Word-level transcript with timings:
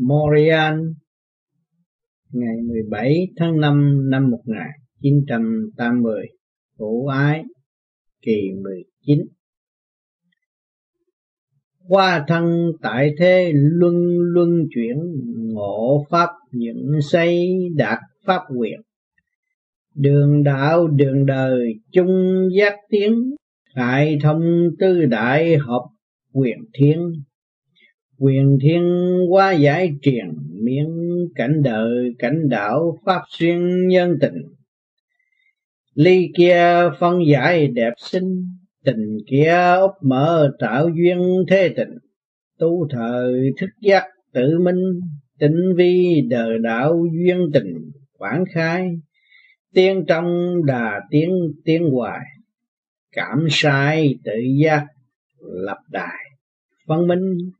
Montreal 0.00 0.74
ngày 2.32 2.56
17 2.68 3.28
tháng 3.36 3.60
5 3.60 4.10
năm 4.10 4.30
1980 4.30 6.26
Vũ 6.78 7.06
ái 7.06 7.44
kỳ 8.22 8.50
19 8.62 9.18
Qua 11.88 12.24
thân 12.28 12.72
tại 12.82 13.10
thế 13.18 13.52
luân 13.54 13.94
luân 14.18 14.50
chuyển 14.74 14.96
ngộ 15.52 16.06
pháp 16.10 16.28
những 16.52 16.98
xây 17.02 17.48
đạt 17.76 17.98
pháp 18.24 18.42
quyền 18.56 18.80
đường 19.98 20.42
đạo 20.42 20.86
đường 20.88 21.26
đời 21.26 21.74
chung 21.92 22.48
giác 22.58 22.74
tiếng, 22.88 23.34
khai 23.74 24.18
thông 24.22 24.42
tư 24.78 25.04
đại 25.04 25.56
hợp 25.56 25.82
quyền 26.32 26.58
thiên 26.74 26.98
quyền 28.18 28.58
thiên 28.62 28.82
qua 29.28 29.52
giải 29.52 29.92
truyền 30.02 30.26
miễn 30.62 30.86
cảnh 31.34 31.62
đời, 31.62 32.14
cảnh 32.18 32.48
đạo, 32.48 32.98
pháp 33.04 33.22
xuyên 33.28 33.88
nhân 33.88 34.18
tình. 34.20 34.42
Ly 35.94 36.28
kia 36.36 36.90
phân 37.00 37.26
giải 37.26 37.68
đẹp 37.68 37.92
xinh 37.96 38.46
tình 38.84 39.18
kia 39.26 39.76
úp 39.80 39.90
mở 40.02 40.50
tạo 40.58 40.88
duyên 40.88 41.44
thế 41.48 41.68
tình. 41.76 41.98
Tu 42.58 42.88
thời 42.90 43.52
thức 43.60 43.70
giác 43.80 44.04
tự 44.32 44.58
minh 44.60 45.00
tinh 45.38 45.74
vi 45.76 46.20
đời 46.28 46.58
đạo 46.58 47.04
duyên 47.12 47.50
tình, 47.52 47.74
quảng 48.18 48.44
khai, 48.54 48.90
tiên 49.74 50.04
trong 50.08 50.56
đà 50.66 51.00
tiến 51.10 51.30
tiến 51.64 51.90
hoài. 51.90 52.26
Cảm 53.12 53.46
sai 53.50 54.14
tự 54.24 54.32
giác 54.62 54.86
lập 55.40 55.78
đài 55.90 56.28
văn 56.86 57.06
minh 57.06 57.50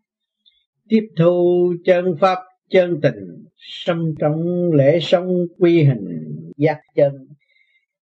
tiếp 0.89 1.09
thu 1.17 1.75
chân 1.85 2.05
pháp, 2.21 2.39
chân 2.71 3.01
tình 3.03 3.45
sâm 3.57 4.15
trong 4.19 4.43
lễ 4.73 4.99
sống 5.03 5.29
quy 5.59 5.85
hình, 5.85 6.25
giác 6.57 6.81
chân. 6.95 7.13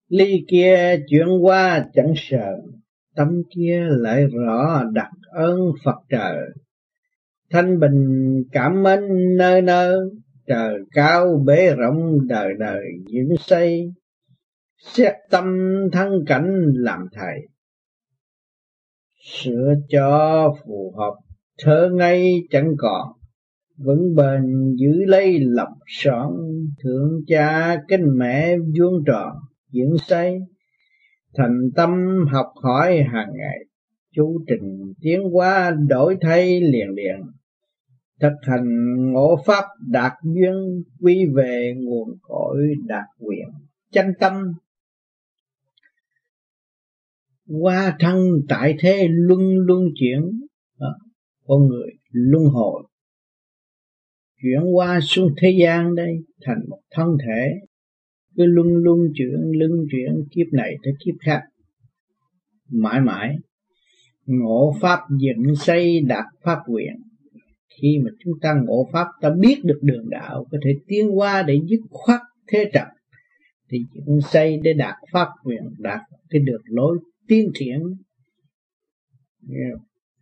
Ly 0.09 0.45
kia 0.48 0.97
chuyển 1.09 1.28
qua 1.43 1.87
chẳng 1.95 2.12
sợ 2.17 2.56
tâm 3.17 3.43
kia 3.55 3.87
lại 3.91 4.27
rõ 4.27 4.84
đặc 4.93 5.11
ơn 5.33 5.59
phật 5.84 5.97
trời. 6.09 6.39
Thanh 7.51 7.81
bình 7.81 8.43
cảm 8.53 8.83
mến 8.83 9.00
nơi 9.37 9.62
nơi, 9.62 9.98
trời 10.47 10.75
cao 10.91 11.43
bể 11.47 11.75
rộng 11.77 12.28
đời 12.28 12.53
đời 12.59 12.84
dựng 13.06 13.37
xây. 13.39 13.93
Xét 14.78 15.15
tâm 15.31 15.45
thân 15.93 16.25
cảnh 16.27 16.73
làm 16.75 17.06
thầy, 17.12 17.41
sửa 19.25 19.75
cho 19.89 20.55
phù 20.65 20.95
hợp 20.97 21.26
thở 21.59 21.91
ngay 21.93 22.43
chẳng 22.51 22.75
còn 22.79 23.09
vẫn 23.77 24.15
bền 24.15 24.75
giữ 24.77 25.05
lấy 25.07 25.39
lòng 25.41 25.73
son. 25.87 26.33
Thượng 26.83 27.21
cha 27.27 27.77
kinh 27.89 28.19
mẹ 28.19 28.57
vuông 28.79 29.05
tròn 29.07 29.33
diễn 29.71 29.97
xây 30.07 30.39
thành 31.34 31.71
tâm 31.77 31.91
học 32.33 32.47
hỏi 32.62 33.03
hàng 33.12 33.29
ngày. 33.37 33.59
Chú 34.15 34.45
trình 34.47 34.93
tiến 35.01 35.23
hóa 35.33 35.77
đổi 35.89 36.17
thay 36.21 36.61
liền 36.61 36.89
liền, 36.89 37.17
thực 38.21 38.33
hành 38.43 38.95
ngộ 39.12 39.37
pháp 39.47 39.65
đạt 39.91 40.12
duyên, 40.23 40.83
quy 41.01 41.27
về 41.34 41.75
nguồn 41.77 42.09
cội 42.23 42.75
đạt 42.87 43.05
quyền 43.19 43.49
chân 43.97 44.07
tâm 44.21 44.53
qua 47.62 47.97
thân 47.99 48.19
tại 48.49 48.75
thế 48.81 49.07
luân 49.11 49.57
luân 49.57 49.81
chuyển 49.95 50.21
con 51.47 51.69
người 51.69 51.91
luân 52.11 52.45
hồi, 52.45 52.83
chuyển 54.43 54.75
qua 54.75 55.01
xuống 55.03 55.35
thế 55.43 55.57
gian 55.61 55.95
đây 55.95 56.17
thành 56.43 56.59
một 56.69 56.81
thân 56.91 57.09
thể, 57.27 57.55
cứ 58.37 58.45
luân 58.47 58.67
luân 58.77 58.99
chuyển 59.15 59.53
luân 59.53 59.71
chuyển, 59.91 60.25
kiếp 60.31 60.47
này 60.53 60.77
tới 60.83 60.93
kiếp 61.05 61.15
khác. 61.21 61.41
Mãi 62.69 63.01
mãi, 63.01 63.37
ngộ 64.27 64.75
pháp 64.81 65.01
dựng 65.19 65.56
xây 65.56 66.01
đạt 66.01 66.25
pháp 66.43 66.59
quyền 66.67 66.95
khi 67.81 67.99
mà 68.05 68.11
chúng 68.25 68.33
ta 68.41 68.55
ngộ 68.65 68.89
pháp, 68.93 69.06
ta 69.21 69.31
biết 69.41 69.61
được 69.65 69.79
đường 69.83 70.09
đạo, 70.11 70.47
có 70.51 70.59
thể 70.65 70.71
tiến 70.87 71.19
qua 71.19 71.43
để 71.43 71.61
dứt 71.69 71.81
khoát 71.91 72.21
thế 72.47 72.71
trận, 72.73 72.89
thì 73.71 73.79
dựng 73.93 74.21
xây 74.21 74.61
để 74.62 74.73
đạt 74.73 74.95
pháp 75.12 75.29
quyền 75.45 75.62
đạt 75.79 76.01
cái 76.31 76.41
được 76.45 76.61
lối 76.65 76.99
tiến 77.29 77.51
triển. 77.55 77.79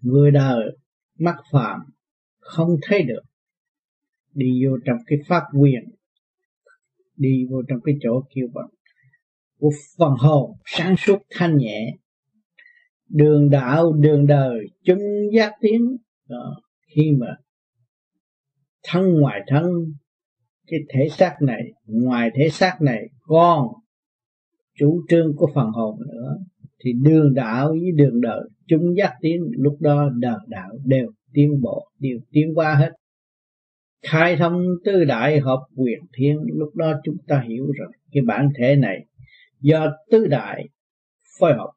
Người 0.01 0.31
đời 0.31 0.77
mắt 1.19 1.37
phạm, 1.53 1.81
không 2.41 2.77
thấy 2.83 3.03
được. 3.03 3.23
Đi 4.33 4.65
vô 4.67 4.77
trong 4.87 4.97
cái 5.07 5.19
pháp 5.29 5.43
quyền 5.61 5.95
đi 7.17 7.47
vô 7.51 7.63
trong 7.69 7.79
cái 7.85 7.95
chỗ 8.03 8.23
kêu 8.35 8.47
bằng 8.55 8.69
của 9.59 9.71
phần 9.99 10.13
hồn, 10.19 10.57
sáng 10.65 10.97
suốt, 10.97 11.19
thanh 11.31 11.57
nhẹ. 11.57 11.97
Đường 13.09 13.51
đạo, 13.51 13.93
đường 13.93 14.27
đời 14.27 14.67
chúng 14.85 15.03
giác 15.33 15.53
tiến. 15.61 15.97
Đó. 16.29 16.61
khi 16.97 17.13
mà 17.19 17.37
thân 18.83 19.21
ngoài 19.21 19.41
thân, 19.47 19.65
cái 20.67 20.81
thể 20.89 21.09
xác 21.11 21.37
này, 21.41 21.63
ngoài 21.87 22.31
thể 22.35 22.49
xác 22.49 22.79
này 22.81 23.09
còn 23.21 23.69
chủ 24.79 25.05
trương 25.09 25.37
của 25.37 25.51
phần 25.55 25.67
hồn 25.67 26.01
nữa 26.01 26.37
thì 26.84 26.93
đường 26.93 27.34
đạo 27.34 27.69
với 27.69 27.93
đường 27.95 28.21
đời, 28.21 28.41
chúng 28.67 28.97
giác 28.97 29.15
tiến 29.21 29.43
lúc 29.50 29.77
đó 29.81 30.11
đời 30.15 30.39
đạo 30.49 30.71
đều 30.84 31.06
tiến 31.33 31.61
bộ, 31.61 31.89
đều 31.99 32.19
tiến 32.31 32.55
qua 32.55 32.75
hết. 32.75 32.91
Khai 34.03 34.37
thông 34.37 34.62
tư 34.84 35.05
đại 35.05 35.41
hợp 35.41 35.61
quyền 35.77 35.99
thiên, 36.12 36.39
lúc 36.47 36.77
đó 36.77 37.00
chúng 37.05 37.17
ta 37.27 37.45
hiểu 37.49 37.67
rằng 37.78 37.91
cái 38.12 38.22
bản 38.27 38.49
thể 38.59 38.77
này 38.77 39.06
do 39.61 39.87
tứ 40.11 40.27
đại 40.27 40.69
phối 41.39 41.53
hợp 41.55 41.71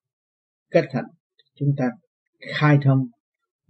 kết 0.71 0.85
thành. 0.91 1.05
Chúng 1.55 1.69
ta 1.77 1.85
khai 2.39 2.77
thông 2.83 3.07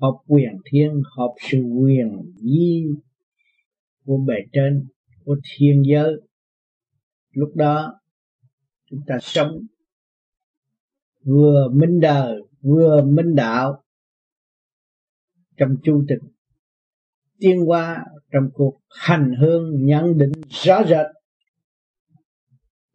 hợp 0.01 0.13
quyền 0.27 0.51
thiên, 0.71 1.01
hợp 1.17 1.33
sự 1.51 1.61
quyền 1.61 2.33
di 2.35 2.85
của 4.05 4.17
bề 4.17 4.35
trên, 4.51 4.87
của 5.25 5.37
thiên 5.43 5.83
giới. 5.87 6.13
Lúc 7.31 7.55
đó 7.55 7.99
chúng 8.89 9.01
ta 9.07 9.17
sống 9.21 9.51
vừa 11.27 11.69
minh 11.73 11.99
đời, 11.99 12.41
vừa 12.61 13.01
minh 13.01 13.35
đạo 13.35 13.83
trong 15.57 15.75
chu 15.83 16.05
trình. 16.09 16.31
Tiến 17.39 17.69
qua 17.69 18.05
trong 18.31 18.49
cuộc 18.53 18.79
hành 18.89 19.33
hương 19.39 19.85
nhận 19.85 20.17
định 20.17 20.31
rõ 20.49 20.83
rệt. 20.83 21.05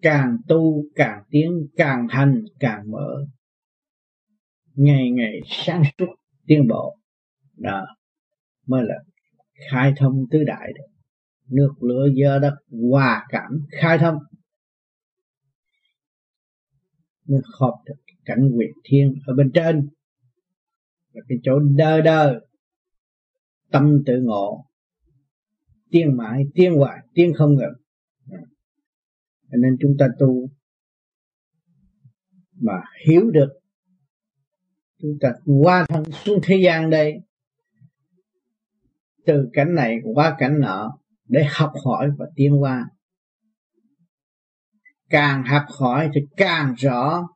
Càng 0.02 0.36
tu 0.48 0.84
càng 0.94 1.22
tiến, 1.30 1.68
càng 1.76 2.06
hành 2.10 2.44
càng 2.60 2.90
mở. 2.90 3.26
Ngày 4.74 5.10
ngày 5.10 5.40
sáng 5.46 5.82
suốt 5.98 6.06
tiến 6.46 6.68
bộ. 6.68 6.98
Đó, 7.56 7.86
mới 8.66 8.82
là 8.84 8.94
khai 9.70 9.92
thông 9.96 10.24
tứ 10.30 10.44
đại 10.44 10.72
được 10.74 10.92
nước 11.48 11.74
lửa 11.80 12.06
gió 12.14 12.38
đất, 12.38 12.54
hòa 12.90 13.26
cảm, 13.28 13.66
khai 13.80 13.98
thông. 13.98 14.18
Mới 17.28 17.40
hợp 17.60 17.74
được 17.86 18.01
cảnh 18.24 18.50
quyền 18.56 18.70
thiên 18.84 19.14
ở 19.26 19.34
bên 19.34 19.50
trên. 19.54 19.88
Là 21.12 21.22
cái 21.28 21.38
chỗ 21.42 21.58
đơ 21.58 22.00
đơ, 22.00 22.40
tâm 23.70 24.02
tự 24.06 24.20
ngộ, 24.22 24.64
tiên 25.90 26.16
mãi, 26.16 26.42
tiên 26.54 26.74
hoài, 26.74 26.98
tiên 27.14 27.32
không 27.36 27.54
ngừng. 27.54 27.82
Cho 29.50 29.56
nên 29.58 29.76
chúng 29.80 29.96
ta 29.98 30.08
tu 30.18 30.50
mà 32.60 32.82
hiểu 33.06 33.30
được, 33.30 33.48
chúng 34.98 35.18
ta 35.20 35.32
qua 35.62 35.86
thân 35.88 36.04
xuống 36.12 36.40
thế 36.42 36.56
gian 36.64 36.90
đây, 36.90 37.14
từ 39.26 39.48
cảnh 39.52 39.74
này 39.74 39.98
qua 40.14 40.36
cảnh 40.38 40.60
nọ 40.60 40.98
để 41.28 41.44
học 41.50 41.72
hỏi 41.84 42.10
và 42.18 42.26
tiến 42.36 42.62
qua. 42.62 42.88
Càng 45.08 45.44
học 45.44 45.64
hỏi 45.78 46.10
thì 46.14 46.20
càng 46.36 46.74
rõ 46.78 47.28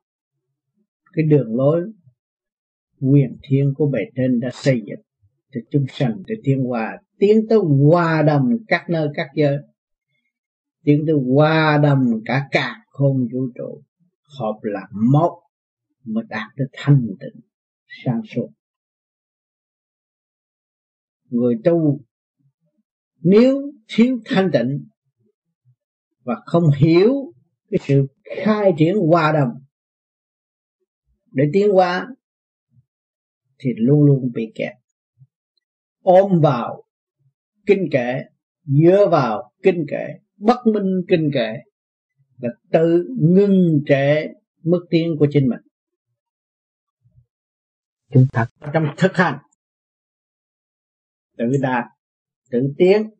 cái 1.16 1.24
đường 1.24 1.56
lối 1.56 1.92
quyền 3.00 3.36
thiên 3.42 3.74
của 3.76 3.86
bề 3.86 4.00
trên 4.16 4.40
đã 4.40 4.50
xây 4.52 4.82
dựng 4.86 5.00
cho 5.52 5.60
chúng 5.70 5.86
sanh 5.88 6.22
để 6.26 6.34
tiến 6.42 6.64
hòa. 6.64 6.98
Tiến 7.18 7.46
tới 7.48 7.58
hòa 7.58 8.22
đồng 8.22 8.48
các 8.68 8.90
nơi 8.90 9.08
các 9.14 9.26
giới. 9.34 9.58
Tiến 10.84 11.04
tới 11.06 11.16
hòa 11.34 11.78
đồng 11.82 12.20
cả 12.24 12.48
cả 12.50 12.76
không 12.88 13.28
vũ 13.32 13.48
trụ. 13.54 13.82
Hợp 14.40 14.58
là 14.62 14.88
một 15.12 15.42
mới 16.04 16.24
đạt 16.28 16.56
được 16.56 16.68
thanh 16.72 17.06
tịnh, 17.20 17.40
sáng 18.04 18.20
suốt. 18.34 18.48
Người 21.30 21.54
tu, 21.64 22.00
nếu 23.20 23.72
thiếu 23.88 24.18
thanh 24.24 24.50
tịnh 24.52 24.86
và 26.22 26.34
không 26.46 26.70
hiểu 26.76 27.32
cái 27.70 27.78
sự 27.82 28.06
khai 28.44 28.72
triển 28.78 28.96
hòa 28.96 29.32
đồng 29.32 29.65
để 31.36 31.44
tiến 31.52 31.70
hóa 31.70 32.08
thì 33.58 33.70
luôn 33.76 34.02
luôn 34.02 34.32
bị 34.34 34.52
kẹt. 34.54 34.72
Ôm 36.02 36.40
vào 36.40 36.84
kinh 37.66 37.88
kệ 37.92 38.22
dựa 38.64 39.08
vào 39.10 39.52
kinh 39.62 39.86
kệ 39.88 40.06
bất 40.36 40.66
minh 40.66 41.04
kinh 41.08 41.30
kệ 41.34 41.52
là 42.36 42.48
tự 42.70 43.08
ngưng 43.18 43.82
trệ 43.86 44.26
mức 44.62 44.86
tiến 44.90 45.16
của 45.18 45.26
chính 45.30 45.48
mình. 45.48 45.60
Chúng 48.12 48.26
ta 48.32 48.46
trong 48.72 48.84
thực 48.96 49.16
hành 49.16 49.38
tự 51.36 51.44
đạt 51.60 51.84
tự 52.50 52.74
tiến 52.78 53.10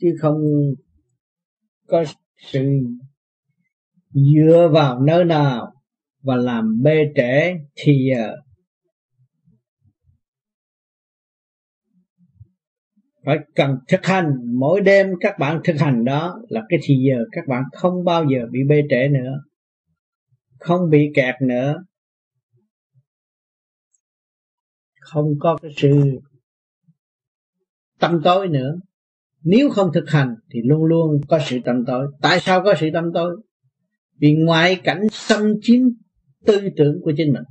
chứ 0.00 0.16
không 0.20 0.40
có 1.86 2.04
sự 2.36 2.60
dựa 4.10 4.70
vào 4.72 5.00
nơi 5.00 5.24
nào 5.24 5.81
và 6.22 6.36
làm 6.36 6.82
bê 6.82 7.12
trễ 7.16 7.54
thì 7.74 8.10
giờ 8.10 8.36
phải 13.24 13.38
cần 13.54 13.78
thực 13.88 14.06
hành. 14.06 14.32
Mỗi 14.58 14.80
đêm 14.80 15.06
các 15.20 15.38
bạn 15.38 15.60
thực 15.64 15.76
hành 15.78 16.04
đó 16.04 16.40
là 16.48 16.62
cái 16.68 16.78
thì 16.82 16.94
giờ 17.08 17.24
các 17.32 17.46
bạn 17.48 17.62
không 17.72 18.04
bao 18.04 18.24
giờ 18.24 18.46
bị 18.50 18.60
bê 18.68 18.82
trễ 18.90 19.08
nữa, 19.08 19.42
không 20.58 20.90
bị 20.90 21.10
kẹt 21.14 21.34
nữa. 21.42 21.84
Không 25.00 25.26
có 25.40 25.56
cái 25.62 25.70
sự 25.76 26.20
tâm 27.98 28.20
tối 28.24 28.48
nữa. 28.48 28.74
Nếu 29.42 29.70
không 29.70 29.90
thực 29.94 30.10
hành 30.10 30.34
thì 30.50 30.60
luôn 30.64 30.84
luôn 30.84 31.20
có 31.28 31.38
sự 31.46 31.58
tâm 31.64 31.84
tối. 31.86 32.06
Tại 32.20 32.40
sao 32.40 32.62
có 32.64 32.74
sự 32.80 32.88
tâm 32.92 33.04
tối? 33.14 33.36
Vì 34.18 34.34
ngoại 34.34 34.80
cảnh 34.84 35.06
xâm 35.12 35.54
chiếm 35.60 35.80
tư 36.46 36.68
tưởng 36.76 37.00
của 37.02 37.12
chính 37.16 37.32
mình. 37.32 37.42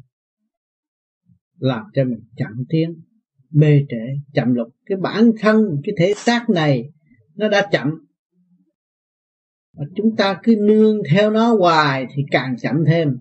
Làm 1.60 1.84
cho 1.94 2.04
mình 2.04 2.20
chậm 2.38 2.66
tiến 2.70 3.02
bê 3.52 3.86
trễ, 3.90 4.20
chậm 4.34 4.54
lục. 4.54 4.68
Cái 4.86 4.98
bản 4.98 5.32
thân, 5.40 5.82
cái 5.84 5.96
thể 5.98 6.14
xác 6.18 6.50
này, 6.50 6.90
nó 7.36 7.50
đã 7.50 7.68
chậm. 7.72 7.90
Và 9.74 9.86
chúng 9.96 10.16
ta 10.16 10.40
cứ 10.44 10.56
nương 10.56 10.98
theo 11.10 11.32
nó 11.32 11.56
hoài 11.56 12.06
thì 12.16 12.24
càng 12.32 12.58
chậm 12.58 12.76
thêm. 12.88 13.18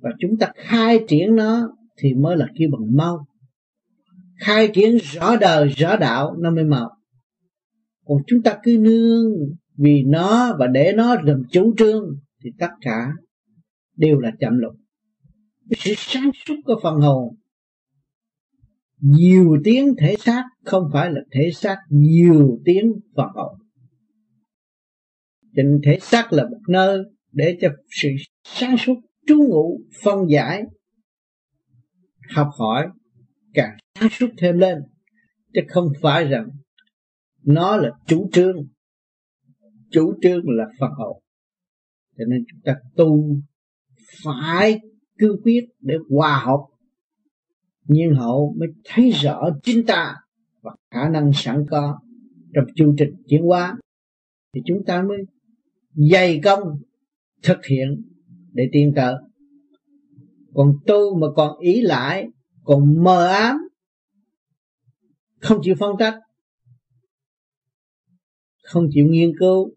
Và 0.00 0.10
chúng 0.20 0.38
ta 0.38 0.52
khai 0.56 1.04
triển 1.08 1.36
nó 1.36 1.70
thì 1.98 2.14
mới 2.14 2.36
là 2.36 2.46
kêu 2.58 2.68
bằng 2.72 2.96
mau. 2.96 3.26
Khai 4.40 4.70
triển 4.74 4.96
rõ 4.96 5.36
đời, 5.36 5.68
rõ 5.68 5.96
đạo, 5.96 6.36
nó 6.38 6.50
mới 6.50 6.64
mau. 6.64 6.90
Còn 8.04 8.18
chúng 8.26 8.42
ta 8.42 8.58
cứ 8.62 8.78
nương 8.80 9.32
vì 9.76 10.02
nó 10.06 10.56
và 10.58 10.66
để 10.66 10.92
nó 10.96 11.14
làm 11.14 11.42
chủ 11.50 11.74
trương 11.78 12.18
thì 12.44 12.50
tất 12.58 12.70
cả 12.80 13.12
đều 13.96 14.18
là 14.18 14.32
chậm 14.40 14.58
lục 14.58 14.74
cái 15.70 15.78
sự 15.80 15.92
sáng 15.96 16.30
suốt 16.46 16.54
của 16.64 16.80
phần 16.82 16.94
hồn. 16.94 17.36
Nhiều 19.00 19.56
tiếng 19.64 19.94
thể 19.98 20.16
xác 20.18 20.44
không 20.64 20.84
phải 20.92 21.10
là 21.10 21.20
thể 21.32 21.50
xác 21.54 21.76
nhiều 21.88 22.60
tiếng 22.64 22.92
phần 23.16 23.28
hồn. 23.34 23.58
Trình 25.56 25.80
thể 25.84 25.98
xác 26.00 26.32
là 26.32 26.44
một 26.44 26.60
nơi 26.68 27.02
để 27.32 27.58
cho 27.60 27.68
sự 28.02 28.08
sáng 28.44 28.76
suốt, 28.78 28.94
trú 29.26 29.36
ngụ, 29.36 29.80
phân 30.02 30.18
giải, 30.30 30.62
học 32.34 32.48
hỏi 32.58 32.88
càng 33.54 33.76
sáng 34.00 34.08
suốt 34.10 34.28
thêm 34.38 34.58
lên. 34.58 34.78
Chứ 35.54 35.60
không 35.68 35.88
phải 36.00 36.24
rằng 36.24 36.48
nó 37.44 37.76
là 37.76 37.90
chủ 38.06 38.30
trương. 38.32 38.56
Chủ 39.90 40.14
trương 40.22 40.42
là 40.44 40.64
phật 40.80 40.90
hồn. 40.96 41.22
cho 42.18 42.24
nên 42.28 42.44
chúng 42.50 42.60
ta 42.64 42.76
tu 42.96 43.40
phải 44.24 44.80
cương 45.18 45.42
quyết 45.42 45.64
để 45.80 45.94
hòa 46.10 46.42
hợp. 46.44 46.60
Nhiên 47.84 48.14
hậu 48.14 48.54
mới 48.58 48.68
thấy 48.84 49.10
rõ 49.10 49.48
chính 49.62 49.86
ta 49.86 50.14
và 50.60 50.74
khả 50.90 51.08
năng 51.08 51.30
sẵn 51.34 51.66
có 51.70 51.98
trong 52.54 52.64
chương 52.76 52.94
trình 52.98 53.14
chuyển 53.28 53.42
hóa. 53.42 53.78
Thì 54.54 54.60
chúng 54.66 54.84
ta 54.84 55.02
mới 55.02 55.18
dày 55.94 56.40
công 56.44 56.82
thực 57.42 57.66
hiện 57.66 58.02
để 58.52 58.68
tiến 58.72 58.92
tới 58.96 59.14
còn 60.54 60.72
tu 60.86 61.18
mà 61.18 61.26
còn 61.36 61.58
ý 61.58 61.80
lại, 61.80 62.28
còn 62.64 63.04
mờ 63.04 63.26
ám, 63.26 63.56
không 65.40 65.58
chịu 65.62 65.74
phân 65.78 65.96
tích 65.98 66.14
không 68.68 68.88
chịu 68.92 69.06
nghiên 69.08 69.32
cứu, 69.38 69.74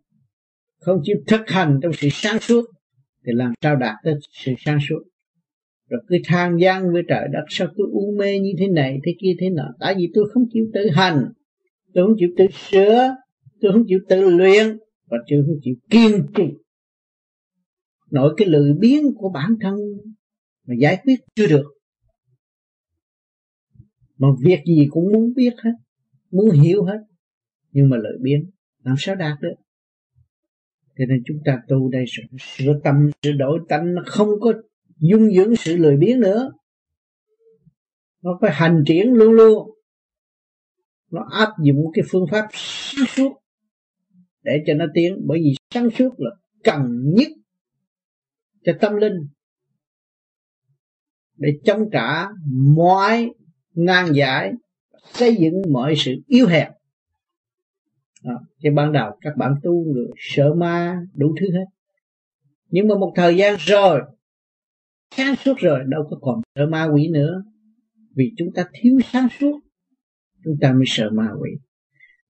không 0.79 1.01
chịu 1.03 1.17
thực 1.27 1.41
hành 1.47 1.79
trong 1.83 1.91
sự 1.97 2.07
sáng 2.11 2.39
suốt, 2.39 2.65
thì 3.25 3.31
làm 3.35 3.53
sao 3.61 3.75
đạt 3.75 3.95
tới 4.03 4.13
sự 4.31 4.51
sáng 4.57 4.79
suốt? 4.89 5.03
Rồi 5.91 6.01
cứ 6.07 6.17
than 6.25 6.57
gian 6.59 6.93
với 6.93 7.01
trời 7.07 7.27
đất, 7.33 7.45
sao 7.49 7.67
tôi 7.77 7.87
u 7.91 8.15
mê 8.17 8.39
như 8.39 8.51
thế 8.59 8.67
này, 8.67 8.99
thế 9.05 9.15
kia, 9.19 9.31
thế 9.39 9.49
nọ. 9.49 9.73
Tại 9.79 9.95
vì 9.97 10.11
tôi 10.13 10.29
không 10.33 10.43
chịu 10.53 10.65
tự 10.73 10.89
hành. 10.93 11.31
Tôi 11.93 12.07
không 12.07 12.15
chịu 12.19 12.29
tự 12.37 12.45
sửa. 12.69 13.15
Tôi 13.61 13.71
không 13.71 13.83
chịu 13.87 13.99
tự 14.09 14.29
luyện. 14.29 14.77
Và 15.09 15.17
tôi 15.29 15.43
không 15.45 15.55
chịu 15.61 15.75
kiên 15.89 16.25
trì. 16.35 16.43
Nội 18.11 18.33
cái 18.37 18.47
lười 18.47 18.73
biếng 18.73 19.03
của 19.15 19.29
bản 19.29 19.55
thân 19.61 19.75
mà 20.67 20.75
giải 20.79 20.97
quyết 21.03 21.19
chưa 21.35 21.47
được. 21.47 21.65
Mà 24.17 24.27
việc 24.43 24.59
gì 24.65 24.87
cũng 24.89 25.13
muốn 25.13 25.33
biết 25.35 25.53
hết, 25.63 25.71
muốn 26.31 26.49
hiểu 26.49 26.83
hết, 26.83 26.99
nhưng 27.71 27.89
mà 27.89 27.97
lợi 27.97 28.17
biếng, 28.21 28.49
làm 28.83 28.95
sao 28.99 29.15
đạt 29.15 29.37
được? 29.41 29.55
Cho 30.97 31.05
nên 31.05 31.23
chúng 31.25 31.37
ta 31.45 31.61
tu 31.67 31.89
đây, 31.89 32.05
sự 32.07 32.21
sửa 32.39 32.73
tâm 32.83 32.95
sửa 33.23 33.31
đổi 33.31 33.59
tánh, 33.69 33.93
nó 33.93 34.03
không 34.05 34.29
có 34.39 34.53
dung 35.01 35.33
dưỡng 35.33 35.55
sự 35.55 35.77
lười 35.77 35.97
biếng 35.97 36.19
nữa. 36.19 36.51
Nó 38.21 38.37
phải 38.41 38.51
hành 38.53 38.83
triển 38.87 39.13
luôn 39.13 39.31
luôn. 39.31 39.69
Nó 41.11 41.27
áp 41.31 41.49
dụng 41.63 41.85
cái 41.93 42.05
phương 42.09 42.25
pháp 42.31 42.47
sáng 42.51 43.05
suốt 43.07 43.41
để 44.43 44.63
cho 44.67 44.73
nó 44.73 44.85
tiến. 44.93 45.17
Bởi 45.27 45.39
vì 45.39 45.55
sáng 45.73 45.89
suốt 45.89 46.09
là 46.17 46.31
cần 46.63 46.81
nhất 47.15 47.27
cho 48.63 48.73
tâm 48.81 48.95
linh 48.95 49.27
để 51.37 51.49
chống 51.63 51.89
trả 51.91 52.27
mọi 52.75 53.29
nan 53.75 54.13
giải 54.13 54.51
xây 55.13 55.35
dựng 55.35 55.61
mọi 55.71 55.93
sự 55.97 56.11
yếu 56.27 56.47
hèn 56.47 56.71
à, 58.23 58.33
Thì 58.63 58.69
ban 58.75 58.91
đầu 58.91 59.11
các 59.21 59.37
bạn 59.37 59.55
tu 59.63 59.93
người 59.93 60.07
sợ 60.17 60.53
ma 60.57 60.99
đủ 61.13 61.35
thứ 61.39 61.45
hết. 61.51 61.65
Nhưng 62.69 62.87
mà 62.87 62.95
một 62.95 63.13
thời 63.15 63.37
gian 63.37 63.55
rồi 63.59 64.01
sáng 65.15 65.35
suốt 65.35 65.53
rồi, 65.57 65.79
đâu 65.87 66.07
có 66.09 66.17
còn 66.21 66.41
sợ 66.55 66.67
ma 66.67 66.87
quỷ 66.93 67.09
nữa. 67.13 67.43
Vì 68.15 68.33
chúng 68.37 68.53
ta 68.55 68.65
thiếu 68.73 68.99
sáng 69.11 69.27
suốt, 69.39 69.59
chúng 70.43 70.57
ta 70.61 70.73
mới 70.73 70.83
sợ 70.87 71.09
ma 71.13 71.29
quỷ. 71.39 71.51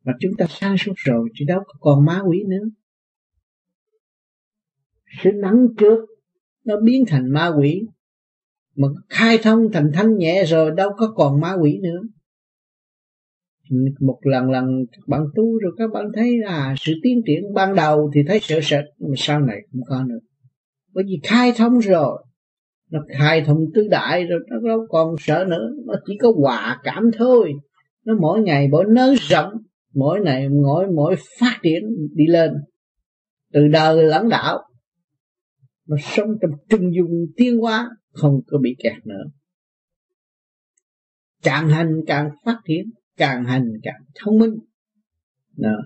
Mà 0.03 0.13
chúng 0.19 0.31
ta 0.37 0.45
sáng 0.49 0.77
suốt 0.77 0.93
rồi 0.95 1.29
chứ 1.33 1.45
đâu 1.47 1.63
có 1.67 1.73
còn 1.79 2.05
ma 2.05 2.21
quỷ 2.27 2.43
nữa. 2.47 2.63
Sự 5.23 5.31
nắng 5.31 5.67
trước, 5.77 6.05
nó 6.65 6.79
biến 6.79 7.03
thành 7.07 7.33
ma 7.33 7.51
quỷ. 7.59 7.81
Mà 8.75 8.87
khai 9.09 9.37
thông 9.43 9.71
thành 9.73 9.91
thanh 9.93 10.17
nhẹ 10.17 10.45
rồi, 10.45 10.71
đâu 10.71 10.89
có 10.97 11.13
còn 11.15 11.39
ma 11.41 11.53
quỷ 11.61 11.79
nữa. 11.83 12.01
Một 13.99 14.19
lần 14.21 14.51
lần 14.51 14.85
các 14.91 15.07
bạn 15.07 15.21
tu 15.35 15.57
rồi 15.57 15.73
các 15.77 15.91
bạn 15.93 16.05
thấy 16.15 16.37
là 16.39 16.75
sự 16.77 16.93
tiến 17.03 17.21
triển 17.25 17.53
ban 17.53 17.75
đầu 17.75 18.11
thì 18.13 18.21
thấy 18.27 18.39
sợ 18.41 18.59
sệt, 18.63 18.85
mà 18.99 19.13
sau 19.17 19.39
này 19.39 19.57
không 19.71 19.81
có 19.87 20.03
nữa. 20.03 20.19
Bởi 20.93 21.03
vì 21.07 21.19
khai 21.23 21.51
thông 21.57 21.79
rồi 21.79 22.23
nó 22.91 22.99
khai 23.17 23.41
thông 23.41 23.57
tứ 23.73 23.87
đại 23.91 24.25
rồi 24.25 24.39
nó 24.49 24.69
đâu 24.69 24.85
còn 24.89 25.15
sợ 25.19 25.45
nữa. 25.49 25.71
Nó 25.85 25.93
chỉ 26.05 26.17
có 26.21 26.33
hòa 26.37 26.79
cảm 26.83 27.03
thôi. 27.17 27.53
Nó 28.05 28.13
mỗi 28.21 28.41
ngày 28.41 28.67
mỗi 28.67 28.85
nới 28.89 29.15
rộng, 29.15 29.53
mỗi 29.93 30.19
ngày 30.21 30.49
mỗi 30.49 30.87
mỗi 30.95 31.15
phát 31.39 31.59
triển 31.63 31.83
đi 32.13 32.27
lên. 32.27 32.51
Từ 33.53 33.67
đời 33.67 34.03
lãnh 34.03 34.29
đạo, 34.29 34.59
nó 35.87 35.97
sống 36.01 36.29
trong 36.41 36.51
trung 36.69 36.95
dung 36.95 37.25
tiến 37.35 37.57
hóa, 37.57 37.89
không 38.11 38.39
có 38.47 38.57
bị 38.57 38.75
kẹt 38.83 39.05
nữa. 39.05 39.23
Càng 41.43 41.69
hành 41.69 42.01
càng 42.07 42.29
phát 42.45 42.57
triển, 42.67 42.85
càng 43.17 43.45
hành 43.45 43.65
càng 43.83 44.01
thông 44.15 44.37
minh. 44.37 44.53
Đó. 45.57 45.77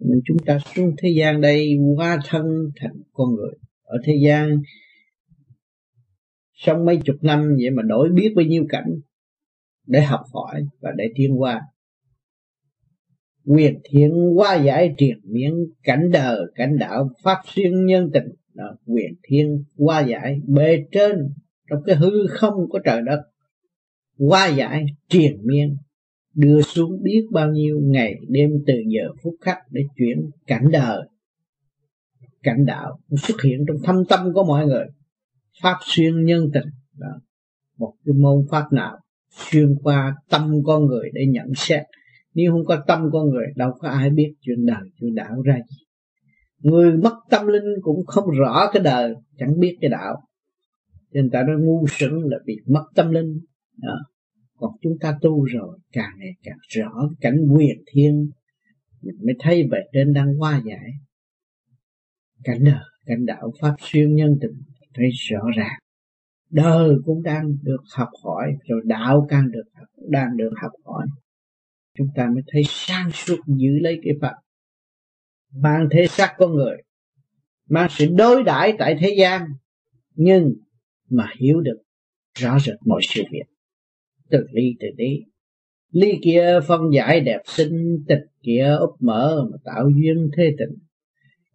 nên 0.00 0.20
chúng 0.24 0.36
ta 0.46 0.58
xuống 0.74 0.90
thế 0.98 1.08
gian 1.16 1.40
đây, 1.40 1.76
hóa 1.96 2.18
thân 2.28 2.44
thành 2.80 3.02
con 3.12 3.34
người. 3.34 3.54
Ở 3.82 3.98
thế 4.04 4.12
gian 4.24 4.62
sống 6.66 6.84
mấy 6.84 7.00
chục 7.04 7.16
năm 7.22 7.56
vậy 7.60 7.70
mà 7.70 7.82
đổi 7.82 8.08
biết 8.14 8.32
bao 8.36 8.44
nhiêu 8.44 8.64
cảnh 8.68 9.00
để 9.86 10.00
học 10.00 10.20
hỏi 10.32 10.66
và 10.80 10.90
để 10.96 11.04
tiến 11.14 11.40
qua. 11.40 11.60
Quyền 13.44 13.80
thiện 13.84 14.12
qua 14.36 14.54
giải 14.54 14.94
triệt 14.98 15.16
miễn 15.24 15.52
cảnh 15.82 16.10
đời 16.12 16.40
cảnh 16.54 16.78
đạo 16.78 17.10
pháp 17.22 17.38
xuyên 17.46 17.86
nhân 17.86 18.10
tình. 18.12 18.26
Đó, 18.54 18.76
quyền 18.86 19.14
thiên 19.22 19.64
qua 19.76 20.00
giải 20.00 20.40
bề 20.46 20.84
trên 20.92 21.28
trong 21.70 21.82
cái 21.86 21.96
hư 21.96 22.26
không 22.30 22.54
của 22.68 22.78
trời 22.84 23.02
đất 23.06 23.22
qua 24.18 24.48
giải 24.48 24.84
triền 25.08 25.40
miên 25.44 25.76
đưa 26.34 26.62
xuống 26.62 27.02
biết 27.02 27.26
bao 27.30 27.50
nhiêu 27.50 27.80
ngày 27.82 28.14
đêm 28.28 28.50
từ 28.66 28.74
giờ 28.86 29.12
phút 29.22 29.34
khắc 29.40 29.58
để 29.70 29.82
chuyển 29.96 30.30
cảnh 30.46 30.70
đời 30.72 31.08
cảnh 32.42 32.66
đạo 32.66 32.98
xuất 33.22 33.42
hiện 33.42 33.64
trong 33.68 33.76
thâm 33.84 34.04
tâm 34.08 34.32
của 34.34 34.44
mọi 34.44 34.66
người 34.66 34.84
pháp 35.62 35.76
xuyên 35.82 36.24
nhân 36.24 36.50
tình. 36.54 36.68
Đó. 36.98 37.20
một 37.78 37.94
cái 38.04 38.12
môn 38.12 38.46
pháp 38.50 38.72
nào 38.72 38.98
xuyên 39.30 39.74
qua 39.82 40.16
tâm 40.30 40.62
con 40.64 40.86
người 40.86 41.10
để 41.12 41.26
nhận 41.28 41.46
xét. 41.56 41.82
Nếu 42.34 42.52
không 42.52 42.64
có 42.64 42.84
tâm 42.86 43.08
con 43.12 43.28
người, 43.28 43.46
đâu 43.56 43.72
có 43.78 43.88
ai 43.88 44.10
biết 44.10 44.34
chuyện 44.40 44.66
đời, 44.66 44.90
chuyện 45.00 45.14
đạo 45.14 45.42
ra 45.42 45.56
gì. 45.70 45.76
Người 46.58 46.92
mất 46.92 47.14
tâm 47.30 47.46
linh 47.46 47.74
cũng 47.82 48.06
không 48.06 48.30
rõ 48.30 48.70
cái 48.72 48.82
đời, 48.82 49.14
chẳng 49.38 49.58
biết 49.58 49.78
cái 49.80 49.90
đạo. 49.90 50.22
Nên 51.12 51.30
ta 51.30 51.42
nói 51.42 51.56
ngu 51.60 51.86
sững 51.88 52.24
là 52.24 52.38
bị 52.46 52.56
mất 52.66 52.84
tâm 52.94 53.10
linh. 53.10 53.40
Đó. 53.76 53.98
còn 54.56 54.70
chúng 54.82 54.92
ta 55.00 55.18
tu 55.20 55.44
rồi, 55.44 55.78
càng 55.92 56.12
ngày 56.18 56.32
càng 56.42 56.58
rõ 56.68 57.08
cảnh 57.20 57.36
quyền 57.54 57.82
thiên. 57.92 58.30
Mình 59.02 59.16
mới 59.24 59.34
thấy 59.38 59.68
về 59.70 59.80
trên 59.92 60.12
đang 60.12 60.40
qua 60.40 60.62
giải 60.64 60.92
cảnh 62.44 62.64
đời, 62.64 62.84
cảnh 63.06 63.26
đạo, 63.26 63.52
pháp 63.60 63.74
xuyên 63.80 64.14
nhân 64.14 64.38
tình 64.40 64.62
thấy 64.94 65.10
rõ 65.30 65.40
ràng. 65.56 65.78
Đời 66.50 66.94
cũng 67.04 67.22
đang 67.22 67.56
được 67.62 67.82
học 67.96 68.08
hỏi, 68.24 68.52
rồi 68.68 68.80
đạo 68.84 69.26
càng 69.28 69.50
được 69.50 69.64
đang 70.08 70.36
được 70.36 70.50
học 70.62 70.72
hỏi. 70.84 71.06
Chúng 71.98 72.08
ta 72.14 72.26
mới 72.26 72.42
thấy 72.52 72.62
sang 72.66 73.10
suốt 73.12 73.38
giữ 73.46 73.78
lấy 73.80 74.00
cái 74.04 74.14
pháp 74.20 74.34
mang 75.54 75.88
thế 75.90 76.06
xác 76.06 76.34
con 76.38 76.54
người, 76.54 76.76
mang 77.68 77.88
sự 77.90 78.06
đối 78.16 78.42
đãi 78.42 78.72
tại 78.78 78.96
thế 79.00 79.14
gian, 79.18 79.42
nhưng 80.14 80.54
mà 81.10 81.30
hiểu 81.40 81.60
được 81.60 81.78
rõ 82.38 82.58
rệt 82.58 82.76
mọi 82.86 83.00
sự 83.02 83.22
việc. 83.32 83.46
Từ 84.30 84.46
ly 84.52 84.76
từ 84.80 84.86
đi 84.96 85.20
ly 85.92 86.18
kia 86.22 86.60
phân 86.66 86.80
giải 86.94 87.20
đẹp 87.20 87.40
xinh, 87.44 88.04
tịch 88.08 88.22
kia 88.42 88.76
úp 88.80 88.90
mở 89.00 89.48
mà 89.50 89.56
tạo 89.64 89.90
duyên 89.96 90.30
thế 90.36 90.54
tình 90.58 90.78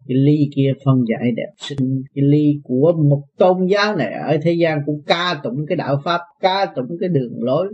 cái 0.08 0.18
ly 0.18 0.50
kia 0.56 0.74
phân 0.86 1.04
giải 1.10 1.32
đẹp 1.36 1.52
sinh 1.58 2.04
cái 2.16 2.24
ly 2.24 2.60
của 2.64 2.94
một 3.10 3.24
tôn 3.38 3.68
giáo 3.68 3.96
này 3.96 4.14
ở 4.14 4.38
thế 4.42 4.54
gian 4.54 4.80
cũng 4.86 5.02
ca 5.08 5.40
tụng 5.44 5.66
cái 5.68 5.76
đạo 5.76 6.02
pháp, 6.04 6.22
ca 6.40 6.66
tụng 6.76 6.98
cái 7.00 7.10
đường 7.10 7.44
lối 7.44 7.74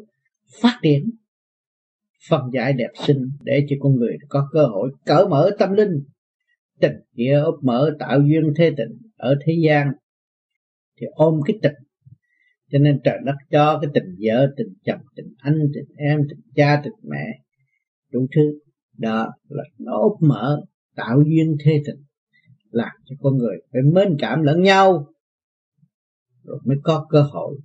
phát 0.62 0.80
triển, 0.84 1.04
phân 2.30 2.42
giải 2.54 2.74
đẹp 2.74 2.90
sinh 3.08 3.30
để 3.44 3.66
cho 3.70 3.76
con 3.80 3.96
người 3.96 4.18
có 4.30 4.48
cơ 4.52 4.66
hội 4.66 4.92
cởi 5.06 5.28
mở 5.28 5.52
tâm 5.60 5.74
linh, 5.74 6.04
tình 6.80 6.94
nghĩa 7.14 7.40
úp 7.40 7.56
mở 7.64 7.96
tạo 8.00 8.20
duyên 8.22 8.54
thế 8.58 8.72
tình 8.78 8.98
ở 9.18 9.36
thế 9.46 9.54
gian. 9.66 9.92
Thì 11.00 11.08
ôm 11.12 11.40
cái 11.46 11.58
tình, 11.62 11.74
cho 12.72 12.80
nên 12.80 13.00
trời 13.04 13.18
đất 13.26 13.36
cho 13.52 13.80
cái 13.82 13.92
tình 13.94 14.16
vợ, 14.20 14.54
tình 14.58 14.74
chồng, 14.86 15.02
tình 15.16 15.34
anh, 15.38 15.60
tình 15.74 15.96
em, 15.98 16.20
tình 16.30 16.40
cha, 16.56 16.82
tình 16.84 16.94
mẹ, 17.04 17.40
đủ 18.12 18.28
thứ. 18.36 18.60
Đó 18.98 19.28
là 19.50 19.64
nó 19.80 19.98
úp 19.98 20.18
mở 20.22 20.62
tạo 20.96 21.24
duyên 21.28 21.58
thế 21.66 21.82
tình 21.86 22.04
làm 22.74 22.92
cho 23.06 23.16
con 23.22 23.38
người 23.38 23.56
phải 23.72 23.82
mến 23.82 24.18
cảm 24.20 24.44
lẫn 24.44 24.62
nhau, 24.62 25.08
rồi 26.44 26.60
mới 26.66 26.78
có 26.84 27.06
cơ 27.10 27.22
hội 27.22 27.60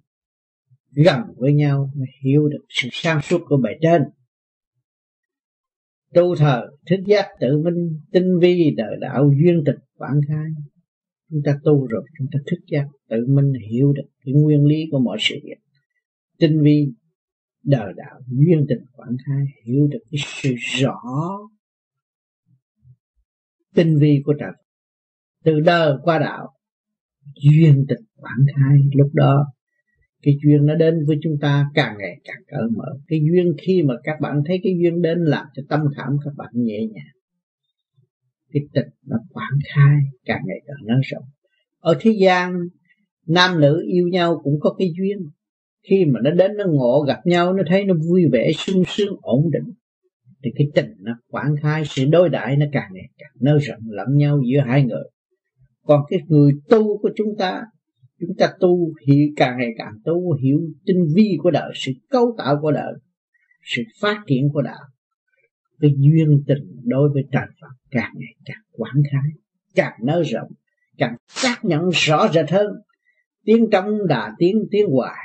gần 0.91 1.21
với 1.37 1.53
nhau, 1.53 1.91
mới 1.97 2.09
hiểu 2.23 2.49
được 2.49 2.65
sự 2.69 2.89
sáng 2.93 3.21
suốt 3.23 3.41
của 3.47 3.57
bề 3.57 3.71
trên. 3.83 4.03
Tu 6.15 6.37
thờ 6.37 6.69
thức 6.91 7.01
giác 7.07 7.27
tự 7.41 7.59
minh, 7.59 8.01
tinh 8.13 8.39
vi 8.41 8.75
đời 8.77 8.97
đạo 9.01 9.31
duyên 9.43 9.63
tịch 9.67 9.79
quảng 9.97 10.21
khai 10.29 10.51
chúng 11.31 11.43
ta 11.45 11.59
tu 11.65 11.87
rồi, 11.87 12.03
chúng 12.19 12.27
ta 12.33 12.39
thức 12.51 12.59
giác 12.67 12.87
tự 13.09 13.27
minh 13.29 13.53
hiểu 13.71 13.93
được 13.93 14.09
cái 14.25 14.35
nguyên 14.35 14.65
lý 14.65 14.77
của 14.91 14.99
mọi 14.99 15.17
sự 15.21 15.35
việc. 15.45 15.59
Tinh 16.39 16.63
vi 16.63 16.87
đời 17.65 17.93
đạo 17.97 18.21
duyên 18.27 18.67
tịch 18.69 18.79
quảng 18.93 19.17
khai 19.27 19.45
hiểu 19.65 19.87
được 19.91 20.03
cái 20.11 20.21
sự 20.25 20.55
rõ 20.59 21.01
tinh 23.75 23.99
vi 24.01 24.23
của 24.25 24.35
trời 24.41 24.53
từ 25.45 25.61
đời 25.61 25.93
qua 26.03 26.19
đạo 26.19 26.49
duyên 27.35 27.85
tình 27.89 28.05
quảng 28.17 28.47
khai 28.57 28.79
lúc 28.95 29.11
đó, 29.15 29.47
cái 30.23 30.37
duyên 30.45 30.67
nó 30.67 30.75
đến 30.75 31.07
với 31.07 31.17
chúng 31.23 31.39
ta 31.41 31.67
càng 31.75 31.95
ngày 31.99 32.21
càng 32.25 32.43
cởi 32.47 32.69
mở. 32.77 32.99
Cái 33.09 33.21
duyên 33.31 33.55
khi 33.59 33.83
mà 33.83 33.95
các 34.05 34.21
bạn 34.21 34.43
thấy 34.47 34.61
cái 34.63 34.73
duyên 34.83 35.03
đến 35.03 35.19
làm 35.19 35.47
cho 35.55 35.63
tâm 35.69 35.81
khảm 35.97 36.17
các 36.25 36.35
bạn 36.37 36.51
nhẹ 36.55 36.79
nhàng. 36.93 37.15
Cái 38.53 38.63
tình 38.73 38.89
nó 39.07 39.17
quảng 39.33 39.59
khai 39.75 39.99
càng 40.25 40.41
ngày 40.47 40.61
càng 40.67 40.87
nới 40.87 41.01
rộng. 41.05 41.25
Ở 41.79 41.97
thế 42.01 42.11
gian, 42.21 42.53
nam 43.27 43.61
nữ 43.61 43.85
yêu 43.87 44.09
nhau 44.09 44.41
cũng 44.45 44.61
có 44.61 44.75
cái 44.79 44.93
duyên. 44.99 45.19
Khi 45.89 46.05
mà 46.05 46.21
nó 46.23 46.31
đến, 46.31 46.57
nó 46.57 46.65
ngộ, 46.69 47.05
gặp 47.09 47.21
nhau, 47.25 47.53
nó 47.53 47.63
thấy 47.67 47.85
nó 47.85 47.95
vui 48.09 48.23
vẻ, 48.33 48.51
sung 48.57 48.83
sướng, 48.87 49.17
ổn 49.23 49.51
định, 49.53 49.75
thì 50.45 50.51
cái 50.57 50.67
tình 50.75 50.95
nó 50.99 51.13
quảng 51.31 51.55
khai 51.63 51.83
sự 51.87 52.05
đối 52.05 52.29
đãi 52.29 52.57
nó 52.57 52.67
càng 52.73 52.91
ngày 52.93 53.09
càng 53.19 53.31
nới 53.41 53.59
rộng, 53.59 53.81
lẫn 53.87 54.17
nhau 54.17 54.41
giữa 54.53 54.61
hai 54.67 54.83
người 54.83 55.05
còn 55.89 56.03
cái 56.09 56.21
người 56.29 56.53
tu 56.69 56.99
của 56.99 57.11
chúng 57.17 57.37
ta 57.39 57.63
chúng 58.21 58.37
ta 58.39 58.53
tu 58.61 58.93
thì 59.07 59.33
càng 59.37 59.57
ngày 59.59 59.71
càng 59.79 59.93
tu 60.05 60.33
hiểu 60.33 60.61
tinh 60.87 61.07
vi 61.15 61.39
của 61.43 61.51
đạo 61.51 61.71
sự 61.75 61.93
cấu 62.11 62.35
tạo 62.39 62.59
của 62.63 62.73
đạo 62.73 62.93
sự 63.63 63.83
phát 64.01 64.23
triển 64.27 64.49
của 64.53 64.63
đạo 64.63 64.81
cái 65.81 65.91
duyên 65.99 66.43
tình 66.47 66.77
đối 66.85 67.09
với 67.09 67.23
trời 67.33 67.47
Phật 67.61 67.77
càng 67.91 68.13
ngày 68.17 68.35
càng 68.45 68.63
quảng 68.73 69.03
khái, 69.13 69.31
càng 69.75 69.93
nới 70.05 70.23
rộng 70.23 70.51
càng 70.99 71.17
xác 71.29 71.57
nhận 71.63 71.89
rõ 71.93 72.29
rệt 72.29 72.51
hơn. 72.51 72.67
Tiếng 73.45 73.69
trong 73.73 74.07
đà 74.07 74.33
tiếng 74.39 74.65
tiến 74.71 74.87
hoài 74.91 75.25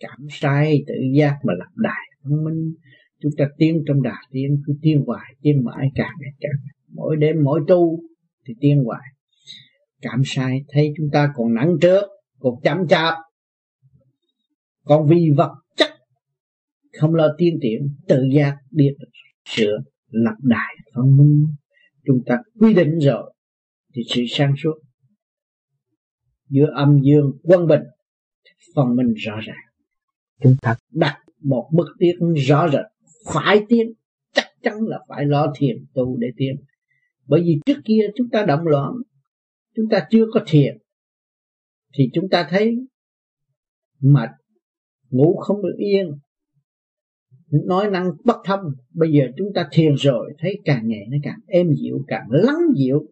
cảm 0.00 0.26
sai 0.30 0.84
tự 0.86 0.94
giác 1.14 1.38
mà 1.44 1.52
lập 1.58 1.70
đại 1.76 2.06
thông 2.22 2.44
minh. 2.44 2.74
Chúng 3.20 3.32
ta 3.38 3.48
tiến 3.58 3.82
trong 3.86 4.02
đà 4.02 4.16
tiến 4.30 4.62
cứ 4.66 4.74
tiến 4.82 5.04
hoài 5.06 5.34
tiến 5.42 5.64
mãi 5.64 5.88
càng 5.94 6.12
ngày 6.20 6.32
càng. 6.40 6.60
Mỗi 6.88 7.16
đêm 7.16 7.36
mỗi 7.44 7.60
tu 7.68 8.00
thì 8.46 8.54
tiến 8.60 8.84
hoài 8.84 9.15
cảm 10.02 10.22
sai, 10.24 10.64
thấy 10.68 10.92
chúng 10.96 11.08
ta 11.12 11.32
còn 11.36 11.54
nặng 11.54 11.76
trước, 11.80 12.02
còn 12.38 12.54
chậm 12.62 12.86
chạp. 12.88 13.14
Còn 14.84 15.06
vì 15.06 15.30
vật 15.36 15.54
chất, 15.76 15.90
không 17.00 17.14
lo 17.14 17.34
tiên 17.38 17.58
triển, 17.62 17.96
tự 18.08 18.22
giác 18.34 18.56
biết 18.70 18.94
sửa 19.44 19.78
lập 20.10 20.36
đại 20.42 20.76
phong 20.94 21.16
minh. 21.16 21.46
Chúng 22.06 22.18
ta 22.26 22.38
quy 22.60 22.74
định 22.74 22.98
rồi, 22.98 23.34
thì 23.94 24.02
sự 24.08 24.22
sáng 24.28 24.54
suốt 24.62 24.74
giữa 26.48 26.66
âm 26.74 27.00
dương 27.02 27.32
quân 27.42 27.66
bình 27.66 27.82
phần 28.74 28.96
minh 28.96 29.14
rõ 29.14 29.40
ràng. 29.40 29.64
Chúng 30.42 30.56
ta 30.62 30.76
đặt 30.90 31.18
một 31.42 31.70
mức 31.72 31.94
tiến 31.98 32.34
rõ 32.34 32.68
rệt, 32.68 32.84
phải 33.34 33.60
tiến, 33.68 33.92
chắc 34.32 34.46
chắn 34.62 34.74
là 34.80 34.98
phải 35.08 35.24
lo 35.24 35.52
thiền 35.56 35.76
tu 35.94 36.16
để 36.16 36.28
tiến. 36.36 36.56
Bởi 37.26 37.40
vì 37.40 37.60
trước 37.66 37.80
kia 37.84 38.00
chúng 38.16 38.28
ta 38.28 38.44
động 38.44 38.66
loạn 38.66 38.92
chúng 39.76 39.88
ta 39.90 40.06
chưa 40.10 40.26
có 40.32 40.40
thiền, 40.46 40.78
thì 41.94 42.10
chúng 42.12 42.28
ta 42.28 42.46
thấy 42.50 42.76
mệt, 44.00 44.30
ngủ 45.10 45.36
không 45.36 45.62
được 45.62 45.76
yên. 45.78 46.18
Nói 47.50 47.90
năng 47.90 48.10
bất 48.24 48.36
thông, 48.44 48.60
bây 48.94 49.12
giờ 49.12 49.24
chúng 49.36 49.52
ta 49.54 49.68
thiền 49.72 49.94
rồi, 49.94 50.34
thấy 50.38 50.60
càng 50.64 50.88
ngày 50.88 51.06
nó 51.10 51.16
càng 51.22 51.38
êm 51.46 51.66
dịu, 51.82 52.04
càng 52.08 52.26
lắng 52.30 52.60
dịu. 52.76 53.06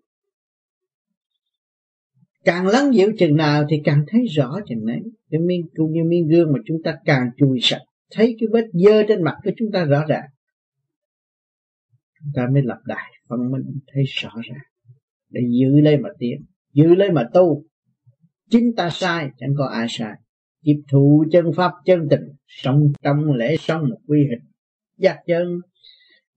Càng 2.44 2.66
lắng 2.66 2.94
dịu 2.94 3.12
chừng 3.18 3.36
nào 3.36 3.64
thì 3.68 3.80
càng 3.84 4.04
thấy 4.08 4.26
rõ 4.26 4.58
chừng 4.68 4.86
đấy 4.86 5.00
cái 5.30 5.40
miếng 5.40 5.66
cũng 5.74 5.92
như 5.92 6.04
miếng 6.04 6.28
gương 6.28 6.52
mà 6.52 6.58
chúng 6.66 6.82
ta 6.84 6.96
càng 7.04 7.30
chùi 7.36 7.58
sạch, 7.62 7.82
thấy 8.10 8.36
cái 8.40 8.48
vết 8.52 8.64
dơ 8.72 9.02
trên 9.08 9.22
mặt 9.22 9.36
của 9.44 9.50
chúng 9.56 9.72
ta 9.72 9.84
rõ 9.84 10.04
ràng. 10.08 10.24
Chúng 12.18 12.32
ta 12.34 12.46
mới 12.52 12.62
lập 12.62 12.78
đại, 12.86 13.12
phân 13.28 13.50
minh, 13.50 13.80
thấy 13.86 14.04
rõ 14.06 14.30
ràng. 14.48 14.64
Để 15.30 15.40
giữ 15.50 15.80
lấy 15.80 15.96
mà 15.98 16.08
tiến 16.18 16.44
giữ 16.74 16.94
lấy 16.94 17.12
mà 17.12 17.28
tu. 17.34 17.64
Chính 18.50 18.74
ta 18.76 18.90
sai, 18.90 19.28
chẳng 19.38 19.50
có 19.58 19.66
ai 19.66 19.86
sai. 19.88 20.12
Tiếp 20.62 20.82
thụ 20.92 21.24
chân 21.32 21.44
pháp, 21.56 21.72
chân 21.84 22.06
tình, 22.10 22.22
sống 22.46 22.92
trong 23.02 23.32
lễ 23.32 23.56
sống 23.60 23.80
một 23.90 23.98
quy 24.06 24.18
hình. 24.18 24.50
Giác 24.96 25.18
chân. 25.26 25.60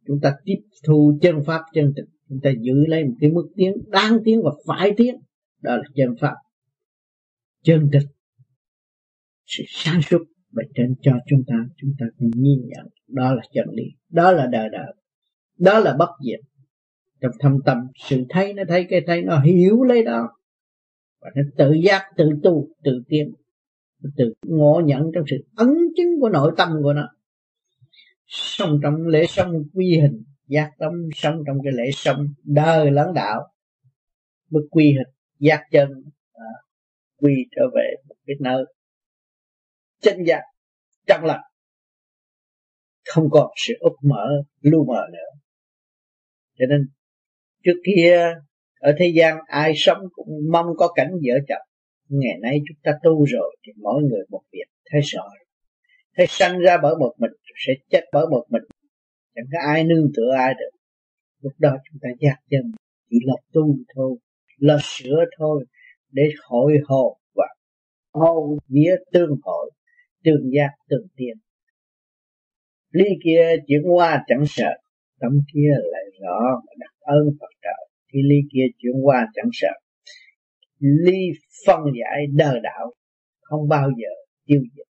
Chúng 0.08 0.20
ta 0.22 0.36
tiếp 0.44 0.60
thu 0.88 1.20
chân 1.22 1.36
pháp, 1.46 1.62
chân 1.74 1.94
tình. 1.96 2.06
Chúng 2.30 2.40
ta 2.44 2.50
giữ 2.60 2.86
lấy 2.88 3.04
một 3.04 3.14
cái 3.20 3.32
mức 3.32 3.48
tiến 3.56 3.74
đáng 3.88 4.18
tiến 4.26 4.42
và 4.44 4.52
phải 4.68 4.92
tiến 4.98 5.16
đó 5.62 5.76
là 5.76 5.84
chân 5.96 6.16
pháp. 6.22 6.36
Chân 7.64 7.90
tịch 7.92 8.08
sự 9.46 9.64
sáng 9.68 10.02
suốt 10.02 10.24
và 10.52 10.64
trên 10.76 10.96
cho 11.02 11.12
chúng 11.28 11.44
ta. 11.48 11.56
Chúng 11.78 11.92
ta 12.00 12.06
phải 12.20 12.30
nhìn 12.36 12.60
nhận. 12.68 12.88
Đó 13.08 13.36
là 13.36 13.42
chân 13.54 13.66
lý. 13.72 13.84
Đó 14.10 14.32
là 14.32 14.48
đời 14.52 14.70
đời. 14.72 14.94
Đó 15.58 15.80
là 15.80 15.96
bất 16.00 16.10
diệt 16.26 16.40
trong 17.22 17.32
thâm 17.40 17.58
tâm 17.66 17.78
sự 17.96 18.26
thấy 18.30 18.54
nó 18.54 18.64
thấy 18.68 18.86
cái 18.90 19.02
thấy 19.08 19.22
nó 19.22 19.40
hiểu 19.40 19.84
lấy 19.84 20.04
đó. 20.04 20.30
Và 21.22 21.30
nó 21.36 21.42
tự 21.58 21.74
giác 21.84 22.04
tự 22.18 22.30
tu 22.44 22.68
tự 22.84 23.04
tiến. 23.08 23.34
Tự 24.18 24.34
ngộ 24.46 24.82
nhận 24.86 25.12
trong 25.16 25.24
sự 25.28 25.36
ấn 25.56 25.70
chứng 25.98 26.20
của 26.22 26.30
nội 26.30 26.52
tâm 26.58 26.70
của 26.84 26.94
nó. 26.94 27.10
Sống 28.26 28.80
trong 28.84 29.08
lễ 29.08 29.26
sống 29.28 29.52
quy 29.74 30.00
hình 30.02 30.24
giác 30.48 30.72
tâm 30.80 30.92
sống 31.16 31.44
trong 31.48 31.58
cái 31.64 31.74
lễ 31.74 31.92
sống 31.94 32.28
đời 32.44 32.92
lẫn 32.92 33.14
đạo 33.14 33.48
mới 34.50 34.64
quy 34.72 34.86
hình 34.86 35.14
giác 35.40 35.64
chân 35.72 35.90
à, 36.34 36.52
quy 37.16 37.34
trở 37.56 37.62
về 37.76 37.96
một 38.10 38.16
cái 38.26 38.36
nơi 38.40 38.66
chân 40.02 40.24
giác 40.26 40.42
chân 41.08 41.26
lặng 41.26 41.42
không 43.08 43.30
còn 43.32 43.52
sự 43.68 43.74
úp 43.80 43.94
mở 44.02 44.28
lưu 44.62 44.86
mờ 44.86 45.02
nữa. 45.12 45.40
Cho 46.60 46.66
nên 46.70 46.88
trước 47.68 47.82
kia, 47.86 48.34
ở 48.80 48.96
thế 49.00 49.12
gian 49.16 49.38
ai 49.48 49.74
sống 49.76 50.00
cũng 50.12 50.28
mong 50.52 50.66
có 50.78 50.92
cảnh 50.96 51.12
vợ 51.12 51.34
chồng 51.48 51.68
ngày 52.10 52.38
nay 52.42 52.60
chúng 52.68 52.78
ta 52.84 52.92
tu 53.04 53.26
rồi 53.26 53.58
thì 53.66 53.74
mỗi 53.82 54.04
người 54.04 54.26
một 54.30 54.42
việc. 54.52 54.66
Thấy 54.92 55.02
rồi 55.02 55.30
thế 56.18 56.26
sanh 56.30 56.60
ra 56.60 56.78
bởi 56.84 56.96
một 57.00 57.14
mình 57.20 57.32
sẽ 57.68 57.74
chết 57.90 58.02
bởi 58.14 58.26
một 58.32 58.46
mình. 58.50 58.64
Chẳng 59.36 59.46
có 59.52 59.60
ai 59.74 59.84
nương 59.84 60.12
tựa 60.16 60.32
ai 60.38 60.54
được. 60.54 60.78
Lúc 61.42 61.54
đó 61.58 61.78
chúng 61.90 62.00
ta 62.02 62.10
giác 62.20 62.36
chân. 62.50 62.72
Chỉ 63.10 63.18
là 63.24 63.34
tu 63.54 63.76
thôi. 63.96 64.18
Là 64.58 64.78
sửa 64.82 65.26
thôi. 65.38 65.66
Để 66.12 66.24
hội 66.44 66.74
hồn 66.86 67.18
và 67.36 67.46
hồn 68.14 68.58
vía 68.68 68.96
tương 69.14 69.30
hội, 69.44 69.72
tương 70.24 70.52
giác, 70.54 70.70
tương 70.90 71.08
tiên. 71.16 71.38
Ly 72.92 73.06
kia 73.24 73.56
chuyển 73.68 73.82
qua 73.94 74.24
chẳng 74.28 74.44
sợ. 74.48 74.72
Tâm 75.20 75.32
kia 75.54 75.72
lại 75.92 76.04
rõ 76.22 76.40
mà 76.66 76.74
đặt 76.78 76.94
ơn 77.08 77.26
Phật 77.40 77.54
trời 77.62 77.90
thì 78.14 78.20
ly 78.24 78.36
kia 78.54 78.66
chuyển 78.78 78.94
qua 79.04 79.28
chẳng 79.34 79.50
sợ. 79.54 79.74
Ly 80.80 81.20
phân 81.66 81.80
giải 82.00 82.26
đời 82.34 82.60
đạo 82.64 82.94
không 83.42 83.70
bao 83.70 83.90
giờ 83.90 84.10
tiêu 84.46 84.62
diệt. 84.76 84.88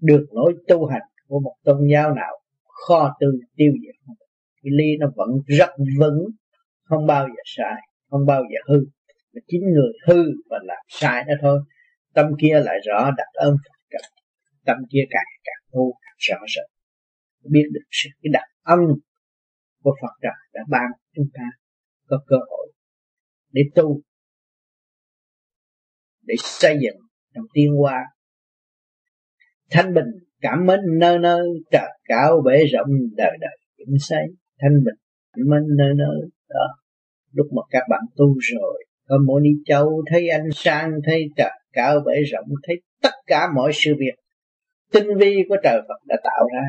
Được 0.00 0.26
lối 0.30 0.54
tu 0.68 0.86
hành 0.86 1.02
của 1.28 1.40
một 1.40 1.54
tôn 1.64 1.78
giáo 1.92 2.14
nào, 2.14 2.40
kho 2.64 3.16
tư 3.20 3.26
tiêu 3.56 3.72
diệt 3.82 4.14
cái 4.62 4.70
ly 4.70 4.96
nó 5.00 5.06
vẫn 5.16 5.28
rất 5.46 5.70
vững, 5.98 6.18
không 6.84 7.06
bao 7.06 7.26
giờ 7.28 7.42
sai, 7.44 7.80
không 8.10 8.26
bao 8.26 8.42
giờ 8.42 8.74
hư. 8.74 8.80
Mà 9.34 9.40
chính 9.48 9.60
người 9.60 9.92
hư 10.06 10.24
và 10.50 10.58
làm 10.62 10.84
sai 10.88 11.24
đó 11.28 11.34
thôi, 11.40 11.60
tâm 12.14 12.26
kia 12.40 12.60
lại 12.64 12.78
rõ 12.86 13.10
đặt 13.16 13.28
ơn 13.34 13.56
Phật 13.64 13.78
trời 13.90 14.10
tâm 14.66 14.76
kia 14.90 15.04
càng 15.10 15.24
càng 15.44 15.62
tu 15.72 15.92
càng 16.02 16.16
rõ 16.18 16.46
rệt 16.56 16.70
biết 17.50 17.68
được 17.72 17.86
sự 17.90 18.08
cái 18.22 18.30
đặc 18.32 18.48
ân 18.62 18.80
của 19.86 19.96
Phật 20.02 20.14
trời 20.22 20.32
đã 20.54 20.60
ban 20.68 20.90
chúng 21.14 21.26
ta 21.34 21.44
có 22.08 22.18
cơ 22.26 22.36
hội 22.50 22.72
để 23.52 23.62
tu, 23.74 24.00
để 26.22 26.34
xây 26.38 26.78
dựng 26.82 26.96
trong 27.34 27.44
tiên 27.54 27.70
hoa. 27.80 28.04
Thanh 29.70 29.94
bình 29.94 30.06
cảm 30.40 30.66
mến 30.66 30.80
nơi 30.98 31.18
nơi 31.18 31.48
trời 31.70 31.88
cao 32.04 32.42
bể 32.44 32.64
rộng 32.72 32.88
đời 33.16 33.36
đời 33.40 33.58
vững 33.78 33.98
xây 34.00 34.24
thanh 34.60 34.84
bình 34.84 34.94
cảm 35.32 35.44
mến 35.50 35.76
nơi 35.76 35.94
nơi, 35.96 36.30
đó. 36.48 36.66
Lúc 37.32 37.46
mà 37.56 37.62
các 37.70 37.82
bạn 37.90 38.00
tu 38.16 38.34
rồi, 38.38 38.84
có 39.08 39.18
mỗi 39.26 39.40
đi 39.44 39.50
châu, 39.64 40.02
thấy 40.10 40.28
anh 40.28 40.48
sang, 40.54 40.90
thấy 41.04 41.24
trời 41.36 41.60
cao 41.72 42.00
bể 42.06 42.22
rộng, 42.32 42.46
thấy 42.66 42.76
tất 43.02 43.14
cả 43.26 43.48
mọi 43.54 43.70
sự 43.74 43.94
việc, 43.98 44.14
tinh 44.92 45.06
vi 45.18 45.36
của 45.48 45.56
trời 45.62 45.80
Phật 45.88 46.06
đã 46.06 46.16
tạo 46.24 46.48
ra, 46.54 46.64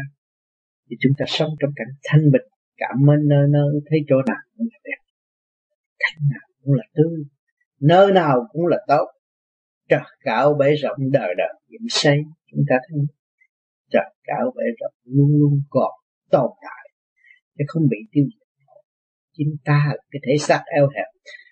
thì 0.90 0.98
chúng 1.00 1.12
ta 1.18 1.26
sống 1.28 1.50
trong 1.60 1.72
cảnh 1.76 1.94
thanh 2.04 2.32
bình 2.32 2.57
cảm 2.78 3.10
ơn 3.10 3.28
nơi 3.28 3.48
nơi, 3.50 3.82
thấy 3.90 4.00
chỗ 4.10 4.16
nào 4.28 4.42
cũng 4.58 4.68
là 4.72 4.80
đẹp. 4.84 5.02
Cảnh 6.00 6.30
nào 6.32 6.48
cũng 6.64 6.74
là 6.74 6.84
tươi. 6.96 7.24
Nơi 7.82 8.12
nào 8.12 8.48
cũng 8.52 8.68
là 8.68 8.78
tốt. 8.88 9.08
Trời 9.90 10.02
cao 10.24 10.54
bể 10.54 10.76
rộng 10.76 10.98
đời 11.12 11.34
đời 11.38 11.54
dựng 11.68 11.88
xây, 11.90 12.18
chúng 12.52 12.62
ta 12.70 12.76
thấy. 12.90 13.00
Trời 13.92 14.16
cao 14.24 14.54
bể 14.56 14.64
rộng 14.80 14.94
luôn 15.04 15.30
luôn 15.40 15.62
còn 15.70 15.92
tồn 16.32 16.50
tại. 16.62 16.90
Chứ 17.58 17.64
không 17.68 17.84
bị 17.90 17.98
tiêu 18.12 18.24
diệt. 18.24 18.48
Chính 19.34 19.56
ta 19.66 19.86
là 19.88 19.98
cái 20.12 20.20
thể 20.28 20.38
xác 20.40 20.64
eo 20.76 20.90
hẹp. 20.96 21.06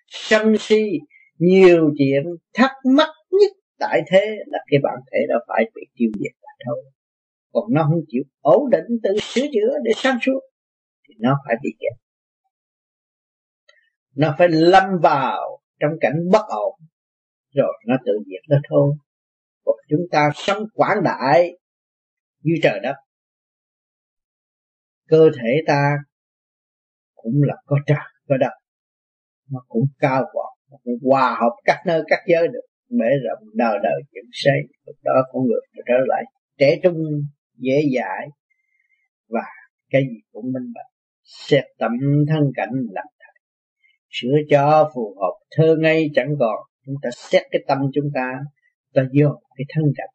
Sân 0.08 0.58
si, 0.60 1.00
nhiều 1.38 1.94
chuyện 1.98 2.24
thắc 2.54 2.72
mắc 2.98 3.10
nhất 3.32 3.52
tại 3.80 4.02
thế 4.12 4.36
là 4.48 4.60
cái 4.72 4.80
bản 4.84 4.96
thể 5.12 5.18
đã 5.30 5.36
phải 5.48 5.66
bị 5.76 5.82
tiêu 5.96 6.10
diệt 6.20 6.32
là 6.42 6.52
thôi. 6.66 6.84
Còn 7.52 7.74
nó 7.74 7.84
không 7.84 8.02
chịu 8.08 8.24
ổn 8.42 8.70
định 8.70 8.86
tự 9.04 9.10
sửa 9.22 9.48
chữa 9.54 9.78
để 9.84 9.92
sáng 9.96 10.18
suốt 10.22 10.40
thì 11.08 11.16
nó 11.20 11.38
phải 11.46 11.56
bị 11.64 11.70
kẹt. 11.80 12.00
Nó 14.16 14.36
phải 14.38 14.48
lâm 14.50 14.84
vào 15.04 15.62
trong 15.80 15.92
cảnh 16.02 16.16
bất 16.32 16.46
ổn. 16.48 16.80
Rồi 17.54 17.74
nó 17.88 17.96
tự 18.06 18.12
diệt 18.26 18.42
nó 18.50 18.58
thôi. 18.70 18.96
Còn 19.66 19.76
chúng 19.90 20.02
ta 20.12 20.30
sống 20.36 20.64
quảng 20.74 20.98
đại 21.04 21.58
như 22.42 22.54
trời 22.64 22.80
đất. 22.84 22.96
Cơ 25.08 25.30
thể 25.36 25.50
ta 25.68 25.96
cũng 27.16 27.34
là 27.48 27.56
có 27.66 27.78
trời, 27.88 27.98
có 28.28 28.38
đất. 28.38 28.52
Nó 29.52 29.60
cũng 29.68 29.84
cao 30.00 30.22
vọt, 30.22 30.54
nó 30.72 30.78
cũng 30.84 30.94
hòa 31.04 31.38
hợp 31.42 31.56
các 31.64 31.84
nơi, 31.86 32.04
các 32.08 32.20
giới 32.28 32.48
được. 32.48 32.66
Bể 32.90 33.06
rộng 33.24 33.50
đời 33.54 33.78
đời 33.84 34.02
dựng 34.12 34.30
xây 34.32 34.62
lúc 34.86 34.96
đó 35.04 35.12
con 35.32 35.44
người 35.46 35.60
trở 35.88 35.94
lại 36.08 36.24
trẻ 36.58 36.80
trung, 36.84 36.98
dễ 37.58 37.82
dãi. 37.96 38.28
Và 39.28 39.44
cái 39.90 40.02
gì 40.02 40.18
cũng 40.32 40.46
minh 40.54 40.74
bạch 40.76 40.95
xét 41.26 41.64
tâm 41.78 41.92
thân 42.30 42.52
cảnh 42.56 42.72
làm 42.92 43.06
thầy 43.20 43.26
sửa 44.22 44.38
cho 44.50 44.92
phù 44.96 45.16
hợp, 45.20 45.34
thơ 45.52 45.76
ngây 45.80 46.12
chẳng 46.16 46.36
còn. 46.40 46.56
Chúng 46.86 46.96
ta 47.02 47.10
xét 47.14 47.44
cái 47.52 47.62
tâm 47.68 47.78
chúng 47.94 48.10
ta 48.14 48.40
ta 48.94 49.02
vô 49.20 49.42
cái 49.58 49.66
thân 49.70 49.84
cảnh. 49.96 50.10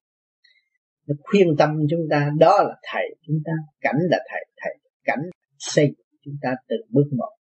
Nó 1.07 1.15
khuyên 1.23 1.57
tâm 1.59 1.71
chúng 1.91 2.07
ta 2.11 2.31
đó 2.39 2.63
là 2.63 2.77
thầy. 2.93 3.17
Chúng 3.27 3.37
ta 3.45 3.53
cảnh 3.81 3.97
là 4.11 4.19
thầy. 4.31 4.47
Thầy 4.57 4.73
cảnh 5.05 5.31
xây 5.59 5.95
chúng 6.25 6.35
ta 6.43 6.55
từ 6.69 6.77
bước 6.89 7.09
một. 7.17 7.31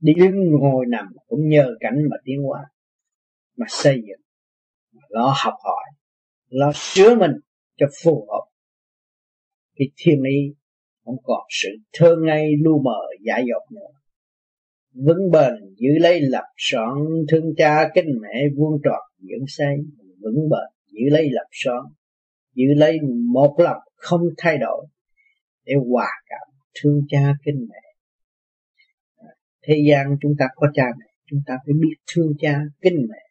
Đi 0.00 0.12
đứng 0.14 0.34
ngồi 0.60 0.86
nằm 0.88 1.06
cũng 1.26 1.48
nhờ 1.48 1.74
cảnh 1.80 1.96
mà 2.10 2.16
tiến 2.24 2.42
hóa, 2.42 2.64
mà 3.56 3.66
xây 3.68 3.94
dựng, 3.94 4.20
mà 4.92 5.02
lo 5.08 5.34
học 5.44 5.54
hỏi, 5.64 5.84
lo 6.48 6.72
sửa 6.74 7.14
mình 7.14 7.32
cho 7.76 7.86
phù 8.02 8.28
hợp. 8.30 8.44
Cái 9.76 9.88
thiên 9.96 10.22
ý 10.22 10.54
không 11.08 11.22
còn 11.22 11.40
sự 11.50 11.68
thơ 11.92 12.16
ngây 12.24 12.56
lu 12.64 12.82
mờ 12.82 13.00
giả 13.20 13.38
dột 13.38 13.72
nữa. 13.72 13.90
Vững 14.94 15.30
bền 15.32 15.74
giữ 15.76 15.88
lấy 16.00 16.20
lập 16.20 16.44
soạn, 16.56 16.94
thương 17.28 17.54
cha 17.56 17.88
kính 17.94 18.18
mẹ 18.22 18.48
vuông 18.56 18.80
tròn 18.84 19.02
dưỡng 19.18 19.46
xây. 19.48 19.76
Vững 20.20 20.48
bền 20.50 20.68
giữ 20.86 21.00
lấy 21.10 21.28
lập 21.30 21.48
soạn, 21.52 21.82
giữ 22.54 22.64
lấy 22.76 22.98
một 23.34 23.54
lòng 23.58 23.80
không 23.94 24.20
thay 24.38 24.58
đổi 24.58 24.86
để 25.64 25.74
hòa 25.90 26.08
cảm 26.28 26.54
thương 26.82 27.00
cha 27.08 27.32
kính 27.44 27.66
mẹ. 27.68 27.80
Thế 29.66 29.74
gian 29.88 30.16
chúng 30.22 30.32
ta 30.38 30.46
có 30.54 30.66
cha 30.74 30.84
mẹ, 30.98 31.06
chúng 31.30 31.40
ta 31.46 31.54
phải 31.66 31.74
biết 31.80 31.96
thương 32.14 32.32
cha 32.38 32.60
kính 32.80 33.06
mẹ, 33.10 33.22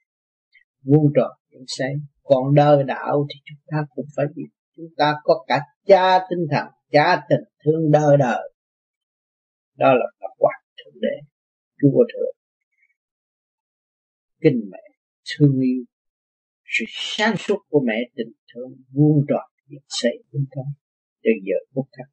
vuông 0.83 1.11
tròn 1.15 1.31
dưỡng 1.51 1.65
say 1.67 1.93
còn 2.23 2.55
đời 2.55 2.83
đạo 2.83 3.27
thì 3.29 3.39
chúng 3.45 3.59
ta 3.67 3.77
cũng 3.95 4.05
phải 4.15 4.25
biết 4.35 4.47
chúng 4.77 4.89
ta 4.97 5.13
có 5.23 5.45
cả 5.47 5.59
cha 5.85 6.19
tinh 6.29 6.47
thần, 6.51 6.67
cha 6.91 7.25
tình 7.29 7.43
thương 7.63 7.91
đời 7.91 8.17
đời. 8.17 8.51
Đó 9.75 9.93
là 9.93 10.05
tập 10.19 10.31
quán 10.37 10.55
thượng 10.77 11.01
đế, 11.01 11.27
chúa 11.81 12.03
thượng. 12.13 12.35
Kinh 14.41 14.69
mẹ, 14.71 14.83
thương 15.29 15.59
yêu, 15.61 15.83
sự 16.65 16.85
sáng 16.87 17.37
suốt 17.37 17.57
của 17.69 17.83
mẹ 17.87 18.09
tình 18.15 18.31
thương 18.53 18.75
vuông 18.93 19.25
tròn 19.29 19.51
việc 19.67 19.85
xây 19.87 20.23
chúng 20.31 20.45
ta 20.55 20.61
từ 21.23 21.31
giờ 21.43 21.55
phút 21.73 21.85
khắc 21.97 22.07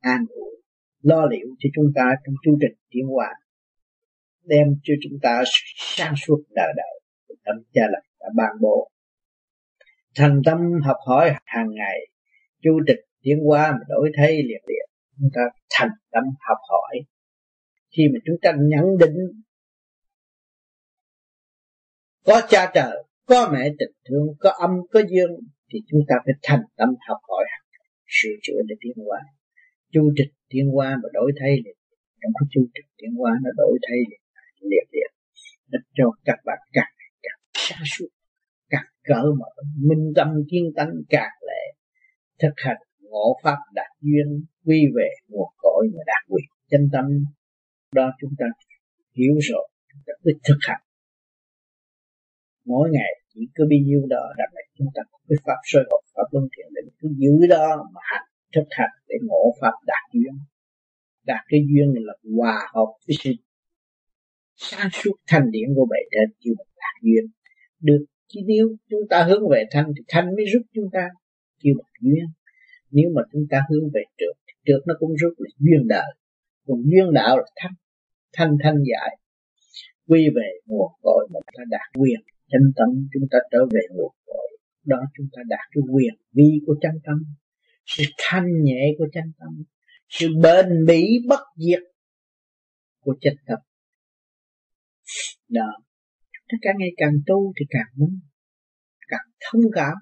an 0.00 0.24
ủi, 0.28 0.62
lo 1.02 1.26
liệu 1.26 1.46
cho 1.58 1.68
chúng 1.74 1.92
ta 1.94 2.14
trong 2.26 2.34
chu 2.44 2.58
trình 2.60 2.78
tiến 2.90 3.06
hóa, 3.06 3.28
đem 4.42 4.66
cho 4.82 4.94
chúng 5.02 5.18
ta 5.22 5.42
sự 5.46 5.62
sáng 5.76 6.14
suốt 6.26 6.42
đời 6.50 6.72
đời. 6.76 7.00
Tâm 7.44 7.56
cha 7.72 7.82
lành 7.92 8.06
đã 8.20 8.26
ban 8.36 8.56
bố 8.60 8.90
thành 10.18 10.40
tâm 10.44 10.58
học 10.84 10.96
hỏi 11.06 11.34
hàng 11.44 11.70
ngày, 11.70 11.98
chu 12.62 12.80
trình 12.86 13.00
tiến 13.22 13.38
hóa 13.46 13.70
mà 13.72 13.84
đổi 13.88 14.10
thay 14.16 14.32
liền 14.32 14.62
liền 14.68 14.88
chúng 15.18 15.30
ta 15.34 15.42
thành 15.70 15.90
tâm 16.10 16.24
học 16.48 16.58
hỏi. 16.68 17.00
Khi 17.96 18.02
mà 18.12 18.18
chúng 18.24 18.36
ta 18.42 18.52
nhận 18.58 18.98
định 19.00 19.16
có 22.24 22.40
cha 22.48 22.70
trời, 22.74 23.04
có 23.26 23.50
mẹ 23.52 23.68
tình 23.78 23.92
thương, 24.08 24.26
có 24.38 24.50
âm, 24.50 24.70
có 24.90 25.00
dương, 25.10 25.30
thì 25.72 25.78
chúng 25.90 26.00
ta 26.08 26.14
phải 26.24 26.34
thành 26.42 26.62
tâm 26.76 26.88
học 27.08 27.18
hỏi 27.28 27.44
sửa 28.06 28.34
chữa 28.42 28.60
để 28.68 28.74
tiến 28.80 28.92
hóa. 29.06 29.20
Chu 29.92 30.12
trình 30.16 30.32
tiến 30.48 30.66
hóa 30.74 30.96
mà 31.02 31.08
đổi 31.12 31.32
thay 31.40 31.50
liền 31.50 31.76
trong 32.20 32.32
cái 32.40 32.46
chu 32.50 32.60
trình 32.74 32.86
tiến 32.96 33.10
hóa 33.18 33.32
nó 33.42 33.50
đổi 33.56 33.78
thay 33.88 33.98
liền 34.10 34.20
liền 34.70 34.86
liền 34.92 35.10
nó 35.70 35.78
cho 35.94 36.04
các 36.24 36.38
bạn 36.44 36.58
càng 36.72 36.92
càng 37.22 37.40
sáng 37.54 37.82
suốt 37.86 38.08
cỡ 39.08 39.22
mở 39.40 39.50
minh 39.88 40.12
tâm 40.16 40.28
kiên 40.50 40.64
tánh 40.76 40.92
cạc 41.08 41.32
lệ, 41.48 41.62
thực 42.42 42.54
hành 42.56 42.82
ngộ 43.00 43.26
pháp 43.42 43.58
đạt 43.74 43.90
duyên, 44.00 44.28
quy 44.64 44.80
về 44.96 45.08
nguồn 45.28 45.48
cội 45.56 45.88
và 45.94 46.02
đạt 46.06 46.22
quyền. 46.28 46.48
Chân 46.70 46.88
tâm, 46.92 47.04
đó 47.94 48.12
chúng 48.20 48.34
ta 48.38 48.46
hiểu 49.16 49.34
rồi, 49.48 49.68
chúng 49.92 50.02
ta 50.06 50.12
cứ 50.22 50.30
thực 50.48 50.58
hành. 50.60 50.80
Mỗi 52.64 52.90
ngày 52.92 53.12
chỉ 53.34 53.40
có 53.56 53.64
bao 53.70 53.80
nhiêu 53.86 54.00
đó 54.08 54.24
đặt 54.38 54.50
là 54.52 54.62
chúng 54.78 54.88
ta 54.94 55.02
có 55.10 55.18
cái 55.28 55.36
pháp 55.44 55.60
soi 55.64 55.84
học, 55.90 56.00
pháp 56.14 56.28
luân 56.32 56.48
thiện 56.56 56.66
để 56.74 56.82
cứ 56.98 57.08
giữ 57.16 57.46
đó 57.46 57.90
mà 57.94 58.00
hành, 58.04 58.28
thực 58.54 58.68
hành 58.70 58.94
để 59.08 59.16
ngộ 59.22 59.54
pháp 59.60 59.72
đạt 59.86 60.04
duyên. 60.12 60.34
Đạt 61.24 61.40
cái 61.48 61.60
duyên 61.68 61.94
là 62.06 62.14
hòa 62.36 62.68
hợp 62.74 62.90
với 63.06 63.16
sự 63.20 63.32
sáng 64.56 64.88
suốt 64.92 65.16
thanh 65.26 65.50
điển 65.50 65.68
của 65.76 65.86
bệ 65.90 66.00
trên 66.10 66.36
chưa 66.40 66.52
đạt 66.76 67.02
duyên. 67.02 67.24
Được 67.80 68.04
chỉ 68.28 68.40
nếu 68.46 68.76
chúng 68.90 69.08
ta 69.10 69.24
hướng 69.24 69.48
về 69.48 69.64
thanh 69.70 69.92
thì 69.96 70.02
thanh 70.08 70.26
mới 70.26 70.44
giúp 70.52 70.62
chúng 70.74 70.88
ta, 70.92 71.08
kêu 71.62 71.74
là 71.78 71.84
duyên 72.00 72.26
nếu 72.90 73.10
mà 73.14 73.22
chúng 73.32 73.46
ta 73.50 73.62
hướng 73.70 73.90
về 73.94 74.02
trượt 74.18 74.36
thì 74.46 74.52
trượt 74.66 74.86
nó 74.86 74.94
cũng 74.98 75.14
rút 75.16 75.32
là 75.38 75.50
duyên 75.58 75.88
đạo. 75.88 76.12
Còn 76.66 76.78
duyên 76.82 77.12
đạo 77.14 77.38
là 77.38 77.44
thanh 77.56 77.72
thanh 78.32 78.56
thanh 78.62 78.74
giải. 78.74 79.18
Quy 80.06 80.28
về 80.36 80.50
nguồn 80.66 80.92
cội 81.02 81.28
mà 81.32 81.40
ta 81.56 81.64
đạt 81.70 81.96
quyền, 81.98 82.20
chân 82.50 82.72
tâm 82.76 83.08
chúng 83.12 83.28
ta 83.30 83.38
trở 83.50 83.58
về 83.70 83.80
nguồn 83.90 84.12
cội. 84.26 84.58
Đó 84.84 84.96
chúng 85.16 85.26
ta 85.32 85.42
đạt 85.48 85.66
cái 85.72 85.82
quyền 85.92 86.14
vi 86.32 86.60
của 86.66 86.76
chân 86.80 86.92
tâm, 87.04 87.24
sự 87.86 88.04
thanh 88.18 88.46
nhẹ 88.62 88.94
của 88.98 89.06
chân 89.12 89.32
tâm, 89.40 89.64
sự 90.08 90.28
bền 90.42 90.86
bỉ 90.86 91.18
bất 91.28 91.40
diệt 91.56 91.82
của 93.00 93.16
chân 93.20 93.34
tâm. 93.46 93.58
Đó 95.48 95.78
tất 96.48 96.56
cả 96.62 96.70
ngày 96.78 96.90
càng 96.96 97.12
tu 97.26 97.52
thì 97.60 97.66
càng 97.70 97.86
muốn 97.96 98.20
càng 99.08 99.26
thông 99.40 99.62
cảm. 99.74 99.94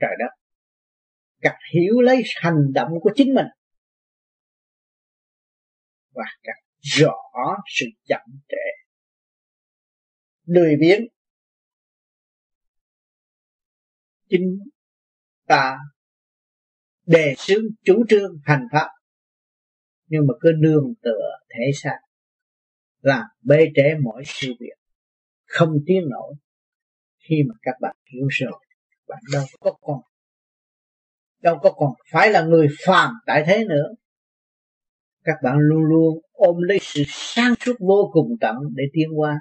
Trời 0.00 0.10
đất, 0.18 0.30
càng 1.40 1.58
hiểu 1.74 2.00
lấy 2.00 2.22
hành 2.42 2.72
động 2.74 2.88
của 3.00 3.10
chính 3.14 3.34
mình 3.34 3.46
và 6.10 6.24
càng 6.42 6.62
rõ 6.80 7.14
sự 7.66 7.86
chậm 8.04 8.20
trễ. 8.48 8.66
Lười 10.44 10.76
biếng. 10.80 11.00
Chính 14.28 14.58
ta 15.46 15.78
đề 17.06 17.34
xướng 17.38 17.64
chủ 17.84 18.04
trương 18.08 18.38
hành 18.44 18.66
pháp, 18.72 18.88
nhưng 20.06 20.26
mà 20.28 20.34
cứ 20.40 20.52
nương 20.58 20.94
tựa 21.02 21.38
thể 21.48 21.70
xác 21.74 21.98
làm 23.06 23.24
bê 23.42 23.70
trễ 23.74 23.94
mọi 24.04 24.22
sự 24.26 24.52
việc. 24.60 24.76
Không 25.46 25.72
tiến 25.86 26.02
nổi 26.10 26.34
khi 27.28 27.36
mà 27.48 27.54
các 27.62 27.74
bạn 27.80 27.96
hiểu 28.12 28.26
rồi 28.30 28.52
bạn 29.08 29.18
đâu 29.32 29.44
có 29.60 29.72
còn, 29.80 30.00
đâu 31.42 31.58
có 31.62 31.72
còn 31.72 31.92
phải 32.12 32.30
là 32.30 32.42
người 32.42 32.68
phàm 32.86 33.14
tại 33.26 33.44
thế 33.46 33.64
nữa. 33.64 33.88
Các 35.24 35.36
bạn 35.42 35.56
luôn 35.58 35.82
luôn 35.82 36.18
ôm 36.32 36.56
lấy 36.58 36.78
sự 36.82 37.02
sáng 37.06 37.54
suốt 37.60 37.74
vô 37.80 38.10
cùng 38.12 38.28
tận 38.40 38.56
để 38.74 38.84
tiến 38.92 39.08
qua. 39.16 39.38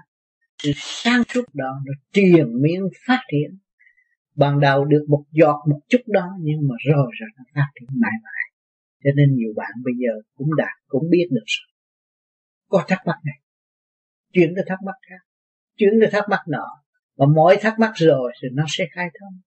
Sự 0.63 0.71
sáng 0.75 1.23
suốt 1.27 1.43
đó 1.53 1.81
nó 1.85 1.93
truyền 2.13 2.61
miên 2.61 2.81
phát 3.07 3.19
triển. 3.31 3.57
Ban 4.35 4.59
đầu 4.59 4.85
được 4.85 5.05
một 5.07 5.23
giọt 5.31 5.63
một 5.69 5.79
chút 5.89 6.01
đó, 6.07 6.27
nhưng 6.41 6.59
mà 6.67 6.75
rồi 6.85 7.11
rồi 7.19 7.29
nó 7.37 7.43
phát 7.55 7.67
triển 7.79 7.89
mãi 8.01 8.11
mãi. 8.23 8.43
Cho 9.03 9.09
nên 9.15 9.35
nhiều 9.35 9.53
bạn 9.55 9.71
bây 9.83 9.93
giờ 9.97 10.21
cũng 10.35 10.55
đạt 10.57 10.73
cũng 10.87 11.09
biết 11.09 11.27
được 11.31 11.43
rồi. 11.45 11.67
Có 12.69 12.85
thắc 12.87 12.99
mắc 13.05 13.17
này 13.25 13.44
chuyển 14.35 14.53
cái 14.55 14.65
thắc 14.67 14.79
mắc 14.85 14.95
khác, 15.09 15.25
chuyển 15.77 15.93
cái 16.01 16.09
thắc 16.11 16.29
mắc 16.29 16.39
nọ. 16.47 16.67
Mà 17.17 17.25
mỗi 17.35 17.57
thắc 17.61 17.79
mắc 17.79 17.91
rồi 17.95 18.33
thì 18.41 18.47
nó 18.53 18.65
sẽ 18.67 18.85
khai 18.91 19.07
thông. 19.19 19.39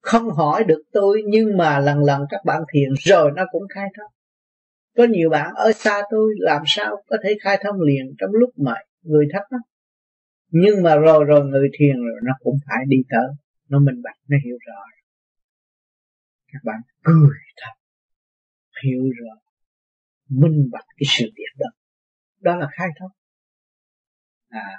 Không 0.00 0.30
hỏi 0.30 0.64
được 0.64 0.82
tôi, 0.92 1.22
nhưng 1.26 1.56
mà 1.56 1.78
lần 1.78 2.04
lần 2.04 2.22
các 2.30 2.40
bạn 2.44 2.62
thiền 2.72 2.90
rồi 3.04 3.30
nó 3.36 3.44
cũng 3.52 3.62
khai 3.74 3.88
thông. 3.98 4.12
Có 4.96 5.04
nhiều 5.04 5.30
bạn 5.30 5.54
ở 5.54 5.72
xa 5.72 6.02
tôi, 6.10 6.34
làm 6.38 6.62
sao 6.66 7.02
có 7.06 7.16
thể 7.24 7.36
khai 7.42 7.60
thông 7.64 7.80
liền 7.80 8.14
trong 8.18 8.30
lúc 8.32 8.50
mà 8.56 8.74
người 9.02 9.26
thắc 9.32 9.42
mắc? 9.50 9.60
Nhưng 10.48 10.82
mà 10.82 10.96
rồi 10.96 11.24
rồi 11.24 11.44
người 11.44 11.68
thiền 11.78 11.96
rồi 11.96 12.20
nó 12.24 12.32
cũng 12.40 12.56
phải 12.66 12.84
đi 12.88 12.96
tới. 13.10 13.28
Nó 13.68 13.78
minh 13.78 14.02
bạch, 14.04 14.16
nó 14.28 14.36
hiểu 14.44 14.56
rõ. 14.66 14.82
Các 16.52 16.60
bạn 16.64 16.80
cười 17.02 17.38
thật. 17.56 17.72
Hiểu 18.84 19.02
rõ. 19.02 19.34
Minh 20.28 20.68
bạch 20.72 20.84
cái 20.96 21.06
sự 21.18 21.26
việc 21.36 21.52
đó. 21.58 21.66
Đó 22.40 22.56
là 22.56 22.68
khai 22.72 22.88
thông 23.00 23.10
à. 24.52 24.78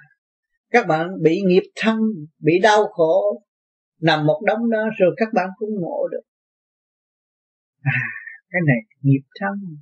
Các 0.70 0.88
bạn 0.88 1.08
bị 1.22 1.42
nghiệp 1.46 1.64
thân, 1.76 2.00
bị 2.40 2.54
đau 2.64 2.86
khổ, 2.88 3.44
nằm 4.02 4.26
một 4.26 4.42
đống 4.46 4.70
đó 4.70 4.90
rồi 4.98 5.16
các 5.18 5.28
bạn 5.34 5.50
cũng 5.58 5.70
ngộ 5.82 6.08
được. 6.12 6.22
À 7.82 8.02
cái 8.54 8.62
này, 8.68 8.78
nghiệp 9.02 9.24
thân. 9.40 9.78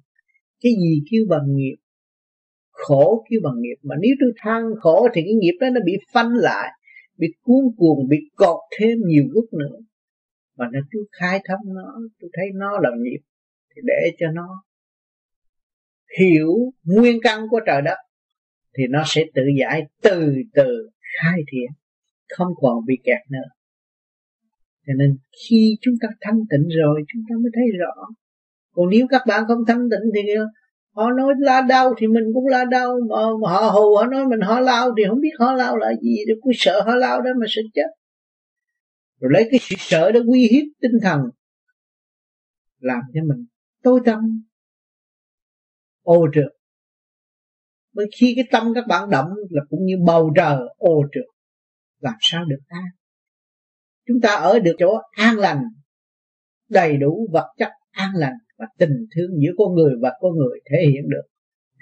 Cái 0.61 0.71
gì 0.71 1.03
kêu 1.11 1.23
bằng 1.29 1.45
nghiệp? 1.55 1.75
Khổ 2.71 3.25
kêu 3.29 3.39
bằng 3.43 3.61
nghiệp. 3.61 3.75
Mà 3.83 3.95
nếu 4.01 4.11
tôi 4.19 4.31
than 4.37 4.63
khổ 4.81 5.07
thì 5.13 5.21
cái 5.21 5.33
nghiệp 5.33 5.57
đó 5.61 5.67
nó 5.73 5.81
bị 5.85 5.93
phanh 6.13 6.33
lại, 6.33 6.69
bị 7.17 7.27
cuốn 7.41 7.65
cuồng, 7.77 8.07
bị 8.09 8.17
cột 8.35 8.59
thêm 8.79 8.97
nhiều 9.05 9.23
lúc 9.31 9.45
nữa. 9.53 9.77
Mà 10.57 10.65
nó 10.73 10.79
cứ 10.91 11.05
khai 11.11 11.41
thông 11.47 11.73
nó, 11.75 11.99
tôi 12.19 12.29
thấy 12.33 12.45
nó 12.53 12.79
là 12.79 12.89
nghiệp, 12.97 13.19
thì 13.75 13.81
để 13.85 14.11
cho 14.19 14.25
nó 14.33 14.63
hiểu 16.19 16.49
nguyên 16.83 17.19
căn 17.23 17.45
của 17.49 17.59
trời 17.65 17.81
đất 17.81 17.97
thì 18.77 18.83
nó 18.89 19.03
sẽ 19.05 19.23
tự 19.33 19.41
giải 19.59 19.83
từ 20.01 20.35
từ 20.53 20.89
khai 21.21 21.39
thiện 21.51 21.69
không 22.37 22.53
còn 22.61 22.85
bị 22.85 22.95
kẹt 23.03 23.21
nữa. 23.29 23.49
Cho 24.87 24.93
nên 24.97 25.17
khi 25.31 25.77
chúng 25.81 25.93
ta 26.01 26.07
thanh 26.21 26.39
tịnh 26.49 26.69
rồi 26.83 27.03
chúng 27.13 27.23
ta 27.29 27.35
mới 27.41 27.51
thấy 27.55 27.65
rõ. 27.79 28.07
Còn 28.73 28.89
nếu 28.89 29.07
các 29.09 29.21
bạn 29.27 29.43
không 29.47 29.65
thanh 29.67 29.89
tịnh 29.89 30.11
thì 30.15 30.33
họ 30.95 31.11
nói 31.11 31.33
la 31.39 31.61
đau 31.61 31.93
thì 31.97 32.07
mình 32.07 32.23
cũng 32.33 32.47
la 32.47 32.65
đau 32.65 32.99
mà, 33.09 33.15
mà 33.41 33.49
họ 33.51 33.69
hù 33.69 33.95
họ 33.95 34.05
nói 34.05 34.27
mình 34.27 34.39
họ 34.41 34.59
lao 34.59 34.93
thì 34.97 35.03
không 35.09 35.21
biết 35.21 35.31
họ 35.39 35.53
lao 35.53 35.77
là 35.77 35.93
gì 36.01 36.15
để 36.27 36.33
cứ 36.43 36.51
sợ 36.53 36.81
họ 36.85 36.95
lao 36.95 37.21
đó 37.21 37.29
mà 37.39 37.45
sợ 37.49 37.61
chết. 37.73 37.87
Rồi 39.19 39.31
lấy 39.33 39.47
cái 39.51 39.59
sự 39.63 39.75
sợ 39.79 40.11
đó 40.11 40.19
uy 40.27 40.47
hiếp 40.51 40.63
tinh 40.81 40.99
thần 41.01 41.19
làm 42.79 43.01
cho 43.13 43.21
mình 43.23 43.45
tối 43.83 43.99
tâm 44.05 44.43
ô 46.03 46.27
trượt 46.33 46.60
bởi 47.93 48.05
khi 48.19 48.33
cái 48.35 48.45
tâm 48.51 48.73
các 48.75 48.83
bạn 48.87 49.09
động 49.09 49.29
là 49.49 49.61
cũng 49.69 49.85
như 49.85 49.95
bầu 50.05 50.31
trời 50.35 50.57
ô 50.77 51.03
trượt. 51.13 51.25
Làm 51.99 52.13
sao 52.19 52.45
được 52.45 52.59
an? 52.67 52.83
Chúng 54.07 54.21
ta 54.21 54.29
ở 54.29 54.59
được 54.59 54.75
chỗ 54.79 54.97
an 55.11 55.37
lành, 55.37 55.63
đầy 56.69 56.97
đủ 56.97 57.27
vật 57.31 57.53
chất 57.57 57.69
an 57.91 58.11
lành 58.15 58.33
và 58.57 58.65
tình 58.77 59.07
thương 59.15 59.31
giữa 59.41 59.51
con 59.57 59.75
người 59.75 59.93
và 60.01 60.11
con 60.19 60.31
người 60.37 60.59
thể 60.71 60.77
hiện 60.91 61.09
được, 61.09 61.27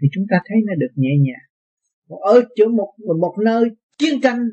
thì 0.02 0.08
chúng 0.12 0.26
ta 0.30 0.38
thấy 0.45 0.58
nó 0.67 0.74
được 0.78 0.91
nhẹ 0.95 1.10
nhàng. 1.22 2.19
Ở 2.22 2.41
chỗ 2.56 2.67
một 2.69 2.93
một 3.19 3.36
nơi 3.43 3.69
chiến 3.98 4.22
tranh 4.22 4.50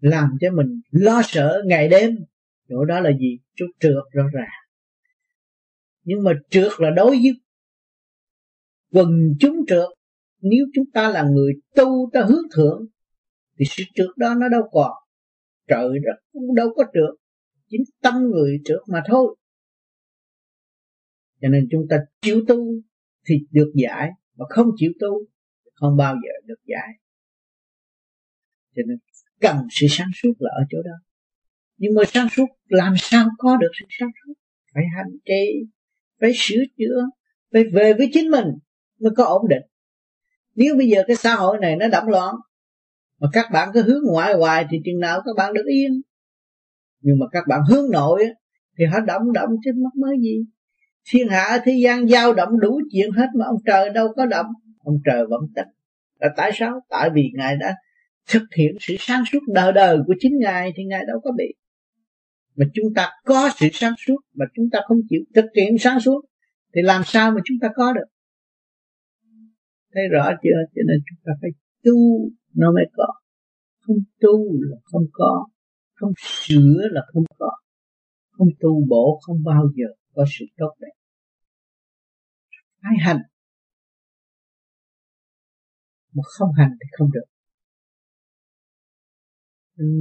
làm 0.00 0.28
cho 0.40 0.50
mình 0.50 0.80
lo 0.90 1.22
sợ 1.24 1.62
ngày 1.66 1.88
đêm, 1.88 2.16
chỗ 2.68 2.84
đó 2.84 3.00
là 3.00 3.10
gì? 3.20 3.38
Chút 3.54 3.66
trượt 3.80 4.04
rõ 4.12 4.24
ràng. 4.32 4.48
Nhưng 6.04 6.22
mà 6.24 6.32
trượt 6.50 6.72
là 6.78 6.90
đối 6.90 7.10
với 7.10 7.32
quần 8.92 9.08
chúng 9.40 9.56
trượt 9.66 9.88
nếu 10.40 10.66
chúng 10.74 10.90
ta 10.90 11.10
là 11.10 11.22
người 11.22 11.52
tu 11.74 12.10
ta 12.12 12.24
hướng 12.28 12.44
thượng, 12.56 12.86
thì 13.58 13.64
sự 13.68 13.82
trượt 13.94 14.10
đó 14.16 14.34
nó 14.40 14.48
đâu 14.48 14.62
còn. 14.72 14.92
Trời 15.68 15.88
đất, 16.04 16.22
cũng 16.32 16.54
đâu 16.54 16.68
có 16.76 16.84
trượt 16.84 17.20
chính 17.68 17.82
tâm 18.02 18.14
người 18.22 18.58
trượt 18.64 18.80
mà 18.88 19.02
thôi. 19.06 19.36
Cho 21.40 21.48
nên 21.48 21.68
chúng 21.70 21.86
ta 21.90 21.96
chịu 22.20 22.44
tu 22.48 22.56
thì 23.28 23.34
được 23.50 23.72
giải, 23.74 24.10
mà 24.36 24.44
không 24.48 24.66
chịu 24.76 24.92
tu 25.00 25.26
không 25.74 25.96
bao 25.96 26.14
giờ 26.14 26.30
được 26.44 26.60
giải. 26.64 26.88
Cho 28.76 28.82
nên 28.86 28.98
cần 29.40 29.56
sự 29.70 29.86
sáng 29.90 30.10
suốt 30.14 30.32
là 30.38 30.50
ở 30.60 30.64
chỗ 30.70 30.78
đó. 30.82 30.96
Nhưng 31.76 31.94
mà 31.94 32.02
sáng 32.08 32.28
suốt, 32.30 32.46
làm 32.68 32.94
sao 32.98 33.28
có 33.38 33.56
được 33.56 33.70
sự 33.80 33.86
sáng 33.88 34.08
suốt? 34.24 34.34
Phải 34.74 34.84
hành 34.96 35.12
trì, 35.24 35.66
phải 36.20 36.30
sửa 36.34 36.62
chữa, 36.78 37.02
phải 37.52 37.64
về 37.72 37.94
với 37.98 38.08
chính 38.12 38.30
mình 38.30 38.46
nó 39.00 39.10
có 39.16 39.24
ổn 39.24 39.48
định. 39.48 39.62
Nếu 40.54 40.76
bây 40.76 40.88
giờ 40.88 41.02
cái 41.06 41.16
xã 41.16 41.34
hội 41.34 41.58
này 41.60 41.76
nó 41.76 41.88
động 41.88 42.08
loạn, 42.08 42.34
mà 43.20 43.28
các 43.32 43.46
bạn 43.52 43.68
cứ 43.74 43.82
hướng 43.82 44.02
ngoại 44.06 44.34
hoài 44.34 44.66
thì 44.70 44.78
chừng 44.84 45.00
nào 45.00 45.20
các 45.24 45.36
bạn 45.36 45.54
được 45.54 45.64
yên. 45.66 46.02
Nhưng 47.00 47.18
mà 47.18 47.26
các 47.32 47.44
bạn 47.48 47.60
hướng 47.68 47.90
nội 47.90 48.24
thì 48.78 48.84
họ 48.84 49.00
động 49.00 49.32
động 49.32 49.50
chứ 49.64 49.70
mắc 49.76 49.96
mới 49.96 50.16
gì. 50.22 50.44
Thiên 51.10 51.28
hạ, 51.28 51.58
thế 51.64 51.72
gian 51.84 52.08
dao 52.08 52.34
động 52.34 52.60
đủ 52.60 52.80
chuyện 52.92 53.10
hết 53.10 53.26
mà 53.34 53.46
ông 53.46 53.56
trời 53.66 53.90
đâu 53.90 54.08
có 54.16 54.26
động 54.26 54.46
ông 54.84 54.98
trời 55.04 55.26
vẫn 55.26 55.40
tịch 55.54 55.66
là 56.20 56.28
tại 56.36 56.50
sao? 56.54 56.80
Tại 56.88 57.10
vì 57.14 57.30
ngài 57.34 57.56
đã 57.56 57.74
thực 58.28 58.42
hiện 58.56 58.76
sự 58.80 58.94
sáng 58.98 59.24
suốt 59.32 59.38
đời 59.48 59.72
đời 59.72 59.98
của 60.06 60.14
chính 60.20 60.38
ngài 60.38 60.72
thì 60.76 60.84
ngài 60.84 61.04
đâu 61.06 61.20
có 61.24 61.30
bị. 61.36 61.54
Mà 62.56 62.66
chúng 62.74 62.94
ta 62.94 63.10
có 63.24 63.50
sự 63.56 63.68
sáng 63.72 63.94
suốt 64.06 64.16
mà 64.34 64.44
chúng 64.54 64.70
ta 64.72 64.78
không 64.88 64.98
chịu 65.08 65.20
thực 65.34 65.44
hiện 65.56 65.78
sáng 65.78 66.00
suốt, 66.00 66.20
thì 66.74 66.82
làm 66.82 67.02
sao 67.04 67.30
mà 67.30 67.40
chúng 67.44 67.56
ta 67.60 67.68
có 67.76 67.92
được? 67.92 68.06
Thấy 69.96 70.08
rõ 70.08 70.30
chưa? 70.42 70.58
Cho 70.74 70.82
nên 70.88 70.98
chúng 71.08 71.18
ta 71.24 71.32
phải 71.40 71.50
tu 71.84 71.96
nó 72.54 72.72
mới 72.72 72.84
có. 72.96 73.06
Không 73.80 73.96
tu 74.20 74.38
là 74.60 74.76
không 74.84 75.06
có. 75.12 75.46
Không 75.94 76.12
sửa 76.16 76.88
là 76.90 77.02
không 77.12 77.24
có. 77.38 77.50
Không 78.30 78.48
tu 78.60 78.86
bổ 78.88 79.20
không 79.22 79.44
bao 79.44 79.62
giờ 79.76 79.86
có 80.14 80.24
sự 80.38 80.44
tốt 80.56 80.74
đẹp. 80.80 80.92
Phải 82.82 82.96
hành. 83.00 83.22
Mà 86.12 86.22
không 86.38 86.52
hành 86.58 86.70
thì 86.70 86.86
không 86.98 87.10
được. 87.12 87.24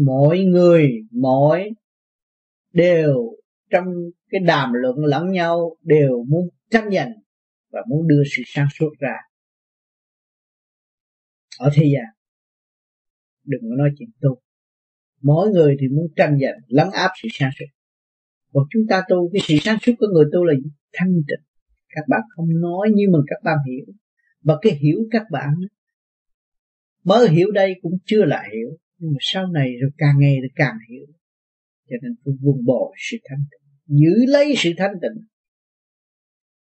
Mỗi 0.06 0.40
người, 0.40 0.90
mỗi 1.12 1.70
đều 2.74 3.16
trong 3.70 3.86
cái 4.30 4.42
đàm 4.42 4.74
luận 4.74 4.96
lẫn 5.06 5.32
nhau 5.32 5.76
đều 5.82 6.24
muốn 6.28 6.50
tranh 6.70 6.90
giành 6.92 7.12
và 7.72 7.80
muốn 7.90 8.08
đưa 8.08 8.24
sự 8.36 8.44
sáng 8.46 8.68
suốt 8.80 8.90
ra 9.00 9.16
ở 11.60 11.70
thế 11.74 11.84
gian, 11.94 12.06
đừng 13.46 13.62
có 13.62 13.76
nói 13.76 13.90
chuyện 13.98 14.10
tu 14.22 14.42
mỗi 15.26 15.50
người 15.50 15.76
thì 15.80 15.88
muốn 15.88 16.08
tranh 16.16 16.38
giành, 16.42 16.60
lấn 16.68 16.88
áp 16.94 17.12
sự 17.22 17.28
sáng 17.32 17.52
suốt. 17.60 17.66
Còn 18.54 18.64
chúng 18.70 18.84
ta 18.90 19.04
tu, 19.10 19.30
cái 19.34 19.42
sự 19.48 19.56
sáng 19.62 19.78
suốt 19.82 19.94
của 20.00 20.08
người 20.14 20.26
tu 20.34 20.44
là 20.44 20.54
thanh 20.94 21.14
tịnh. 21.28 21.46
Các 21.90 22.06
bạn 22.10 22.22
không 22.36 22.62
nói 22.62 22.90
nhưng 22.96 23.12
mà 23.12 23.20
các 23.28 23.40
bạn 23.44 23.58
hiểu. 23.68 23.86
Và 24.42 24.58
cái 24.62 24.74
hiểu 24.82 24.98
các 25.12 25.24
bạn 25.32 25.54
mới 27.04 27.30
hiểu 27.30 27.52
đây 27.52 27.76
cũng 27.82 27.98
chưa 28.06 28.26
là 28.26 28.44
hiểu. 28.54 28.78
Nhưng 28.98 29.12
mà 29.12 29.18
sau 29.20 29.48
này 29.48 29.70
rồi 29.82 29.92
càng 29.98 30.16
nghe 30.20 30.40
rồi 30.40 30.50
càng 30.56 30.78
hiểu. 30.90 31.06
Cho 31.90 31.96
nên 32.02 32.16
tôi 32.26 32.36
vùng 32.42 32.66
bỏ 32.66 32.92
sự 33.10 33.18
thanh 33.30 33.46
tịnh. 33.52 33.98
Giữ 34.00 34.26
lấy 34.28 34.54
sự 34.58 34.72
thanh 34.78 34.94
tịnh 35.02 35.26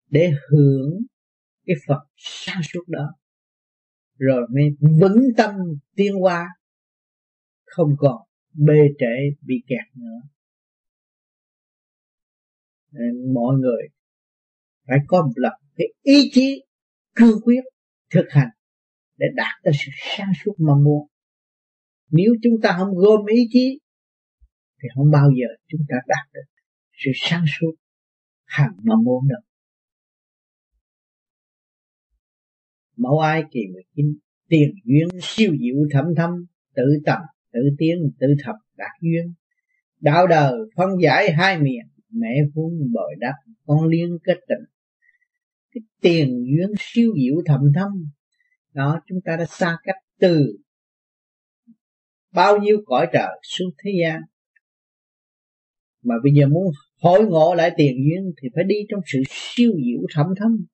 để 0.09 0.31
hưởng 0.49 0.99
cái 1.65 1.75
Phật 1.87 1.99
sáng 2.15 2.61
suốt 2.73 2.83
đó 2.87 3.15
rồi 4.17 4.47
mới 4.53 4.63
vững 4.99 5.21
tâm 5.37 5.51
tiến 5.95 6.13
hóa, 6.13 6.47
không 7.65 7.95
còn 7.97 8.21
bê 8.53 8.79
trễ 8.99 9.35
bị 9.41 9.55
kẹt 9.67 9.97
nữa. 9.97 10.19
Nên 12.91 13.33
mọi 13.33 13.55
người 13.55 13.87
phải 14.87 14.97
có 15.07 15.21
một 15.21 15.33
lập 15.35 15.57
cái 15.75 15.87
ý 16.01 16.29
chí 16.33 16.63
cương 17.15 17.41
quyết 17.43 17.61
thực 18.13 18.25
hành 18.29 18.49
để 19.17 19.25
đạt 19.35 19.53
tới 19.63 19.73
sự 19.85 19.91
sáng 20.17 20.31
suốt 20.43 20.53
mà 20.57 20.73
muốn. 20.83 21.07
Nếu 22.09 22.33
chúng 22.43 22.53
ta 22.63 22.75
không 22.77 22.95
gom 22.95 23.25
ý 23.25 23.47
chí, 23.49 23.79
thì 24.81 24.87
không 24.95 25.11
bao 25.11 25.29
giờ 25.29 25.47
chúng 25.67 25.81
ta 25.89 25.95
đạt 26.07 26.33
được 26.33 26.61
sự 26.93 27.11
sáng 27.15 27.45
suốt 27.59 27.75
hàng 28.45 28.73
mà 28.83 28.95
muốn 29.03 29.27
được 29.27 29.52
mẫu 32.97 33.19
ai 33.19 33.43
kỳ 33.51 33.59
19 33.73 34.05
tiền 34.49 34.69
duyên 34.85 35.21
siêu 35.21 35.51
diệu 35.59 35.75
thâm 35.91 36.05
thâm, 36.17 36.29
tự 36.75 36.83
tầm, 37.05 37.21
tự 37.53 37.59
tiến, 37.77 38.11
tự 38.19 38.27
thập 38.43 38.55
đạt 38.77 38.91
duyên. 39.01 39.33
Đạo 39.99 40.27
đời 40.27 40.53
phân 40.75 40.89
giải 41.01 41.31
hai 41.31 41.59
miền, 41.59 41.85
mẹ 42.09 42.35
vuông 42.55 42.91
bồi 42.93 43.15
đắp, 43.19 43.33
con 43.65 43.87
liên 43.87 44.17
kết 44.23 44.37
tình. 44.47 44.65
Cái 45.71 45.81
tiền 46.01 46.29
duyên 46.29 46.69
siêu 46.79 47.13
diệu 47.15 47.41
thầm 47.45 47.61
thâm, 47.75 47.89
đó 48.73 48.99
chúng 49.07 49.19
ta 49.25 49.35
đã 49.37 49.45
xa 49.45 49.77
cách 49.83 49.95
từ 50.19 50.57
bao 52.33 52.57
nhiêu 52.57 52.77
cõi 52.85 53.07
trời 53.13 53.39
xuống 53.43 53.69
thế 53.83 53.91
gian. 54.01 54.21
Mà 56.03 56.15
bây 56.23 56.33
giờ 56.33 56.47
muốn 56.47 56.71
hội 57.01 57.25
ngộ 57.25 57.53
lại 57.55 57.71
tiền 57.77 57.95
duyên 57.95 58.33
thì 58.41 58.49
phải 58.55 58.63
đi 58.63 58.75
trong 58.89 58.99
sự 59.05 59.23
siêu 59.29 59.71
diệu 59.71 60.01
thẩm 60.15 60.27
thâm 60.39 60.65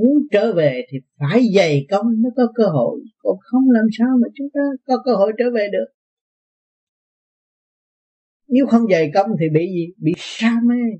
muốn 0.00 0.26
trở 0.30 0.52
về 0.54 0.82
thì 0.90 0.98
phải 1.18 1.42
dày 1.56 1.86
công 1.90 2.06
mới 2.22 2.32
có 2.36 2.52
cơ 2.54 2.64
hội. 2.64 3.00
Còn 3.18 3.36
không 3.40 3.70
làm 3.70 3.84
sao 3.98 4.08
mà 4.22 4.28
chúng 4.34 4.48
ta 4.54 4.60
có 4.86 5.02
cơ 5.04 5.14
hội 5.14 5.32
trở 5.38 5.44
về 5.54 5.68
được? 5.72 5.86
Nếu 8.48 8.66
không 8.66 8.88
dày 8.90 9.10
công 9.14 9.30
thì 9.40 9.46
bị 9.48 9.66
gì? 9.66 9.86
Bị 9.96 10.12
sa 10.16 10.56
mê. 10.64 10.98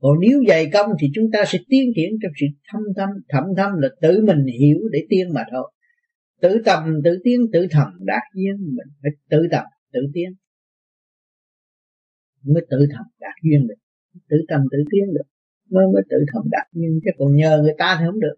Còn 0.00 0.20
nếu 0.20 0.42
dày 0.48 0.70
công 0.72 0.90
thì 1.00 1.08
chúng 1.14 1.30
ta 1.32 1.44
sẽ 1.46 1.58
tiến 1.68 1.92
triển 1.96 2.10
trong 2.22 2.32
sự 2.40 2.46
thâm 2.72 2.82
thâm 2.96 3.08
thẩm 3.28 3.44
thâm 3.56 3.70
là 3.78 3.88
tự 4.00 4.24
mình 4.26 4.46
hiểu 4.60 4.78
để 4.92 5.06
tiên 5.08 5.26
mà 5.34 5.44
thôi. 5.50 5.72
Tự 6.40 6.62
tầm 6.64 7.00
tự 7.04 7.20
tiến, 7.24 7.40
tự 7.52 7.66
thầm 7.70 7.88
đạt 8.00 8.22
duyên, 8.34 8.56
mình 8.60 8.94
phải 9.02 9.10
tự 9.30 9.46
tầm 9.50 9.64
tự 9.92 10.00
tiến. 10.14 10.34
Mới 12.42 12.66
tự 12.70 12.86
thầm 12.92 13.06
đạt 13.20 13.34
duyên 13.42 13.66
được. 13.68 13.74
Tự 14.28 14.36
tầm 14.48 14.60
tự 14.70 14.78
tiến 14.90 15.14
được 15.14 15.35
mới 15.70 15.86
mới 15.94 16.02
tự 16.10 16.16
thông 16.32 16.50
đạt 16.50 16.66
nhưng 16.72 17.00
chứ 17.04 17.10
còn 17.18 17.36
nhờ 17.36 17.60
người 17.62 17.74
ta 17.78 17.96
thì 18.00 18.06
không 18.06 18.20
được. 18.20 18.34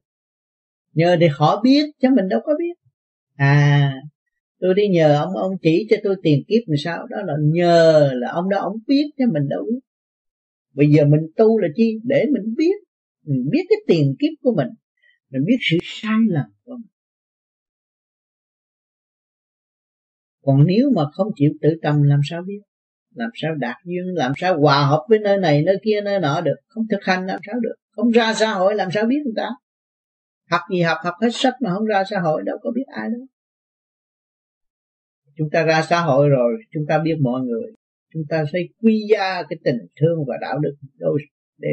Nhờ 0.92 1.16
thì 1.20 1.26
họ 1.32 1.60
biết, 1.62 1.84
chứ 2.02 2.08
mình 2.16 2.28
đâu 2.28 2.40
có 2.44 2.52
biết. 2.58 2.74
À 3.34 3.94
tôi 4.60 4.74
đi 4.74 4.88
nhờ 4.88 5.16
ông 5.16 5.36
ông 5.36 5.52
chỉ 5.62 5.86
cho 5.90 5.96
tôi 6.04 6.16
tiền 6.22 6.42
kiếp 6.48 6.62
làm 6.66 6.76
sao. 6.76 7.06
Đó 7.10 7.16
là 7.24 7.34
nhờ 7.40 8.10
là 8.14 8.30
ông 8.32 8.48
đó 8.48 8.58
ông 8.58 8.76
biết, 8.86 9.10
chứ 9.18 9.24
mình 9.32 9.48
đâu 9.48 9.64
biết. 9.70 9.80
Bây 10.74 10.90
giờ 10.90 11.04
mình 11.04 11.20
tu 11.36 11.58
là 11.58 11.68
chi? 11.74 11.98
Để 12.04 12.24
mình 12.32 12.54
biết. 12.56 12.74
Mình 13.24 13.48
biết 13.50 13.62
cái 13.68 13.78
tiền 13.86 14.14
kiếp 14.18 14.32
của 14.42 14.54
mình. 14.56 14.68
Mình 15.30 15.44
biết 15.46 15.56
sự 15.70 15.76
sai 15.82 16.18
lầm 16.28 16.46
của 16.64 16.76
mình. 16.76 16.90
Còn 20.42 20.66
nếu 20.66 20.90
mà 20.96 21.02
không 21.12 21.28
chịu 21.36 21.52
tự 21.60 21.68
tâm, 21.82 22.02
làm 22.02 22.20
sao 22.30 22.42
biết? 22.46 22.60
Làm 23.18 23.30
sao 23.34 23.54
đạt 23.54 23.76
duyên, 23.84 24.04
làm 24.14 24.32
sao 24.36 24.60
hòa 24.60 24.86
hợp 24.86 25.06
với 25.08 25.18
nơi 25.18 25.38
này, 25.38 25.62
nơi 25.62 25.76
kia, 25.84 26.00
nơi 26.00 26.20
nọ 26.20 26.40
được? 26.40 26.56
Không 26.66 26.84
thực 26.90 27.04
hành 27.04 27.26
làm 27.26 27.40
sao 27.46 27.60
được? 27.60 27.74
Không 27.90 28.10
ra 28.10 28.34
xã 28.34 28.52
hội 28.52 28.74
làm 28.74 28.90
sao 28.90 29.06
biết 29.06 29.18
người 29.24 29.34
ta? 29.36 29.48
Học 30.50 30.60
gì 30.72 30.82
học 30.82 30.98
học 31.04 31.14
hết 31.22 31.28
sách 31.32 31.54
mà 31.60 31.70
không 31.74 31.84
ra 31.84 32.04
xã 32.10 32.20
hội, 32.20 32.42
đâu 32.46 32.58
có 32.62 32.70
biết 32.74 32.84
ai 32.86 33.08
đâu. 33.10 33.26
Chúng 35.36 35.48
ta 35.52 35.64
ra 35.64 35.82
xã 35.82 36.00
hội 36.00 36.28
rồi, 36.28 36.52
chúng 36.72 36.84
ta 36.88 36.98
biết 36.98 37.14
mọi 37.20 37.40
người. 37.40 37.72
Chúng 38.12 38.22
ta 38.28 38.44
phải 38.52 38.68
quy 38.82 39.08
ra 39.12 39.42
cái 39.48 39.58
tình 39.64 39.78
thương 40.00 40.18
và 40.28 40.34
đạo 40.40 40.58
đức 40.58 40.74
đôi 40.98 41.20
để 41.58 41.68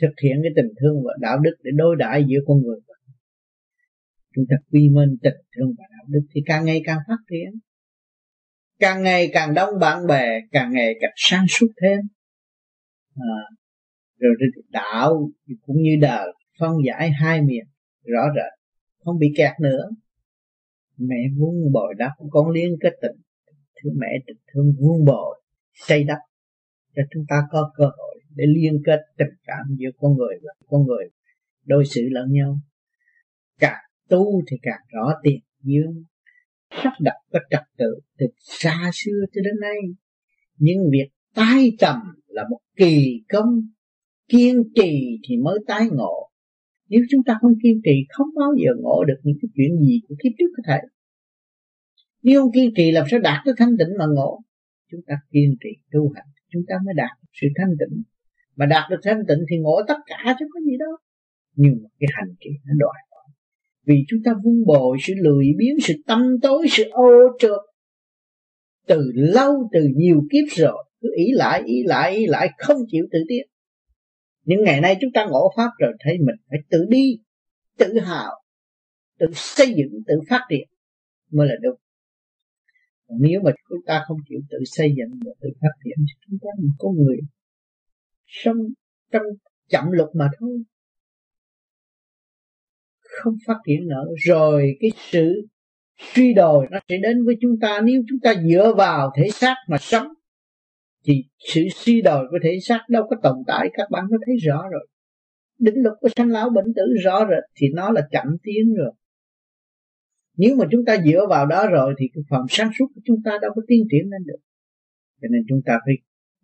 thực 0.00 0.12
hiện 0.22 0.36
cái 0.42 0.52
tình 0.56 0.72
thương 0.80 1.02
và 1.04 1.12
đạo 1.20 1.38
đức 1.38 1.54
để 1.62 1.70
đối 1.74 1.96
đãi 1.96 2.24
giữa 2.28 2.38
con 2.46 2.62
người. 2.62 2.80
Chúng 4.34 4.44
ta 4.50 4.56
quy 4.70 4.88
minh 4.88 5.16
tình 5.22 5.40
thương 5.56 5.74
và 5.78 5.84
đạo 5.90 6.04
đức 6.08 6.20
thì 6.34 6.40
càng 6.46 6.64
ngày 6.64 6.82
càng 6.84 6.98
phát 7.08 7.18
triển 7.30 7.60
càng 8.78 9.02
ngày 9.02 9.30
càng 9.32 9.54
đông 9.54 9.78
bạn 9.80 10.06
bè 10.06 10.40
càng 10.52 10.72
ngày 10.72 10.94
càng 11.00 11.12
sáng 11.16 11.44
suốt 11.48 11.66
thêm. 11.82 12.00
À, 13.16 13.38
rồi 14.18 14.34
đạo 14.70 15.30
cũng 15.66 15.76
như 15.82 15.96
đời 16.00 16.28
phân 16.58 16.72
giải 16.86 17.10
hai 17.10 17.42
miền 17.42 17.64
rõ 18.04 18.22
rệt 18.36 18.60
không 19.04 19.18
bị 19.18 19.26
kẹt 19.36 19.52
nữa. 19.60 19.88
Mẹ 20.96 21.16
vuông 21.38 21.72
bồi 21.72 21.94
đắp 21.98 22.12
con 22.30 22.50
liên 22.50 22.76
kết 22.80 22.92
tình. 23.02 23.20
Thương 23.82 23.94
mẹ 23.98 24.08
tình 24.26 24.36
thương 24.52 24.72
vuông 24.80 25.04
bồi 25.04 25.42
xây 25.74 26.04
đắp 26.04 26.18
cho 26.96 27.02
chúng 27.10 27.24
ta 27.28 27.42
có 27.50 27.72
cơ 27.76 27.84
hội 27.84 28.20
để 28.34 28.44
liên 28.46 28.82
kết 28.86 29.00
tình 29.18 29.36
cảm 29.44 29.76
giữa 29.78 29.90
con 29.96 30.16
người 30.16 30.34
và 30.42 30.52
con 30.66 30.86
người 30.86 31.04
đối 31.64 31.84
xử 31.86 32.00
lẫn 32.10 32.32
nhau. 32.32 32.58
Càng 33.58 33.82
tu 34.08 34.42
thì 34.50 34.56
càng 34.62 34.80
rõ 34.92 35.14
tiền 35.22 35.40
dương 35.62 36.04
sắp 36.84 36.92
đặt 37.00 37.14
có 37.32 37.38
trật 37.50 37.62
tự 37.78 38.00
từ 38.18 38.26
xa 38.38 38.90
xưa 38.94 39.24
cho 39.34 39.40
đến 39.44 39.60
nay. 39.60 39.78
Nhưng 40.58 40.78
việc 40.92 41.08
tái 41.34 41.72
trầm 41.78 41.96
là 42.26 42.42
một 42.50 42.58
kỳ 42.76 43.22
công, 43.28 43.68
kiên 44.28 44.62
trì 44.74 45.18
thì 45.28 45.36
mới 45.36 45.58
tái 45.66 45.86
ngộ. 45.92 46.30
Nếu 46.88 47.00
chúng 47.10 47.24
ta 47.26 47.38
không 47.40 47.52
kiên 47.62 47.80
trì, 47.84 48.06
không 48.08 48.26
bao 48.36 48.50
giờ 48.58 48.70
ngộ 48.80 49.04
được 49.04 49.20
những 49.22 49.36
cái 49.42 49.48
chuyện 49.54 49.80
gì 49.80 50.00
của 50.08 50.14
kiếp 50.22 50.32
trước 50.38 50.50
có 50.56 50.62
thể. 50.68 50.78
Nếu 52.22 52.42
không 52.42 52.52
kiên 52.52 52.70
trì 52.76 52.90
làm 52.90 53.06
sao 53.10 53.20
đạt 53.20 53.42
tới 53.44 53.54
thanh 53.58 53.76
tịnh 53.78 53.98
mà 53.98 54.04
ngộ? 54.14 54.40
Chúng 54.90 55.00
ta 55.06 55.14
kiên 55.32 55.56
trì 55.60 55.70
tu 55.92 56.12
hành, 56.14 56.28
chúng 56.52 56.62
ta 56.68 56.74
mới 56.84 56.94
đạt 56.96 57.10
sự 57.32 57.46
thanh 57.56 57.72
tịnh. 57.78 58.02
Mà 58.56 58.66
đạt 58.66 58.90
được 58.90 59.00
thanh 59.02 59.20
tịnh 59.28 59.38
thì 59.50 59.56
ngộ 59.58 59.80
tất 59.88 59.98
cả 60.06 60.36
chứ 60.38 60.46
có 60.52 60.60
gì 60.60 60.76
đâu. 60.78 60.96
Nhưng 61.54 61.74
mà 61.82 61.88
cái 61.98 62.08
hành 62.12 62.34
trì 62.40 62.50
nó 62.64 62.72
đòi 62.78 62.94
vì 63.86 64.04
chúng 64.08 64.20
ta 64.24 64.32
vun 64.44 64.64
bồi 64.66 64.98
sự 65.02 65.14
lười 65.16 65.46
biếng, 65.58 65.80
sự 65.80 65.94
tâm 66.06 66.20
tối, 66.42 66.66
sự 66.70 66.84
ô 66.90 67.10
trượt. 67.38 67.60
Từ 68.86 69.12
lâu, 69.14 69.68
từ 69.72 69.88
nhiều 69.94 70.22
kiếp 70.32 70.56
rồi, 70.56 70.84
cứ 71.00 71.08
ý 71.16 71.24
lại 71.32 71.62
ý 71.66 71.82
lại 71.84 72.16
ý 72.16 72.26
lại, 72.26 72.48
không 72.58 72.76
chịu 72.88 73.06
tự 73.12 73.18
tiến. 73.28 73.46
Những 74.44 74.64
ngày 74.64 74.80
nay 74.80 74.96
chúng 75.00 75.10
ta 75.14 75.26
ngộ 75.30 75.52
pháp 75.56 75.70
rồi, 75.78 75.92
thấy 76.00 76.18
mình 76.18 76.36
phải 76.48 76.58
tự 76.70 76.86
đi, 76.88 77.18
tự 77.78 77.98
hào, 77.98 78.32
tự 79.18 79.26
xây 79.32 79.66
dựng, 79.66 80.02
tự 80.06 80.14
phát 80.28 80.40
triển 80.50 80.68
mới 81.30 81.48
là 81.48 81.54
đúng. 81.62 81.76
Nếu 83.20 83.40
mà 83.44 83.50
chúng 83.68 83.78
ta 83.86 84.04
không 84.08 84.18
chịu 84.28 84.38
tự 84.50 84.58
xây 84.64 84.88
dựng 84.96 85.20
và 85.24 85.32
tự 85.40 85.48
phát 85.60 85.74
triển, 85.84 85.94
thì 85.98 86.26
chúng 86.26 86.38
ta 86.42 86.48
là 86.56 86.62
một 86.62 86.74
con 86.78 86.94
người 86.96 87.16
sống 88.26 88.56
trong 89.12 89.22
chậm 89.68 89.84
lục 89.90 90.08
mà 90.14 90.28
thôi 90.38 90.62
không 93.22 93.34
phát 93.46 93.56
triển 93.66 93.88
nữa 93.88 94.04
rồi 94.26 94.76
cái 94.80 94.90
sự 95.10 95.46
suy 95.98 96.34
đồi 96.34 96.66
nó 96.70 96.78
sẽ 96.88 96.96
đến 97.02 97.24
với 97.24 97.34
chúng 97.40 97.60
ta. 97.60 97.80
Nếu 97.84 98.02
chúng 98.08 98.18
ta 98.22 98.34
dựa 98.50 98.74
vào 98.76 99.12
thể 99.16 99.30
xác 99.30 99.54
mà 99.68 99.76
sống, 99.80 100.06
thì 101.04 101.24
sự 101.38 101.62
suy 101.74 102.02
đồi 102.02 102.26
của 102.30 102.38
thể 102.42 102.58
xác 102.62 102.80
đâu 102.88 103.06
có 103.10 103.16
tồn 103.22 103.36
tại. 103.46 103.68
Các 103.72 103.90
bạn 103.90 104.04
có 104.10 104.16
thấy 104.26 104.36
rõ 104.36 104.62
rồi. 104.72 104.88
Định 105.58 105.74
luật 105.76 105.94
của 106.00 106.08
sanh 106.16 106.28
lão 106.28 106.50
bệnh 106.50 106.74
tử 106.76 106.82
rõ 107.04 107.26
rệt 107.30 107.44
thì 107.56 107.66
nó 107.74 107.90
là 107.90 108.08
chậm 108.10 108.26
tiến 108.42 108.74
rồi. 108.78 108.92
Nếu 110.36 110.56
mà 110.56 110.64
chúng 110.70 110.84
ta 110.84 110.96
dựa 111.04 111.26
vào 111.28 111.46
đó 111.46 111.66
rồi, 111.66 111.94
thì 111.98 112.06
cái 112.14 112.22
phần 112.30 112.40
sáng 112.48 112.70
suốt 112.78 112.86
của 112.94 113.00
chúng 113.04 113.16
ta 113.24 113.38
đâu 113.42 113.50
có 113.54 113.62
tiến 113.68 113.84
triển 113.90 114.10
lên 114.10 114.26
được. 114.26 114.38
Cho 115.22 115.28
nên 115.30 115.42
chúng 115.48 115.60
ta 115.66 115.78
phải 115.86 115.94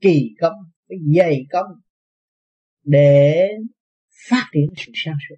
kỳ 0.01 0.35
công, 0.41 0.55
phải 0.89 0.99
dày 1.17 1.47
công 1.51 1.67
để 2.85 3.49
phát 4.29 4.47
triển 4.53 4.67
sự 4.77 4.93
sáng 4.95 5.17
suốt 5.29 5.37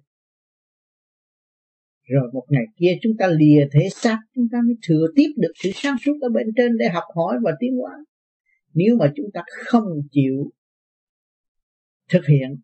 rồi 2.05 2.29
một 2.33 2.45
ngày 2.49 2.63
kia 2.77 2.97
chúng 3.01 3.13
ta 3.19 3.27
lìa 3.27 3.67
thể 3.71 3.89
xác, 3.91 4.19
chúng 4.35 4.47
ta 4.51 4.57
mới 4.65 4.75
thừa 4.87 5.07
tiếp 5.15 5.29
được 5.37 5.51
sự 5.55 5.69
sáng 5.73 5.95
suốt 6.05 6.13
ở 6.21 6.29
bên 6.29 6.47
trên 6.55 6.77
để 6.77 6.89
học 6.89 7.03
hỏi 7.15 7.37
và 7.43 7.51
tiến 7.59 7.75
hóa. 7.81 7.91
Nếu 8.73 8.95
mà 8.99 9.11
chúng 9.15 9.25
ta 9.33 9.43
không 9.47 9.83
chịu 10.11 10.51
thực 12.09 12.25
hiện, 12.25 12.57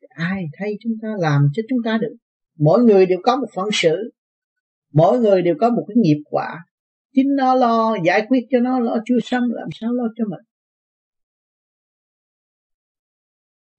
thì 0.00 0.06
ai 0.10 0.44
thay 0.58 0.72
chúng 0.80 0.92
ta 1.02 1.08
làm 1.18 1.42
cho 1.52 1.62
chúng 1.68 1.78
ta 1.84 1.98
được? 1.98 2.16
Mỗi 2.58 2.82
người 2.82 3.06
đều 3.06 3.18
có 3.22 3.36
một 3.36 3.46
phận 3.54 3.68
sự, 3.72 4.14
mỗi 4.92 5.18
người 5.18 5.42
đều 5.42 5.54
có 5.60 5.70
một 5.70 5.84
cái 5.88 5.96
nghiệp 5.96 6.22
quả. 6.24 6.58
Chính 7.14 7.36
nó 7.36 7.54
lo, 7.54 7.96
giải 8.04 8.26
quyết 8.28 8.40
cho 8.50 8.60
nó, 8.60 8.80
lo 8.80 8.96
chưa 9.06 9.18
xong, 9.22 9.44
làm 9.52 9.68
sao 9.72 9.92
lo 9.92 10.04
cho 10.16 10.24
mình? 10.24 10.40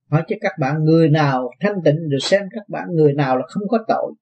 Hỏi 0.10 0.24
cho 0.28 0.36
các 0.41 0.52
bạn 0.60 0.84
người 0.84 1.10
nào 1.10 1.50
thanh 1.60 1.76
tịnh, 1.86 2.10
rồi 2.10 2.20
xem 2.22 2.41
các 2.52 2.70
bạn 2.70 2.88
người 2.94 3.13
nào 3.13 3.38
là 3.38 3.44
không 3.48 3.63
có 3.67 3.86
tội 3.88 4.13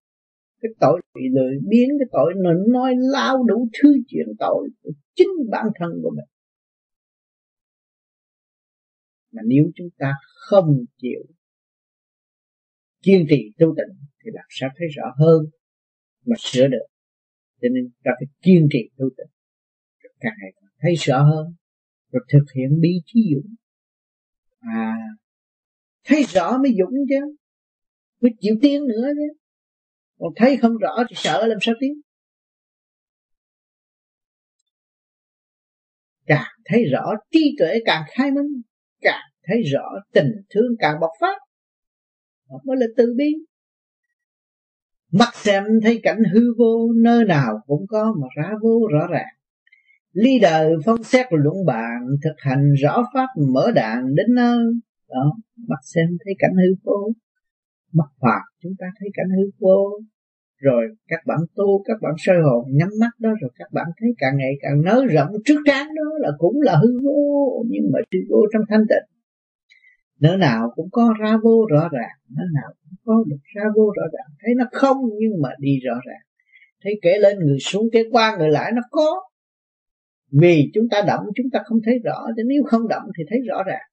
cái 0.61 0.71
tội 0.79 1.01
bị 1.15 1.21
lười 1.31 1.57
biến 1.69 1.89
cái 1.99 2.07
tội 2.11 2.33
nó 2.37 2.51
nói 2.73 2.95
lao 2.97 3.43
đủ 3.43 3.67
thứ 3.81 3.95
chuyện 4.07 4.27
tội 4.39 4.69
của 4.81 4.91
chính 5.15 5.29
bản 5.51 5.65
thân 5.79 5.91
của 6.03 6.09
mình. 6.09 6.25
Mà 9.31 9.41
nếu 9.45 9.63
chúng 9.75 9.89
ta 9.97 10.13
không 10.49 10.85
chịu 10.97 11.21
kiên 13.03 13.25
trì 13.29 13.51
tu 13.59 13.75
tịnh 13.77 13.97
thì 14.23 14.31
làm 14.33 14.45
sao 14.49 14.69
thấy 14.77 14.87
rõ 14.87 15.03
hơn 15.19 15.45
mà 16.25 16.35
sửa 16.39 16.67
được. 16.67 16.85
Cho 17.61 17.67
nên 17.73 17.89
ta 18.03 18.11
phải 18.19 18.27
kiên 18.41 18.67
trì 18.71 18.79
tu 18.97 19.05
tịnh 19.17 19.31
càng 20.19 20.33
ngày 20.41 20.51
càng 20.55 20.69
thấy 20.81 20.95
rõ 20.95 21.23
hơn, 21.23 21.55
rồi 22.11 22.23
thực 22.33 22.45
hiện 22.55 22.79
bi 22.81 22.89
trí 23.05 23.19
dũng 23.35 23.55
à 24.59 24.95
thấy 26.03 26.23
rõ 26.23 26.57
mới 26.57 26.71
dũng 26.79 26.93
chứ, 27.09 27.35
mới 28.21 28.31
chịu 28.39 28.55
tiến 28.61 28.87
nữa 28.87 29.07
chứ 29.15 29.38
còn 30.19 30.33
thấy 30.35 30.57
không 30.57 30.77
rõ 30.77 31.03
thì 31.09 31.15
sợ 31.17 31.47
làm 31.47 31.57
sao 31.61 31.75
tiến? 31.79 31.93
Càng 36.25 36.47
thấy 36.65 36.83
rõ 36.91 37.05
trí 37.31 37.55
tuệ 37.59 37.79
càng 37.85 38.03
khai 38.11 38.31
minh, 38.31 38.61
càng 39.01 39.23
thấy 39.43 39.61
rõ 39.73 39.85
tình 40.13 40.31
thương 40.49 40.75
càng 40.79 40.99
bộc 41.01 41.11
phát. 41.21 41.37
Đó 42.49 42.55
mới 42.65 42.77
là 42.79 42.85
từ 42.97 43.13
bi. 43.17 43.33
Mắt 45.11 45.35
xem 45.35 45.63
thấy 45.83 45.99
cảnh 46.03 46.23
hư 46.33 46.41
vô, 46.57 46.91
nơi 46.95 47.25
nào 47.25 47.59
cũng 47.65 47.85
có 47.89 48.13
mà 48.21 48.27
ra 48.37 48.51
vô 48.61 48.87
rõ 48.93 49.07
ràng. 49.07 49.35
Ly 50.11 50.39
đời 50.39 50.71
phân 50.85 51.03
xét 51.03 51.25
luận 51.29 51.65
bàn, 51.65 51.99
thực 52.23 52.35
hành 52.37 52.73
rõ 52.81 53.03
pháp 53.13 53.27
mở 53.53 53.71
đạn 53.75 54.15
đến 54.15 54.35
nơi. 54.35 54.63
Đó 55.09 55.31
mắt 55.67 55.79
xem 55.83 56.05
thấy 56.25 56.33
cảnh 56.39 56.53
hư 56.55 56.75
vô 56.83 57.13
mắt 57.93 58.09
hòa, 58.17 58.39
chúng 58.63 58.73
ta 58.79 58.85
thấy 58.99 59.09
cảnh 59.13 59.29
hư 59.37 59.49
vô. 59.59 59.99
Rồi 60.61 60.85
các 61.07 61.19
bạn 61.25 61.39
tu, 61.55 61.83
các 61.85 61.97
bạn 62.01 62.13
sơ 62.17 62.33
hồn, 62.43 62.65
nhắm 62.71 62.89
mắt 62.99 63.11
đó, 63.19 63.29
rồi 63.41 63.51
các 63.55 63.69
bạn 63.71 63.87
thấy 63.99 64.09
càng 64.17 64.37
ngày 64.37 64.53
càng 64.61 64.81
nới 64.81 65.05
rộng. 65.07 65.29
Trước 65.45 65.59
trán 65.65 65.87
đó 65.87 66.11
là 66.17 66.29
cũng 66.37 66.61
là 66.61 66.75
hư 66.75 66.99
vô, 67.03 67.63
nhưng 67.69 67.83
mà 67.93 67.99
hư 68.13 68.19
vô 68.29 68.37
trong 68.53 68.61
thanh 68.69 68.83
tịnh. 68.89 69.15
Nơi 70.19 70.37
nào 70.37 70.71
cũng 70.75 70.89
có 70.91 71.13
ra 71.19 71.37
vô 71.43 71.65
rõ 71.71 71.89
ràng 71.91 72.19
nơi 72.37 72.47
nào 72.53 72.73
cũng 72.83 72.97
có 73.05 73.23
được 73.27 73.41
ra 73.55 73.63
vô 73.75 73.93
rõ 73.97 74.03
ràng. 74.13 74.35
Thấy 74.39 74.55
nó 74.57 74.65
không, 74.71 74.97
nhưng 75.19 75.41
mà 75.41 75.49
đi 75.59 75.79
rõ 75.79 75.93
ràng. 75.93 76.21
Thấy 76.83 76.99
kể 77.01 77.17
lên 77.19 77.39
người 77.39 77.59
xuống, 77.59 77.89
kể 77.93 78.03
qua 78.11 78.35
người 78.37 78.49
lại, 78.49 78.71
nó 78.75 78.81
có. 78.91 79.21
Vì 80.31 80.71
chúng 80.73 80.89
ta 80.91 81.01
động, 81.07 81.25
chúng 81.35 81.49
ta 81.53 81.59
không 81.65 81.79
thấy 81.85 81.99
rõ. 82.03 82.27
Chứ 82.37 82.43
nếu 82.47 82.63
không 82.65 82.87
động 82.87 83.03
thì 83.17 83.23
thấy 83.29 83.39
rõ 83.47 83.63
ràng. 83.63 83.87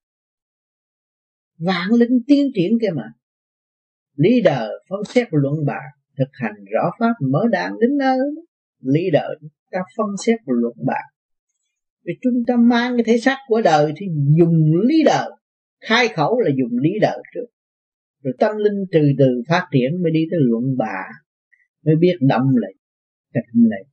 Vạn 1.57 1.89
linh 1.99 2.23
tiến 2.27 2.51
triển 2.55 2.79
kia 2.81 2.89
mà 2.95 3.13
leader 4.17 4.69
phân 4.89 5.03
xét 5.03 5.27
luận 5.31 5.65
bàn 5.65 5.83
thực 6.17 6.29
hành 6.33 6.55
rõ 6.73 6.91
pháp 6.99 7.13
mở 7.31 7.43
đàn 7.51 7.71
đến 7.79 7.97
nơi. 7.97 8.19
Leader 8.81 9.31
ta 9.71 9.79
phân 9.97 10.07
xét 10.25 10.39
luận 10.45 10.73
bàn 10.85 11.03
vì 12.05 12.13
chúng 12.21 12.43
ta 12.47 12.55
mang 12.55 12.97
cái 12.97 13.03
thể 13.03 13.17
xác 13.17 13.37
của 13.47 13.61
đời 13.61 13.93
thì 13.97 14.05
dùng 14.39 14.71
leader 14.89 15.27
khai 15.81 16.07
khẩu 16.07 16.39
là 16.39 16.51
dùng 16.57 16.79
leader 16.81 17.19
trước. 17.33 17.45
Rồi 18.23 18.33
tâm 18.39 18.57
linh 18.57 18.85
từ 18.91 18.99
từ 19.19 19.41
phát 19.49 19.67
triển 19.71 20.03
mới 20.03 20.11
đi 20.11 20.19
tới 20.31 20.39
luận 20.43 20.63
bà 20.77 21.03
mới 21.85 21.95
biết 21.95 22.13
đâm 22.21 22.41
lại 22.55 22.73
tịnh 23.33 23.69
này 23.69 23.83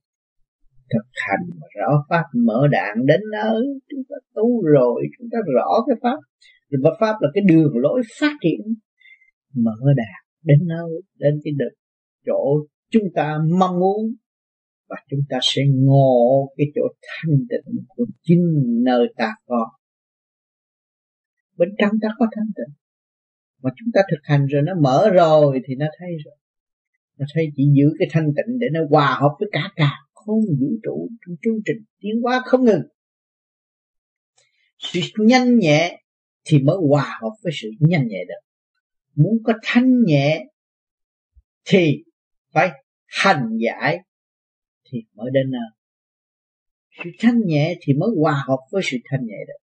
thực 0.93 1.07
hành 1.27 1.59
rõ 1.75 2.05
pháp 2.09 2.23
mở 2.45 2.67
đạn 2.71 3.05
đến 3.05 3.21
nơi. 3.31 3.61
Chúng 3.89 4.03
ta 4.09 4.15
tu 4.33 4.65
rồi, 4.65 5.03
chúng 5.17 5.27
ta 5.31 5.37
rõ 5.55 5.83
cái 5.87 5.95
pháp. 6.01 6.17
Rồi 6.69 6.93
pháp 6.99 7.13
là 7.21 7.29
cái 7.33 7.43
đường 7.47 7.71
lối 7.75 8.01
phát 8.19 8.33
triển 8.41 8.61
mở 9.55 9.93
đạt 9.95 10.25
đến 10.43 10.67
nơi, 10.67 10.89
đến 11.15 11.41
cái 11.43 11.53
được 11.57 11.75
chỗ 12.25 12.65
chúng 12.91 13.03
ta 13.15 13.37
mong 13.59 13.79
muốn. 13.79 14.15
Và 14.89 14.95
chúng 15.09 15.19
ta 15.29 15.39
sẽ 15.41 15.61
ngộ 15.75 16.53
cái 16.57 16.67
chỗ 16.75 16.81
thanh 17.01 17.37
tịnh 17.49 17.85
của 17.87 18.05
chính 18.21 18.43
nơi 18.85 19.07
ta 19.17 19.33
có. 19.45 19.69
Bên 21.57 21.69
trong 21.77 21.91
ta 22.01 22.09
có 22.17 22.27
thanh 22.35 22.47
tịnh. 22.55 22.75
Mà 23.61 23.69
chúng 23.79 23.89
ta 23.93 24.01
thực 24.11 24.19
hành 24.23 24.45
rồi, 24.45 24.61
nó 24.65 24.73
mở 24.81 25.09
rồi 25.13 25.61
thì 25.67 25.75
nó 25.75 25.85
thấy 25.99 26.09
rồi. 26.25 26.35
Nó 27.17 27.25
thấy 27.33 27.45
chỉ 27.55 27.63
giữ 27.75 27.93
cái 27.99 28.07
thanh 28.11 28.25
tịnh 28.25 28.59
để 28.59 28.67
nó 28.71 28.79
hòa 28.89 29.17
hợp 29.21 29.35
với 29.39 29.49
cả 29.51 29.71
cả 29.75 29.91
không 30.13 30.39
vũ 30.59 30.67
trụ 30.83 31.09
trong 31.25 31.35
chương 31.41 31.57
trình 31.65 31.83
tiến 31.99 32.21
hóa 32.23 32.41
không 32.45 32.65
ngừng. 32.65 32.81
Sự 34.77 34.99
nhanh 35.17 35.59
nhẹ 35.59 36.01
thì 36.45 36.59
mới 36.59 36.77
hòa 36.89 37.17
hợp 37.21 37.31
với 37.43 37.53
sự 37.61 37.69
nhanh 37.79 38.07
nhẹ 38.07 38.23
được 38.27 38.44
muốn 39.15 39.37
có 39.43 39.53
thanh 39.63 40.03
nhẹ 40.05 40.45
thì 41.65 42.03
phải 42.53 42.69
hành 43.05 43.57
giải 43.59 43.97
thì 44.91 44.97
mới 45.13 45.29
đến 45.33 45.51
nơi. 45.51 45.69
Sự 47.03 47.09
thanh 47.19 47.39
nhẹ 47.45 47.75
thì 47.81 47.93
mới 47.93 48.09
hòa 48.21 48.43
hợp 48.47 48.59
với 48.71 48.81
sự 48.85 48.97
thanh 49.09 49.25
nhẹ 49.25 49.37
được. 49.47 49.65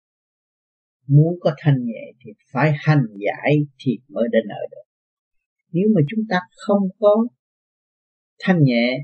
Muốn 1.08 1.34
có 1.39 1.56
thanh 1.58 1.75
nhẹ 1.86 2.12
thì 2.19 2.32
phải 2.51 2.73
hành 2.77 3.06
giải 3.10 3.58
thì 3.79 3.91
mới 4.08 4.27
đến 4.32 4.43
nơi 4.47 4.67
được. 4.71 4.84
Nếu 5.71 5.84
mà 5.95 6.01
chúng 6.10 6.25
ta 6.29 6.39
không 6.67 6.89
có 6.99 7.27
thanh 8.39 8.63
nhẹ 8.63 8.97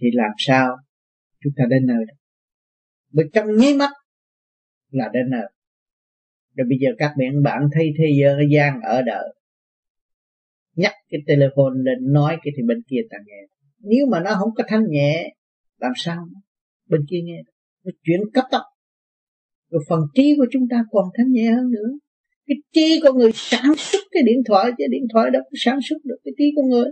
thì 0.00 0.06
làm 0.12 0.30
sao 0.38 0.76
chúng 1.40 1.52
ta 1.56 1.64
đến 1.70 1.86
nơi 1.86 2.04
được? 2.08 2.14
Bởi 3.12 3.26
trong 3.32 3.46
nháy 3.56 3.74
mắt 3.74 3.90
là 4.90 5.10
đến 5.12 5.30
nơi 5.30 5.48
rồi 6.54 6.66
bây 6.68 6.78
giờ 6.80 6.88
các 6.98 7.12
bạn 7.18 7.42
bạn 7.42 7.62
thấy 7.74 7.92
thế 7.98 8.04
gian 8.50 8.80
ở 8.80 9.02
đời 9.02 9.34
nhắc 10.76 10.92
cái 11.10 11.20
telephone 11.26 11.74
lên, 11.84 12.12
nói 12.12 12.36
cái 12.42 12.52
thì 12.56 12.62
bên 12.68 12.82
kia 12.88 13.00
ta 13.10 13.16
nghe. 13.26 13.40
Nếu 13.78 14.06
mà 14.10 14.20
nó 14.20 14.34
không 14.38 14.50
có 14.56 14.64
thanh 14.68 14.84
nhẹ, 14.88 15.34
làm 15.78 15.92
sao? 15.96 16.28
Bên 16.88 17.00
kia 17.10 17.20
nghe. 17.24 17.42
Nó 17.84 17.90
chuyển 18.02 18.20
cấp 18.34 18.44
tốc. 18.50 18.62
Rồi 19.70 19.82
phần 19.88 20.00
trí 20.14 20.34
của 20.36 20.46
chúng 20.50 20.68
ta 20.70 20.84
còn 20.90 21.04
thanh 21.18 21.32
nhẹ 21.32 21.50
hơn 21.50 21.70
nữa. 21.70 21.90
Cái 22.46 22.56
trí 22.72 23.00
của 23.02 23.12
người 23.18 23.30
sản 23.34 23.74
xuất 23.76 24.00
cái 24.10 24.22
điện 24.26 24.42
thoại, 24.46 24.70
chứ 24.78 24.84
điện 24.90 25.06
thoại 25.12 25.30
đâu 25.30 25.42
có 25.42 25.54
sản 25.56 25.78
xuất 25.88 25.96
được 26.04 26.16
cái 26.24 26.32
trí 26.38 26.44
của 26.56 26.62
người. 26.62 26.86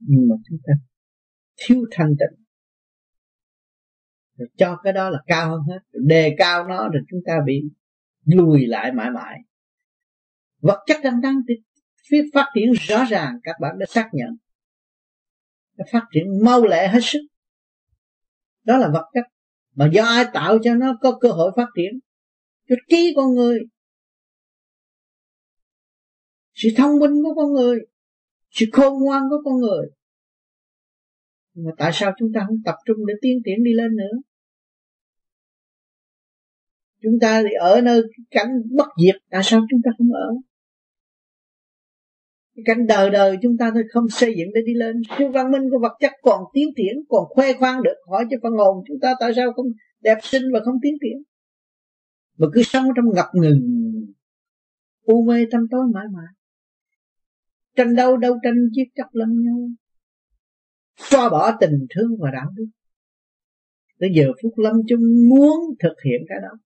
Nhưng 0.00 0.28
mà 0.28 0.36
chúng 0.48 0.58
ta 0.66 0.72
thiếu 1.56 1.84
thanh 1.90 2.08
tịnh 2.08 2.43
rồi 4.36 4.48
cho 4.56 4.80
cái 4.84 4.92
đó 4.92 5.10
là 5.10 5.18
cao 5.26 5.50
hơn 5.50 5.60
hết. 5.68 5.78
Rồi 5.92 6.02
đề 6.06 6.34
cao 6.38 6.68
nó 6.68 6.88
rồi 6.88 7.02
chúng 7.10 7.20
ta 7.26 7.38
bị 7.46 7.62
lùi 8.24 8.66
lại 8.66 8.92
mãi 8.92 9.10
mãi. 9.10 9.38
Vật 10.60 10.84
chất 10.86 10.96
đang 11.04 11.20
đang 11.20 11.34
phía 12.10 12.24
phát 12.34 12.46
triển 12.54 12.72
rõ 12.72 13.04
ràng, 13.04 13.38
các 13.42 13.56
bạn 13.60 13.78
đã 13.78 13.86
xác 13.88 14.10
nhận. 14.12 14.36
Nó 15.76 15.84
phát 15.92 16.02
triển 16.12 16.44
mau 16.44 16.64
lẹ 16.64 16.88
hết 16.88 17.00
sức. 17.02 17.20
Đó 18.64 18.76
là 18.76 18.88
vật 18.92 19.10
chất. 19.14 19.24
Mà 19.74 19.90
do 19.92 20.04
ai 20.04 20.24
tạo 20.32 20.58
cho 20.62 20.74
nó 20.74 20.98
có 21.00 21.18
cơ 21.20 21.28
hội 21.28 21.52
phát 21.56 21.66
triển? 21.76 22.00
Cho 22.68 22.74
trí 22.88 23.12
con 23.16 23.34
người. 23.34 23.58
Sự 26.54 26.68
thông 26.76 26.98
minh 26.98 27.22
của 27.22 27.34
con 27.34 27.52
người. 27.52 27.78
Sự 28.50 28.66
khôn 28.72 29.02
ngoan 29.02 29.22
của 29.30 29.42
con 29.44 29.60
người 29.60 29.86
mà 31.54 31.70
tại 31.78 31.90
sao 31.94 32.12
chúng 32.18 32.30
ta 32.34 32.40
không 32.46 32.62
tập 32.64 32.74
trung 32.86 33.06
để 33.06 33.14
tiến 33.22 33.38
triển 33.44 33.64
đi 33.64 33.72
lên 33.72 33.96
nữa? 33.96 34.18
Chúng 37.02 37.18
ta 37.20 37.42
thì 37.42 37.48
ở 37.60 37.80
nơi 37.80 38.02
cảnh 38.30 38.48
bất 38.70 38.88
diệt, 39.04 39.22
tại 39.30 39.42
sao 39.44 39.60
chúng 39.70 39.80
ta 39.84 39.90
không 39.98 40.12
ở? 40.12 40.28
Cái 42.56 42.62
cảnh 42.66 42.86
đời 42.86 43.10
đời 43.10 43.36
chúng 43.42 43.56
ta 43.58 43.70
thôi, 43.74 43.82
không 43.92 44.08
xây 44.08 44.34
dựng 44.38 44.48
để 44.54 44.60
đi 44.66 44.74
lên. 44.74 45.02
Siêu 45.18 45.30
văn 45.30 45.50
minh 45.50 45.62
của 45.70 45.78
vật 45.82 45.92
chất 46.00 46.12
còn 46.22 46.40
tiến 46.52 46.68
triển, 46.76 46.94
còn 47.08 47.24
khoe 47.28 47.52
khoang 47.52 47.82
được. 47.82 47.96
Hỏi 48.10 48.24
cho 48.30 48.36
phần 48.42 48.52
hồn 48.52 48.84
chúng 48.88 49.00
ta 49.00 49.14
tại 49.20 49.32
sao 49.36 49.52
không 49.52 49.66
đẹp 50.00 50.18
xinh 50.22 50.42
và 50.52 50.60
không 50.64 50.74
tiến 50.82 50.94
triển? 51.02 51.22
Mà 52.38 52.46
cứ 52.52 52.62
sống 52.62 52.84
trong 52.96 53.04
ngập 53.14 53.26
ngừng. 53.34 53.60
U 55.02 55.24
mê 55.24 55.46
tâm 55.50 55.60
tối 55.70 55.80
mãi 55.94 56.04
mãi. 56.12 56.26
Tranh 57.76 57.94
đâu 57.94 58.16
đâu 58.16 58.38
tranh 58.42 58.68
giết 58.76 58.88
chóc 58.94 59.06
lẫn 59.12 59.28
nhau 59.42 59.68
xóa 60.96 61.28
bỏ 61.30 61.56
tình 61.60 61.86
thương 61.94 62.10
và 62.20 62.30
đạo 62.30 62.50
đức. 62.56 62.66
Tới 63.98 64.10
giờ 64.16 64.26
phút 64.42 64.52
lâm 64.56 64.76
chung 64.88 65.00
muốn 65.28 65.58
thực 65.82 65.94
hiện 66.04 66.20
cái 66.28 66.38
đó. 66.42 66.58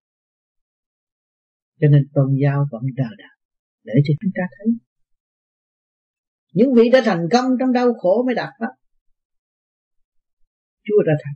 Cho 1.80 1.88
nên 1.88 2.08
tôn 2.14 2.36
giáo 2.42 2.66
vẫn 2.72 2.82
đờ 2.96 3.08
đẫn 3.18 3.38
để 3.84 3.94
cho 4.04 4.14
chúng 4.20 4.32
ta 4.34 4.42
thấy. 4.58 4.72
Những 6.52 6.74
vị 6.74 6.90
đã 6.92 7.00
thành 7.04 7.28
công 7.32 7.44
trong 7.60 7.72
đau 7.72 7.94
khổ 7.94 8.22
mới 8.26 8.34
đạt 8.34 8.48
pháp. 8.60 8.72
Chúa 10.84 11.02
đã 11.06 11.12
thành. 11.24 11.34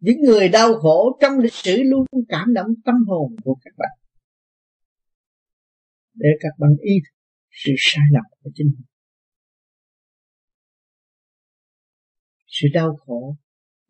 Những 0.00 0.20
người 0.20 0.48
đau 0.48 0.74
khổ 0.74 1.18
trong 1.20 1.38
lịch 1.38 1.52
sử 1.52 1.82
luôn 1.82 2.06
cảm 2.28 2.54
động 2.54 2.68
tâm 2.84 2.94
hồn 3.06 3.36
của 3.44 3.56
các 3.64 3.74
bạn. 3.76 3.98
Để 6.14 6.28
các 6.40 6.50
bạn 6.58 6.70
ý 6.80 6.92
thức 7.04 7.18
sự 7.50 7.72
sai 7.78 8.04
lầm 8.12 8.24
của 8.40 8.50
chính 8.54 8.66
mình. 8.66 8.86
Sự 12.60 12.68
đau 12.72 12.96
khổ, 12.96 13.36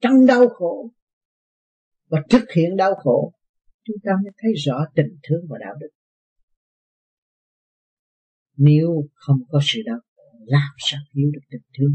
trong 0.00 0.26
đau 0.26 0.48
khổ 0.48 0.90
và 2.06 2.22
thực 2.30 2.44
hiện 2.56 2.76
đau 2.76 2.94
khổ, 2.94 3.32
chúng 3.84 3.96
ta 4.04 4.12
mới 4.24 4.32
thấy 4.38 4.52
rõ 4.54 4.86
tình 4.94 5.18
thương 5.22 5.40
và 5.48 5.58
đạo 5.60 5.74
đức. 5.80 5.88
Nếu 8.56 9.08
không 9.14 9.38
có 9.48 9.60
sự 9.62 9.80
đau 9.86 9.98
khổ, 10.16 10.38
làm 10.46 10.70
sao 10.78 11.00
hiểu 11.14 11.30
được 11.32 11.40
tình 11.50 11.62
thương 11.78 11.92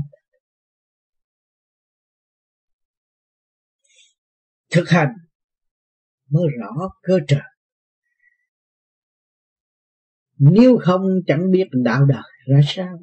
thực 4.73 4.89
hành 4.89 5.13
mới 6.29 6.43
rõ 6.59 6.89
cơ 7.01 7.19
trời 7.27 7.41
nếu 10.37 10.77
không 10.81 11.01
chẳng 11.27 11.51
biết 11.51 11.67
đạo 11.71 12.05
đời 12.05 12.23
ra 12.47 12.59
sao, 12.65 12.99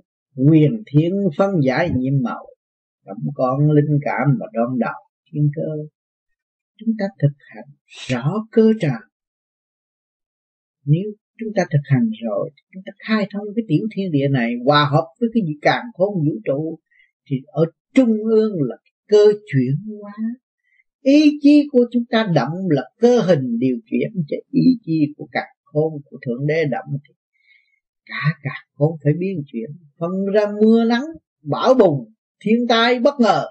quyền 0.50 0.82
thiên 0.86 1.12
phân 1.38 1.50
giải 1.64 1.90
nhiệm 1.96 2.12
màu 2.22 2.49
động 3.07 3.22
con 3.34 3.70
linh 3.70 3.98
cảm 4.05 4.36
và 4.40 4.46
đón 4.53 4.78
đạo 4.78 5.01
thiên 5.32 5.51
cơ. 5.57 5.70
Chúng 6.78 6.94
ta 6.98 7.05
thực 7.22 7.34
hành 7.38 7.68
rõ 8.09 8.46
cơ 8.51 8.72
trời 8.80 9.01
nếu 10.84 11.11
chúng 11.38 11.48
ta 11.57 11.62
thực 11.72 11.84
hành 11.84 12.11
rồi, 12.24 12.51
chúng 12.74 12.82
ta 12.86 12.92
khai 13.09 13.28
thông 13.32 13.46
cái 13.57 13.64
tiểu 13.68 13.86
thiên 13.94 14.11
địa 14.12 14.28
này, 14.30 14.55
hòa 14.64 14.88
hợp 14.92 15.07
với 15.20 15.28
cái 15.34 15.42
gì 15.46 15.55
càng 15.62 15.84
khôn 15.94 16.14
vũ 16.14 16.40
trụ, 16.44 16.78
thì 17.26 17.36
ở 17.46 17.64
trung 17.94 18.12
ương 18.30 18.53
là 18.62 18.76
cơ 19.09 19.24
chuyển 19.53 19.74
hóa. 20.01 20.14
Ý 21.03 21.38
chí 21.42 21.68
của 21.72 21.84
chúng 21.92 22.05
ta 22.11 22.30
động 22.34 22.59
là 22.70 22.82
cơ 23.01 23.20
hình 23.20 23.59
điều 23.59 23.76
khiển 23.90 24.22
cho 24.28 24.36
ý 24.51 24.62
chí 24.84 25.07
của 25.16 25.28
càng 25.32 25.48
khôn 25.64 25.92
của 26.05 26.18
thượng 26.26 26.46
đế 26.46 26.64
động 26.70 26.98
thì 27.09 27.14
cả 28.07 28.38
càng 28.42 28.66
khôn 28.74 28.96
phải 29.05 29.12
biến 29.18 29.42
chuyển. 29.46 29.70
Phân 29.98 30.11
ra 30.34 30.42
mưa 30.62 30.84
nắng, 30.84 31.05
bão 31.42 31.74
bùng 31.74 32.12
thiên 32.41 32.66
tai 32.68 32.99
bất 32.99 33.20
ngờ. 33.20 33.47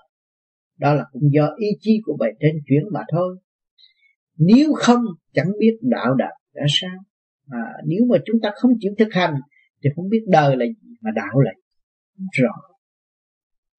Đó 0.77 0.93
là 0.93 1.05
cũng 1.11 1.23
do 1.33 1.49
ý 1.57 1.67
chí 1.79 2.01
của 2.03 2.17
bề 2.19 2.27
trên 2.39 2.55
chuyển 2.67 2.83
mà 2.91 2.99
thôi. 3.11 3.37
Nếu 4.37 4.73
không 4.73 5.01
chẳng 5.33 5.51
biết 5.59 5.77
đạo 5.81 6.15
đạo 6.15 6.33
đã 6.53 6.63
sao. 6.69 6.97
À, 7.47 7.59
nếu 7.85 7.99
mà 8.09 8.17
chúng 8.25 8.41
ta 8.41 8.51
không 8.55 8.71
chịu 8.79 8.91
thực 8.97 9.13
hành 9.13 9.35
thì 9.83 9.89
không 9.95 10.09
biết 10.09 10.25
đời 10.27 10.57
là 10.57 10.65
gì 10.65 10.89
mà 11.01 11.11
đạo 11.15 11.39
là 11.39 11.51
gì 12.17 12.25
rõ. 12.41 12.53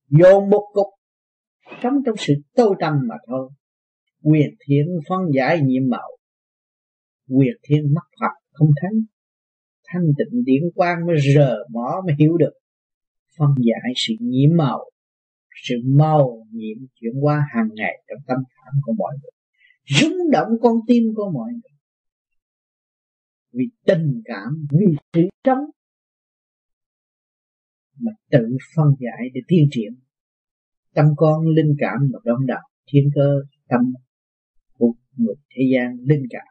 Dồn 0.08 0.50
một 0.50 0.70
cục 0.72 0.86
sống 1.82 1.94
trong 2.06 2.14
sự 2.18 2.34
tối 2.54 2.74
tâm 2.80 2.94
mà 3.08 3.14
thôi. 3.26 3.50
Quyền 4.22 4.50
thiên 4.66 4.86
phân 5.08 5.20
giải 5.34 5.60
nhiệm 5.60 5.82
màu. 5.90 6.08
Quyền 7.28 7.54
thiên 7.62 7.94
mắt 7.94 8.04
phật 8.20 8.34
không 8.52 8.68
thấy 8.80 8.90
thanh 9.86 10.02
tịnh 10.18 10.44
điển 10.44 10.62
quang 10.74 11.06
mới 11.06 11.16
rờ 11.34 11.56
mỏ 11.70 12.02
mới 12.06 12.14
hiểu 12.18 12.36
được. 12.36 12.52
Phân 13.38 13.48
giải 13.58 13.92
sự 13.96 14.14
nhiễm 14.20 14.56
màu 14.56 14.89
sự 15.62 15.74
màu 15.84 16.46
nhiệm 16.50 16.86
chuyển 16.94 17.12
qua 17.20 17.46
hàng 17.54 17.68
ngày 17.74 18.02
trong 18.08 18.18
tâm 18.26 18.38
khảm 18.48 18.80
của 18.82 18.92
mọi 18.98 19.12
người, 19.20 19.30
rung 20.00 20.30
động 20.32 20.48
con 20.62 20.74
tim 20.86 21.04
của 21.16 21.30
mọi 21.34 21.52
người. 21.52 21.76
Vì 23.52 23.64
tình 23.86 24.22
cảm, 24.24 24.66
vì 24.70 24.86
sự 25.12 25.20
sống 25.44 25.64
mà 28.00 28.12
tự 28.30 28.56
phân 28.76 28.86
giải 28.98 29.28
để 29.34 29.40
tiến 29.48 29.68
triển. 29.70 29.92
Tâm 30.94 31.06
con 31.16 31.46
linh 31.46 31.74
cảm 31.78 32.10
và 32.12 32.18
đông 32.24 32.46
đảo 32.46 32.68
thiên 32.92 33.10
cơ, 33.14 33.30
tâm 33.68 33.80
của 34.78 34.92
người 35.16 35.34
thế 35.50 35.62
gian 35.74 35.96
linh 36.00 36.26
cảm. 36.30 36.46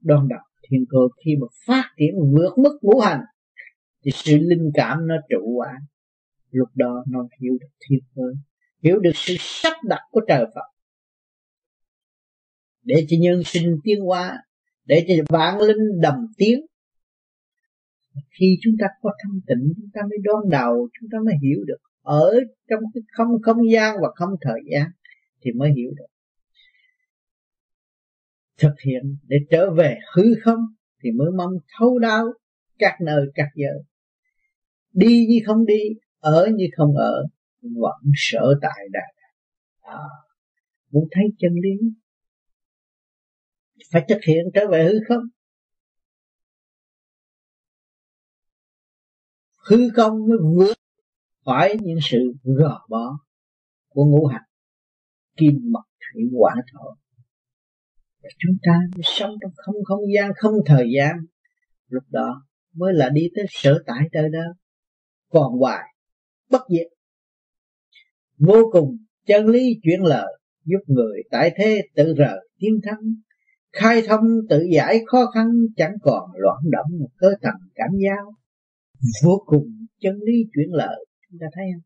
Đông 0.00 0.28
đảo 0.28 0.44
thiên 0.68 0.84
cơ 0.88 0.98
khi 1.24 1.36
mà 1.40 1.46
phát 1.66 1.84
triển 1.96 2.14
vượt 2.32 2.58
mức 2.58 2.78
ngũ 2.82 3.00
hành, 3.00 3.20
thì 4.04 4.10
sự 4.14 4.36
linh 4.36 4.70
cảm 4.74 5.06
nó 5.06 5.14
trụ 5.28 5.54
quả 5.56 5.72
lúc 6.50 6.68
đó 6.74 7.04
nó 7.08 7.28
hiểu 7.40 7.52
được 7.60 7.68
thiên 7.88 8.00
cơ 8.14 8.22
hiểu 8.82 8.98
được 8.98 9.10
sự 9.14 9.34
sắp 9.38 9.72
đặt 9.84 10.00
của 10.10 10.20
trời 10.28 10.44
Phật. 10.54 10.74
Để 12.82 13.06
cho 13.08 13.16
nhân 13.20 13.42
sinh 13.44 13.76
tiến 13.84 14.00
hóa, 14.00 14.38
để 14.84 15.04
cho 15.08 15.14
vạn 15.28 15.60
linh 15.60 16.00
đầm 16.00 16.14
tiếng 16.36 16.60
khi 18.38 18.58
chúng 18.60 18.74
ta 18.80 18.86
có 19.02 19.12
thanh 19.22 19.40
tịnh, 19.46 19.74
chúng 19.76 19.90
ta 19.92 20.00
mới 20.10 20.18
đón 20.22 20.50
đầu, 20.50 20.88
chúng 21.00 21.10
ta 21.12 21.18
mới 21.24 21.34
hiểu 21.42 21.64
được. 21.66 21.76
Ở 22.02 22.40
trong 22.70 22.80
cái 22.94 23.02
không 23.12 23.28
không 23.42 23.70
gian 23.70 23.96
và 24.02 24.08
không 24.14 24.30
thời 24.40 24.60
gian 24.72 24.90
thì 25.40 25.52
mới 25.52 25.72
hiểu 25.76 25.90
được. 25.96 26.06
Thực 28.58 28.74
hiện 28.86 29.16
để 29.26 29.36
trở 29.50 29.70
về 29.70 29.98
hư 30.14 30.22
không 30.42 30.60
thì 31.02 31.10
mới 31.10 31.30
mong 31.36 31.52
thấu 31.78 31.98
đáo 31.98 32.26
các 32.78 32.94
nơi, 33.00 33.26
các 33.34 33.48
giờ. 33.54 33.70
Đi 34.92 35.26
như 35.28 35.38
không 35.46 35.66
đi 35.66 35.82
ở 36.18 36.46
như 36.56 36.64
không 36.76 36.96
ở 36.96 37.24
vẫn 37.62 38.12
sở 38.14 38.54
tại 38.62 38.88
đại 38.92 39.14
à, 39.80 39.98
muốn 40.90 41.08
thấy 41.10 41.24
chân 41.38 41.52
lý 41.62 41.90
phải 43.92 44.04
thực 44.08 44.18
hiện 44.26 44.38
trở 44.54 44.60
về 44.70 44.84
hư 44.84 44.98
không? 45.08 45.22
Hư 49.68 49.90
không 49.94 50.12
mới 50.28 50.38
vượt 50.56 50.74
khỏi 51.44 51.76
những 51.80 51.98
sự 52.02 52.18
gò 52.42 52.86
bó 52.88 53.18
của 53.88 54.04
ngũ 54.04 54.26
hành 54.26 54.48
kim 55.36 55.54
mộc 55.72 55.84
thủy 55.84 56.22
hỏa 56.38 56.54
thổ. 56.72 56.96
Và 58.22 58.28
chúng 58.38 58.56
ta 58.62 58.72
mới 58.96 59.02
sống 59.04 59.30
trong 59.40 59.52
không 59.56 59.84
không 59.84 60.00
gian 60.16 60.30
không 60.36 60.54
thời 60.66 60.86
gian. 60.96 61.16
Lúc 61.88 62.04
đó 62.08 62.46
mới 62.72 62.94
là 62.94 63.08
đi 63.08 63.22
tới 63.34 63.44
sở 63.48 63.82
tại 63.86 64.00
nơi 64.12 64.28
đó 64.32 64.54
còn 65.28 65.58
hoài 65.58 65.84
bất 66.50 66.62
diệt. 66.70 66.86
Vô 68.38 68.70
cùng 68.72 68.96
chân 69.26 69.46
lý 69.46 69.80
chuyển 69.82 70.02
lời, 70.02 70.38
giúp 70.64 70.80
người 70.86 71.22
tại 71.30 71.52
thế 71.56 71.82
tự 71.94 72.14
rờ 72.18 72.36
tiến 72.58 72.80
thắng 72.82 73.00
khai 73.72 74.02
thông 74.06 74.24
tự 74.48 74.62
giải 74.74 74.98
khó 75.06 75.26
khăn, 75.34 75.46
chẳng 75.76 75.94
còn 76.02 76.30
loạn 76.34 76.58
động 76.70 76.98
một 77.00 77.08
cơ 77.16 77.28
tầng 77.42 77.68
cảm 77.74 77.90
giao. 78.04 78.34
Vô 79.24 79.42
cùng 79.46 79.86
chân 80.00 80.14
lý 80.26 80.32
chuyển 80.54 80.72
lợi 80.72 81.06
chúng 81.30 81.38
ta 81.40 81.46
thấy 81.54 81.64
không? 81.74 81.82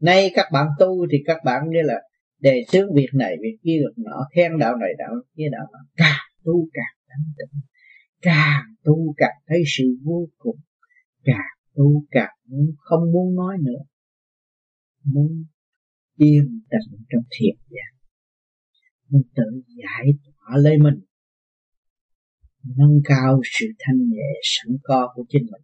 Nay 0.00 0.30
các 0.34 0.46
bạn 0.52 0.66
tu 0.78 1.06
thì 1.12 1.18
các 1.26 1.36
bạn 1.44 1.62
như 1.68 1.78
là 1.82 2.02
đề 2.38 2.64
xướng 2.68 2.94
việc 2.94 3.08
này, 3.14 3.36
việc 3.42 3.56
kia 3.62 3.78
được 3.80 4.02
nọ, 4.04 4.26
khen 4.34 4.58
đạo 4.58 4.76
này, 4.76 4.90
đạo 4.98 5.14
kia, 5.36 5.48
đạo 5.52 5.66
nọ. 5.72 5.78
Càng 5.96 6.26
tu 6.44 6.68
càng 6.72 6.96
thanh 7.08 7.32
tịnh, 7.38 7.60
càng 8.22 8.62
tu 8.84 9.14
càng 9.16 9.36
thấy 9.46 9.62
sự 9.76 9.84
vô 10.04 10.28
cùng, 10.38 10.56
càng 11.24 11.55
tu 11.76 12.04
càng 12.10 12.36
không 12.78 13.12
muốn 13.12 13.34
nói 13.34 13.56
nữa. 13.60 13.82
Muốn 15.04 15.44
yên 16.16 16.60
tĩnh 16.70 17.04
trong 17.08 17.22
thiền 17.30 17.56
giác. 17.68 18.08
Muốn 19.08 19.22
tự 19.36 19.62
giải 19.66 20.06
tỏa 20.24 20.56
lấy 20.56 20.78
mình. 20.78 21.00
Nâng 22.76 23.00
cao 23.04 23.40
sự 23.44 23.66
thanh 23.78 24.08
nhẹ 24.08 24.30
sẵn 24.42 24.76
có 24.82 25.12
của 25.14 25.24
chính 25.28 25.42
mình. 25.42 25.62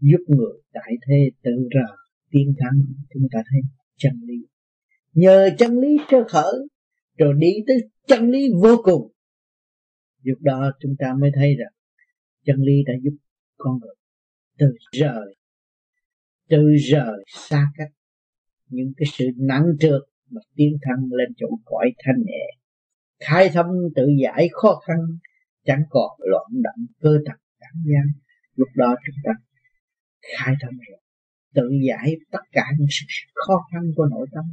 Giúp 0.00 0.24
người 0.28 0.62
tại 0.72 0.92
thế 1.06 1.30
tự 1.42 1.68
rờ 1.74 1.96
tiên 2.30 2.54
thắng 2.58 2.80
chúng 3.14 3.28
ta 3.32 3.38
thấy 3.50 3.60
chân 3.96 4.12
lý. 4.24 4.46
Nhờ 5.12 5.50
chân 5.58 5.80
lý 5.80 5.96
sơ 6.10 6.16
khởi, 6.28 6.54
rồi 7.18 7.34
đi 7.38 7.52
tới 7.66 7.76
chân 8.06 8.30
lý 8.30 8.48
vô 8.62 8.76
cùng. 8.84 9.12
Lúc 10.22 10.38
đó 10.40 10.72
chúng 10.80 10.94
ta 10.98 11.14
mới 11.20 11.30
thấy 11.34 11.56
rằng, 11.58 11.72
chân 12.44 12.56
lý 12.60 12.72
đã 12.86 12.92
giúp 13.02 13.16
con 13.56 13.78
người 13.80 13.94
từ 14.62 14.76
rời 14.92 15.36
từ 16.52 16.74
rời 16.90 17.24
xa 17.26 17.66
cách. 17.76 17.88
Những 18.68 18.92
cái 18.96 19.06
sự 19.12 19.24
nặng 19.36 19.64
trược 19.80 20.02
mà 20.30 20.40
tiến 20.56 20.76
thân 20.82 21.10
lên 21.12 21.28
chỗ 21.36 21.46
cõi 21.64 21.92
thanh 22.04 22.22
nhẹ. 22.26 22.46
Khai 23.20 23.50
thông 23.54 23.66
tự 23.96 24.06
giải 24.22 24.48
khó 24.52 24.80
khăn, 24.86 24.96
chẳng 25.64 25.82
còn 25.90 26.10
loạn 26.18 26.46
động 26.52 26.86
cơ 27.00 27.18
tập 27.26 27.36
cảm 27.60 27.82
giác. 27.84 28.20
Lúc 28.54 28.68
đó 28.76 28.94
chúng 29.06 29.16
ta 29.24 29.32
khai 30.36 30.54
thông 30.62 30.74
rồi. 30.88 30.98
Tự 31.54 31.70
giải 31.88 32.16
tất 32.30 32.42
cả 32.52 32.64
những 32.78 32.88
sự 32.90 33.06
khó 33.34 33.54
khăn 33.72 33.82
của 33.96 34.06
nội 34.10 34.26
tâm. 34.32 34.44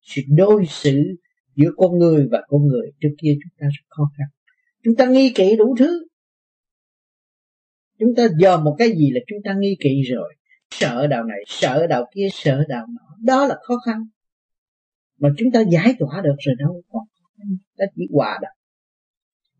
Sự 0.00 0.22
đối 0.28 0.66
xử 0.68 1.16
giữa 1.56 1.70
con 1.76 1.98
người 1.98 2.28
và 2.30 2.42
con 2.48 2.66
người. 2.66 2.90
Trước 3.00 3.14
kia 3.18 3.34
chúng 3.42 3.52
ta 3.58 3.66
rất 3.66 3.84
khó 3.88 4.10
khăn. 4.18 4.26
Chúng 4.84 4.96
ta 4.96 5.06
nghi 5.06 5.32
kỵ 5.34 5.56
đủ 5.56 5.74
thứ 5.78 6.06
chúng 8.04 8.14
ta 8.16 8.26
dòm 8.40 8.64
một 8.64 8.74
cái 8.78 8.88
gì 8.88 9.10
là 9.10 9.20
chúng 9.26 9.38
ta 9.44 9.54
nghi 9.58 9.76
kỵ 9.80 10.02
rồi. 10.02 10.34
Sợ 10.70 11.06
đạo 11.06 11.24
này, 11.24 11.38
sợ 11.46 11.86
đạo 11.86 12.04
kia, 12.14 12.28
sợ 12.32 12.64
đạo 12.68 12.86
nọ. 12.88 13.16
Đó 13.22 13.46
là 13.46 13.56
khó 13.62 13.74
khăn. 13.86 14.06
Mà 15.18 15.28
chúng 15.38 15.50
ta 15.52 15.62
giải 15.70 15.94
tỏa 15.98 16.20
được 16.24 16.34
rồi 16.38 16.54
đâu 16.58 16.82
còn 16.88 17.02
ta 17.78 17.84
chỉ 17.96 18.02
hòa 18.12 18.38
đồng. 18.42 18.56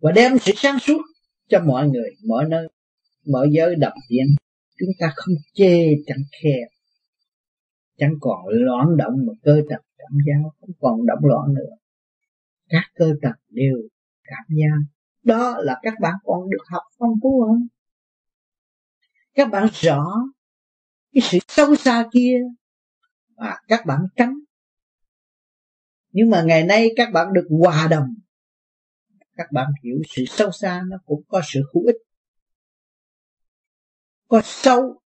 Và 0.00 0.12
đem 0.12 0.38
sự 0.38 0.52
sáng 0.56 0.78
suốt 0.78 1.02
cho 1.48 1.60
mọi 1.60 1.88
người, 1.88 2.10
mọi 2.28 2.44
nơi, 2.48 2.68
mọi 3.32 3.48
giới 3.52 3.74
đập 3.76 3.92
diện 4.10 4.26
chúng 4.78 4.88
ta 4.98 5.12
không 5.16 5.34
chê, 5.54 5.86
chẳng 6.06 6.22
khe. 6.42 6.56
Chẳng 7.98 8.14
còn 8.20 8.38
loạn 8.48 8.96
động 8.96 9.14
mà 9.26 9.32
cơ 9.42 9.60
tập 9.70 9.80
cảm 9.98 10.18
giác. 10.26 10.48
Không 10.60 10.70
còn 10.80 11.06
động 11.06 11.18
loạn 11.22 11.54
nữa. 11.54 11.76
Các 12.68 12.84
cơ 12.94 13.14
tập 13.22 13.34
đều 13.48 13.76
cảm 14.24 14.44
giác. 14.48 14.78
Đó 15.22 15.56
là 15.58 15.76
các 15.82 15.94
bạn 16.00 16.14
còn 16.24 16.50
được 16.50 16.62
học 16.72 16.82
phong 16.98 17.14
phú 17.22 17.44
hơn 17.48 17.68
các 19.34 19.50
bạn 19.50 19.68
rõ 19.72 20.04
cái 21.12 21.22
sự 21.22 21.38
sâu 21.48 21.76
xa 21.76 22.08
kia 22.12 22.38
và 23.36 23.56
các 23.68 23.86
bạn 23.86 24.00
tránh. 24.16 24.34
Nhưng 26.10 26.30
mà 26.30 26.42
ngày 26.42 26.64
nay 26.64 26.90
các 26.96 27.08
bạn 27.12 27.32
được 27.32 27.46
hòa 27.60 27.88
đồng. 27.90 28.14
Các 29.36 29.52
bạn 29.52 29.66
hiểu 29.82 29.96
sự 30.08 30.24
sâu 30.26 30.50
xa 30.52 30.82
nó 30.88 30.96
cũng 31.04 31.22
có 31.28 31.40
sự 31.44 31.60
hữu 31.74 31.86
ích. 31.86 31.96
Có 34.28 34.40
sâu 34.44 35.00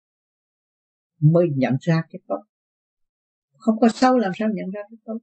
mới 1.19 1.45
nhận 1.55 1.73
ra 1.81 2.03
cái 2.11 2.19
tốt. 2.27 2.43
Không 3.57 3.79
có 3.79 3.89
sâu 3.89 4.17
làm 4.17 4.31
sao 4.39 4.47
nhận 4.53 4.69
ra 4.69 4.81
cái 4.89 4.97
tốt? 5.05 5.17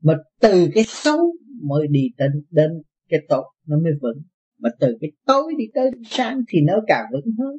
Mà 0.00 0.14
từ 0.40 0.68
cái 0.74 0.84
xấu 0.86 1.34
mới 1.62 1.86
đi 1.90 2.08
đến 2.16 2.30
đến 2.50 2.70
cái 3.08 3.20
tốt 3.28 3.52
nó 3.66 3.76
mới 3.76 3.92
vững. 4.02 4.22
Mà 4.58 4.70
từ 4.80 4.96
cái 5.00 5.10
tối 5.24 5.54
đi 5.58 5.64
tới 5.74 5.90
sáng 6.04 6.42
thì 6.48 6.58
nó 6.60 6.74
càng 6.86 7.04
vững 7.12 7.34
hơn 7.38 7.56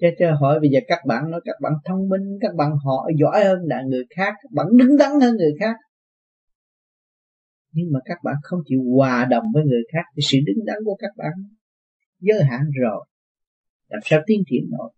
cho 0.00 0.08
cho 0.18 0.34
hỏi 0.40 0.60
bây 0.60 0.70
giờ 0.70 0.80
các 0.88 0.98
bạn 1.06 1.30
nói, 1.30 1.40
các 1.44 1.56
bạn 1.60 1.72
thông 1.84 2.08
minh, 2.08 2.38
các 2.40 2.54
bạn 2.54 2.70
họ 2.84 3.08
giỏi 3.18 3.44
hơn 3.44 3.58
là 3.64 3.82
người 3.88 4.04
khác, 4.16 4.34
các 4.42 4.50
bạn 4.52 4.66
đứng 4.76 4.96
đắn 4.96 5.10
hơn 5.20 5.36
người 5.36 5.52
khác. 5.60 5.76
Nhưng 7.72 7.86
mà 7.92 8.00
các 8.04 8.18
bạn 8.24 8.34
không 8.42 8.60
chịu 8.66 8.80
hòa 8.96 9.26
đồng 9.30 9.44
với 9.54 9.64
người 9.64 9.82
khác 9.92 10.02
thì 10.16 10.22
sự 10.30 10.38
đứng 10.46 10.64
đắn 10.64 10.76
của 10.84 10.96
các 10.98 11.10
bạn 11.16 11.32
giới 12.20 12.42
hạn 12.50 12.60
rồi. 12.82 13.06
Làm 13.88 14.00
sao 14.04 14.20
tiến 14.26 14.42
triển 14.50 14.70
nổi? 14.70 14.92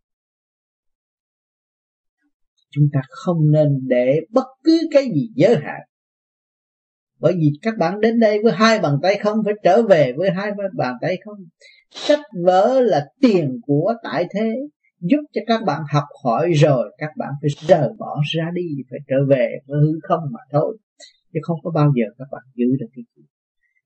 Chúng 2.70 2.84
ta 2.92 3.00
không 3.10 3.50
nên 3.50 3.68
để 3.88 4.20
bất 4.30 4.46
cứ 4.64 4.80
cái 4.90 5.04
gì 5.04 5.30
giới 5.34 5.56
hạn. 5.56 5.80
Bởi 7.20 7.32
vì 7.32 7.52
các 7.62 7.74
bạn 7.78 8.00
đến 8.00 8.20
đây 8.20 8.38
với 8.42 8.52
hai 8.52 8.78
bàn 8.78 8.94
tay 9.02 9.18
không, 9.22 9.38
phải 9.44 9.54
trở 9.62 9.82
về 9.82 10.12
với 10.16 10.30
hai 10.30 10.50
bàn 10.76 10.94
tay 11.00 11.16
không. 11.24 11.38
Sách 11.90 12.20
vở 12.44 12.80
là 12.80 13.06
tiền 13.20 13.60
của 13.66 13.94
tại 14.02 14.26
thế 14.34 14.54
giúp 15.00 15.20
cho 15.32 15.40
các 15.46 15.60
bạn 15.66 15.82
học 15.92 16.04
hỏi 16.24 16.52
rồi, 16.52 16.94
các 16.98 17.10
bạn 17.16 17.28
phải 17.40 17.48
rời 17.68 17.88
bỏ 17.98 18.20
ra 18.34 18.50
đi, 18.54 18.62
phải 18.90 18.98
trở 19.08 19.16
về 19.28 19.48
với 19.66 19.80
hư 19.80 19.98
không 20.02 20.20
mà 20.32 20.40
thôi. 20.52 20.78
Chứ 21.32 21.40
không 21.42 21.58
có 21.62 21.70
bao 21.70 21.92
giờ 21.96 22.04
các 22.18 22.28
bạn 22.32 22.42
giữ 22.54 22.66
được 22.80 22.86
cái 22.94 23.04
gì. 23.16 23.22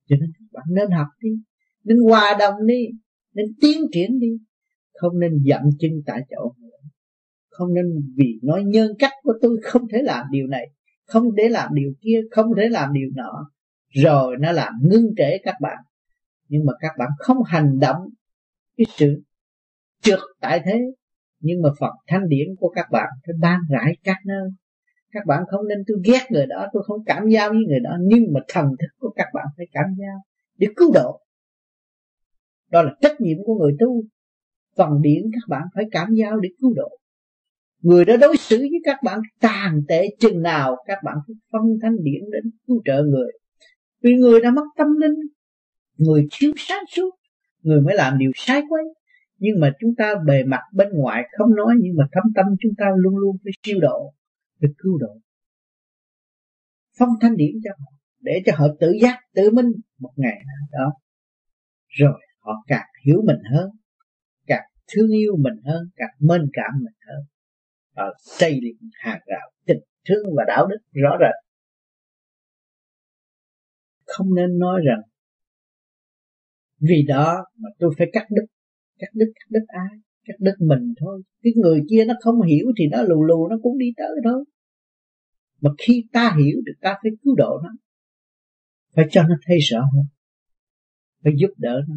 Cho 0.09 0.17
nên 0.21 0.31
các 0.39 0.47
bạn 0.53 0.65
nên 0.71 0.91
học 0.91 1.07
đi, 1.21 1.31
nên 1.85 1.99
hòa 1.99 2.37
đồng 2.39 2.67
đi, 2.67 2.87
nên 3.35 3.47
tiến 3.61 3.81
triển 3.93 4.19
đi. 4.19 4.29
Không 4.95 5.19
nên 5.19 5.33
dậm 5.47 5.63
chân 5.79 5.91
tại 6.07 6.21
chỗ 6.31 6.55
nữa. 6.59 6.69
Không 7.51 7.75
nên 7.75 7.85
vì 8.17 8.39
nói 8.43 8.65
nhân 8.65 8.93
cách 8.99 9.13
của 9.23 9.33
tôi 9.43 9.59
không 9.63 9.83
thể 9.93 10.03
làm 10.03 10.27
điều 10.31 10.47
này, 10.47 10.71
không 11.07 11.35
để 11.35 11.49
làm 11.49 11.75
điều 11.75 11.93
kia, 12.01 12.21
không 12.31 12.47
thể 12.57 12.69
làm 12.69 12.93
điều 12.93 13.11
nọ. 13.15 13.51
Rồi 13.89 14.37
nó 14.41 14.53
làm 14.53 14.73
ngưng 14.83 15.15
trễ 15.17 15.39
các 15.45 15.55
bạn. 15.61 15.79
Nhưng 16.49 16.65
mà 16.65 16.73
các 16.81 16.93
bạn 16.99 17.09
không 17.19 17.43
hành 17.47 17.79
động 17.81 17.97
cái 18.77 18.85
sự 18.97 19.23
trượt 20.03 20.19
tại 20.41 20.61
thế 20.65 20.81
nhưng 21.43 21.63
mà 21.63 21.69
Phật 21.81 21.93
thanh 22.07 22.29
điển 22.29 22.47
của 22.59 22.69
các 22.69 22.87
bạn 22.91 23.09
phải 23.27 23.35
ban 23.41 23.61
rải 23.71 23.97
các 24.05 24.17
nơi. 24.27 24.51
Các 25.13 25.27
bạn 25.27 25.43
không 25.51 25.69
nên 25.69 25.79
tôi 25.87 25.97
ghét 26.05 26.21
người 26.31 26.47
đó, 26.47 26.67
tôi 26.73 26.83
không 26.87 27.05
cảm 27.07 27.29
giao 27.29 27.51
với 27.51 27.61
người 27.69 27.81
đó, 27.81 27.97
nhưng 28.01 28.25
mà 28.33 28.41
thần 28.49 28.67
thức 28.67 28.89
của 28.99 29.11
các 29.17 29.27
bạn 29.35 29.47
phải 29.57 29.67
cảm 29.73 29.87
giao 29.99 30.23
để 30.59 30.67
cứu 30.77 30.93
độ. 30.95 31.21
Đó 32.71 32.83
là 32.83 32.95
trách 33.01 33.21
nhiệm 33.21 33.39
của 33.47 33.55
người 33.55 33.73
tu. 33.79 34.03
Phần 34.77 35.03
điển 35.03 35.23
các 35.33 35.49
bạn 35.49 35.63
phải 35.75 35.85
cảm 35.91 36.15
giao 36.15 36.41
để 36.41 36.49
cứu 36.61 36.75
độ. 36.77 36.89
Người 37.81 38.05
đó 38.05 38.17
đối 38.17 38.37
xử 38.37 38.59
với 38.59 38.81
các 38.85 38.99
bạn 39.05 39.21
tàn 39.41 39.81
tệ 39.89 40.09
chừng 40.21 40.43
nào, 40.43 40.77
các 40.87 40.99
bạn 41.05 41.17
phải 41.27 41.35
phân 41.53 41.63
thanh 41.83 41.97
điển 42.03 42.31
đến 42.33 42.53
cứu 42.67 42.83
trợ 42.85 43.03
người. 43.03 43.33
Vì 44.03 44.15
người 44.15 44.41
đã 44.41 44.51
mất 44.51 44.65
tâm 44.77 44.87
linh, 45.01 45.15
người 45.97 46.27
thiếu 46.31 46.53
sáng 46.57 46.85
suốt, 46.97 47.11
người 47.63 47.81
mới 47.81 47.95
làm 47.95 48.19
điều 48.19 48.31
sai 48.35 48.63
quấy 48.69 48.85
nhưng 49.45 49.61
mà 49.61 49.73
chúng 49.81 49.95
ta 49.99 50.15
bề 50.27 50.45
mặt 50.45 50.61
bên 50.73 50.89
ngoài 50.93 51.23
không 51.39 51.55
nói, 51.55 51.75
nhưng 51.81 51.95
mà 51.97 52.05
thâm 52.13 52.23
tâm 52.37 52.47
chúng 52.61 52.73
ta 52.79 52.87
luôn 52.97 53.17
luôn 53.17 53.37
phải 53.45 53.53
siêu 53.63 53.79
độ, 53.81 54.15
phải 54.61 54.71
cứu 54.79 54.99
độ. 54.99 55.21
Phong 56.99 57.09
thanh 57.21 57.37
điển 57.37 57.55
cho 57.65 57.71
họ, 57.79 57.93
để 58.21 58.43
cho 58.47 58.53
họ 58.57 58.67
tự 58.81 58.93
giác, 59.03 59.19
tự 59.35 59.51
minh 59.51 59.67
một 59.99 60.13
ngày 60.17 60.37
nào 60.47 60.67
đó. 60.73 60.93
Rồi 61.87 62.21
họ 62.39 62.53
càng 62.67 62.87
hiểu 63.07 63.23
mình 63.27 63.41
hơn, 63.53 63.71
càng 64.47 64.65
thương 64.93 65.11
yêu 65.11 65.37
mình 65.39 65.63
hơn, 65.65 65.89
càng 65.97 66.15
mến 66.19 66.41
cảm 66.53 66.73
mình 66.85 66.95
hơn. 67.07 67.25
Và 67.97 68.05
xây 68.19 68.59
dựng 68.63 68.91
hàng 68.93 69.21
rào 69.27 69.51
tình 69.67 69.81
thương 70.09 70.27
và 70.37 70.45
đạo 70.49 70.67
đức 70.67 70.79
rõ 70.93 71.17
rệt. 71.21 71.35
Không 74.07 74.35
nên 74.35 74.59
nói 74.59 74.81
rằng 74.87 75.01
vì 76.81 77.05
đó 77.09 77.45
mà 77.57 77.69
tôi 77.79 77.95
phải 77.99 78.07
cắt 78.13 78.27
đứt 78.31 78.45
cắt 79.03 79.11
đứt 79.15 79.31
cắt 79.35 79.47
đứt 79.51 79.65
ai 79.67 79.95
cắt 80.27 80.39
đứt 80.39 80.57
mình 80.59 80.95
thôi. 81.01 81.23
Cái 81.43 81.53
người 81.57 81.81
kia 81.91 82.05
nó 82.09 82.15
không 82.21 82.43
hiểu 82.43 82.67
thì 82.79 82.85
nó 82.93 83.03
lù 83.03 83.23
lù, 83.25 83.49
nó 83.49 83.57
cũng 83.63 83.79
đi 83.79 83.87
tới 83.97 84.17
thôi 84.25 84.45
mà 85.63 85.71
khi 85.79 86.09
ta 86.13 86.37
hiểu 86.39 86.57
được, 86.65 86.73
ta 86.81 86.99
phải 87.03 87.11
cứu 87.23 87.35
độ 87.37 87.61
nó. 87.63 87.71
Phải 88.95 89.05
cho 89.11 89.23
nó 89.23 89.35
thấy 89.47 89.59
rõ 89.59 89.79
hơn. 89.95 90.05
Phải 91.25 91.33
giúp 91.37 91.51
đỡ 91.57 91.81
nó. 91.89 91.95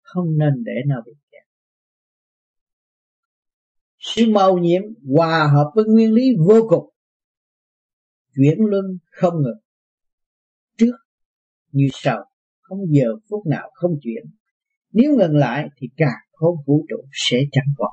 Không 0.00 0.38
nên 0.38 0.64
để 0.64 0.72
nó 0.86 1.02
bị 1.06 1.12
kẹt. 1.30 1.42
Sự 3.98 4.22
màu 4.30 4.58
nhiệm 4.58 4.82
hòa 5.16 5.50
hợp 5.54 5.72
với 5.74 5.84
nguyên 5.84 6.12
lý 6.12 6.22
vô 6.48 6.66
cùng. 6.68 6.94
Chuyển 8.34 8.58
luân 8.58 8.84
không 9.10 9.34
ngừng. 9.34 9.60
Trước 10.76 10.96
như 11.72 11.88
sau. 11.92 12.24
Không 12.60 12.78
giờ 12.90 13.08
phút 13.30 13.46
nào 13.46 13.70
không 13.74 13.92
chuyển 14.02 14.24
nếu 14.92 15.16
ngừng 15.16 15.36
lại 15.36 15.68
thì 15.76 15.88
cả 15.96 16.12
khối 16.32 16.52
vũ 16.66 16.86
trụ 16.88 16.96
sẽ 17.12 17.38
chẳng 17.52 17.74
còn. 17.76 17.92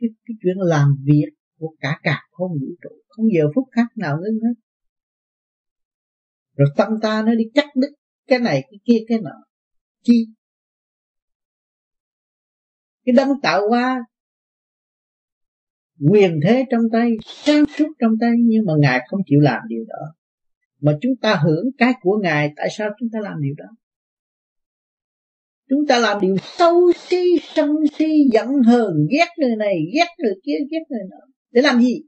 Cái, 0.00 0.08
cái 0.26 0.34
chuyện 0.42 0.56
làm 0.58 0.88
việc 1.04 1.28
của 1.58 1.74
cả 1.80 2.00
cả 2.02 2.22
khối 2.30 2.48
vũ 2.48 2.66
trụ 2.82 2.90
không 3.08 3.26
giờ 3.34 3.44
phút 3.54 3.64
khác 3.72 3.86
nào 3.96 4.16
ngưng 4.16 4.40
hết. 4.40 4.54
Rồi 6.56 6.68
tâm 6.76 6.88
ta 7.02 7.22
nó 7.22 7.34
đi 7.34 7.44
cắt 7.54 7.66
đứt 7.76 7.90
cái 8.26 8.38
này 8.38 8.62
cái 8.70 8.78
kia 8.84 9.04
cái 9.08 9.18
nọ. 9.18 9.44
Chi? 10.02 10.26
Cái 13.04 13.12
đấng 13.12 13.28
tạo 13.42 13.68
hóa 13.68 13.98
quyền 16.10 16.40
thế 16.44 16.64
trong 16.70 16.82
tay 16.92 17.10
sáng 17.24 17.64
suốt 17.78 17.88
trong 17.98 18.12
tay 18.20 18.30
nhưng 18.38 18.66
mà 18.66 18.72
ngài 18.78 19.06
không 19.08 19.20
chịu 19.26 19.40
làm 19.40 19.62
điều 19.68 19.84
đó. 19.88 20.14
Mà 20.80 20.92
chúng 21.00 21.12
ta 21.22 21.34
hưởng 21.44 21.64
cái 21.78 21.92
của 22.02 22.18
ngài 22.22 22.52
tại 22.56 22.68
sao 22.70 22.90
chúng 23.00 23.08
ta 23.12 23.18
làm 23.22 23.42
điều 23.42 23.54
đó? 23.56 23.66
Chúng 25.68 25.86
ta 25.88 25.98
làm 25.98 26.20
điều 26.20 26.36
sâu 26.58 26.92
si, 26.96 27.24
sân 27.54 27.70
si, 27.98 28.28
giận 28.32 28.48
hờn, 28.66 29.06
ghét 29.10 29.28
người 29.38 29.56
này, 29.56 29.76
ghét 29.94 30.06
người 30.18 30.34
kia, 30.42 30.56
ghét 30.70 30.82
người 30.88 31.02
nọ. 31.10 31.26
Để 31.50 31.62
làm 31.62 31.80
gì? 31.80 32.02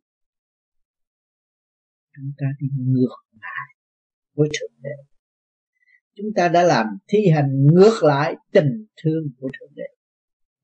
Chúng 2.16 2.32
ta 2.38 2.46
đi 2.60 2.66
ngược 2.76 3.16
lại 3.40 3.74
với 4.34 4.48
thượng 4.60 4.72
đế. 4.82 4.90
Chúng 6.14 6.26
ta 6.36 6.48
đã 6.48 6.62
làm 6.62 6.86
thi 7.08 7.18
hành 7.34 7.66
ngược 7.72 8.02
lại 8.02 8.34
tình 8.52 8.86
thương 9.02 9.22
của 9.40 9.48
thượng 9.60 9.72
đế. 9.74 9.82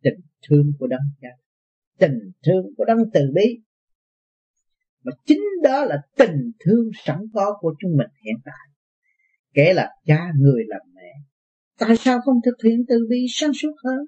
Tình 0.03 0.20
thương 0.49 0.72
của 0.78 0.86
đấng 0.86 1.01
cha. 1.20 1.28
Tình 1.99 2.32
thương 2.47 2.74
của 2.76 2.84
đấng 2.84 2.99
từ 3.12 3.20
bi. 3.34 3.62
Mà 5.05 5.12
chính 5.26 5.42
đó 5.62 5.84
là 5.84 5.97
tình 6.16 6.53
thương 6.61 6.90
sẵn 7.05 7.18
có 7.34 7.57
của 7.61 7.74
chúng 7.78 7.97
mình 7.97 8.09
hiện 8.24 8.34
tại. 8.45 8.68
Kẻ 9.55 9.74
là 9.74 9.90
cha, 10.05 10.32
người 10.38 10.64
làm 10.68 10.80
mẹ 10.95 11.12
tại 11.79 11.97
sao 11.97 12.20
không 12.25 12.37
thực 12.45 12.55
hiện 12.64 12.85
từ 12.89 13.07
bi 13.11 13.27
sáng 13.29 13.53
suốt 13.55 13.72
hơn? 13.85 13.99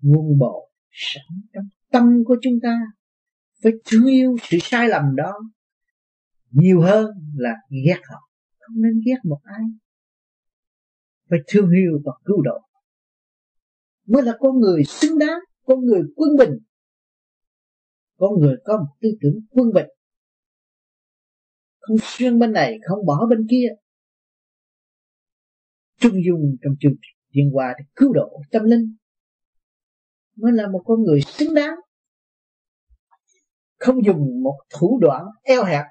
Nguồn 0.00 0.38
bộ 0.38 0.70
sẵn 0.90 1.40
trong 1.52 1.64
tâm 1.90 2.24
của 2.26 2.36
chúng 2.42 2.58
ta, 2.62 2.80
phải 3.62 3.72
thương 3.84 4.06
yêu 4.06 4.36
sự 4.42 4.56
sai 4.60 4.88
lầm 4.88 5.16
đó. 5.16 5.34
Nhiều 6.50 6.80
hơn 6.80 7.06
là 7.34 7.54
ghét 7.86 8.00
họ, 8.08 8.30
không 8.58 8.82
nên 8.82 8.92
ghét 9.06 9.16
một 9.24 9.40
ai. 9.42 9.64
Phải 11.30 11.38
thương 11.46 11.70
yêu 11.70 12.00
và 12.04 12.12
cứu 12.24 12.42
độ. 12.42 12.58
Mới 14.06 14.22
là 14.22 14.36
con 14.40 14.58
người 14.60 14.84
xứng 14.84 15.18
đáng, 15.18 15.38
con 15.64 15.80
người 15.84 16.02
quân 16.16 16.30
bình. 16.38 16.58
Con 18.16 18.40
người 18.40 18.56
có 18.64 18.76
một 18.76 18.96
tư 19.00 19.08
tưởng 19.20 19.34
quân 19.50 19.72
bình. 19.74 19.86
Không 21.78 21.96
xuyên 22.02 22.38
bên 22.38 22.52
này, 22.52 22.78
không 22.88 23.06
bỏ 23.06 23.26
bên 23.30 23.46
kia 23.50 23.68
trung 25.98 26.24
dung 26.26 26.56
trong 26.62 26.72
chương 26.80 26.92
thiên 27.34 27.50
hòa 27.54 27.74
để 27.78 27.84
cứu 27.96 28.12
độ 28.12 28.42
tâm 28.50 28.64
linh. 28.64 28.96
Mới 30.36 30.52
là 30.52 30.68
một 30.68 30.82
con 30.84 31.02
người 31.02 31.20
xứng 31.20 31.54
đáng. 31.54 31.74
Không 33.78 34.04
dùng 34.04 34.42
một 34.42 34.60
thủ 34.70 34.98
đoạn 35.02 35.24
eo 35.42 35.64
hẹp, 35.64 35.84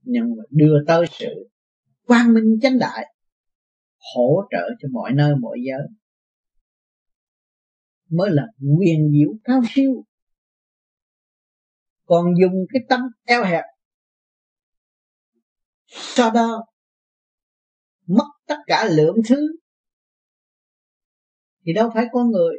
nhưng 0.00 0.24
mà 0.36 0.44
đưa 0.50 0.74
tới 0.86 1.06
sự 1.10 1.50
quang 2.06 2.34
minh 2.34 2.58
chánh 2.62 2.78
đại, 2.78 3.14
hỗ 4.14 4.42
trợ 4.50 4.68
cho 4.80 4.88
mọi 4.92 5.12
nơi, 5.12 5.34
mọi 5.40 5.58
giới. 5.66 5.88
Mới 8.10 8.30
là 8.30 8.42
quyền 8.78 9.10
diệu 9.12 9.38
cao 9.44 9.60
siêu. 9.68 10.04
Còn 12.04 12.24
dùng 12.40 12.54
cái 12.72 12.82
tâm 12.88 13.00
eo 13.24 13.44
hẹp 13.44 13.64
sau 15.88 16.30
đó 16.30 16.64
tất 18.46 18.56
cả 18.66 18.88
lượng 18.90 19.16
thứ. 19.28 19.56
Thì 21.66 21.72
đâu 21.72 21.90
phải 21.94 22.06
con 22.12 22.30
người. 22.30 22.56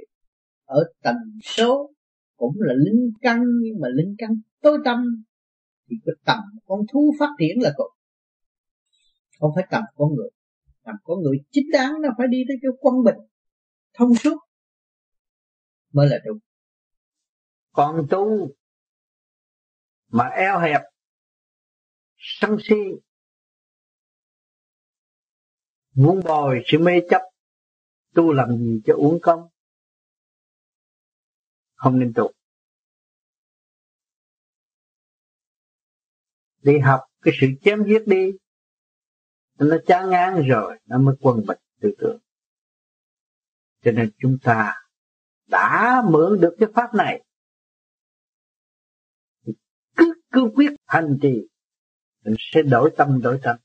Ở 0.65 0.83
tầng 1.01 1.39
số 1.43 1.93
cũng 2.37 2.55
là 2.57 2.73
linh 2.77 3.11
căn, 3.21 3.43
nhưng 3.61 3.79
mà 3.81 3.87
linh 3.93 4.15
căn 4.17 4.29
tối 4.61 4.77
tâm, 4.85 5.25
thì 5.89 5.95
cái 6.05 6.15
tầm 6.25 6.39
con 6.65 6.79
thú 6.93 7.13
phát 7.19 7.29
triển 7.39 7.61
là 7.61 7.73
cùng. 7.75 7.91
Không 9.39 9.51
phải 9.55 9.67
tầm 9.71 9.83
con 9.95 10.15
người. 10.15 10.29
Tầm 10.83 10.95
con 11.03 11.19
người 11.21 11.37
chính 11.51 11.65
đáng 11.73 11.93
nó 12.01 12.09
phải 12.17 12.27
đi 12.27 12.37
tới 12.47 12.57
cái 12.61 12.71
quân 12.79 12.95
bình, 13.05 13.27
thông 13.93 14.15
suốt 14.15 14.37
mới 15.93 16.07
là 16.09 16.17
đúng. 16.25 16.37
Còn 17.71 18.07
tu 18.09 18.47
mà 20.07 20.25
eo 20.25 20.59
hẹp, 20.59 20.81
sân 22.17 22.57
si 22.63 22.75
muốn 25.97 26.21
bồi 26.25 26.63
sự 26.65 26.77
mê 26.79 26.91
chấp, 27.09 27.21
tu 28.13 28.33
làm 28.33 28.57
gì 28.57 28.81
cho 28.85 28.93
uống 28.93 29.19
công? 29.21 29.49
Không 31.75 31.99
nên 31.99 32.13
tu. 32.15 32.31
Đi 36.61 36.79
học, 36.79 37.01
cái 37.21 37.33
sự 37.41 37.47
chém 37.61 37.83
giết 37.87 38.03
đi, 38.05 38.31
nó 39.59 39.77
chán 39.87 40.09
ngán 40.09 40.43
rồi, 40.47 40.79
nó 40.85 40.97
mới 40.97 41.15
quân 41.19 41.37
bình 41.47 41.59
tư 41.81 41.89
tưởng. 41.99 42.19
Cho 43.81 43.91
nên 43.91 44.11
chúng 44.19 44.37
ta 44.43 44.75
đã 45.45 46.01
mượn 46.09 46.41
được 46.41 46.55
cái 46.59 46.69
pháp 46.75 46.93
này 46.93 47.23
cứ 49.95 50.13
cứ 50.31 50.49
quyết 50.55 50.71
hành 50.85 51.17
trì, 51.21 51.47
mình 52.23 52.35
sẽ 52.37 52.61
đổi 52.61 52.93
tâm 52.97 53.21
đổi 53.21 53.39
tâm. 53.43 53.57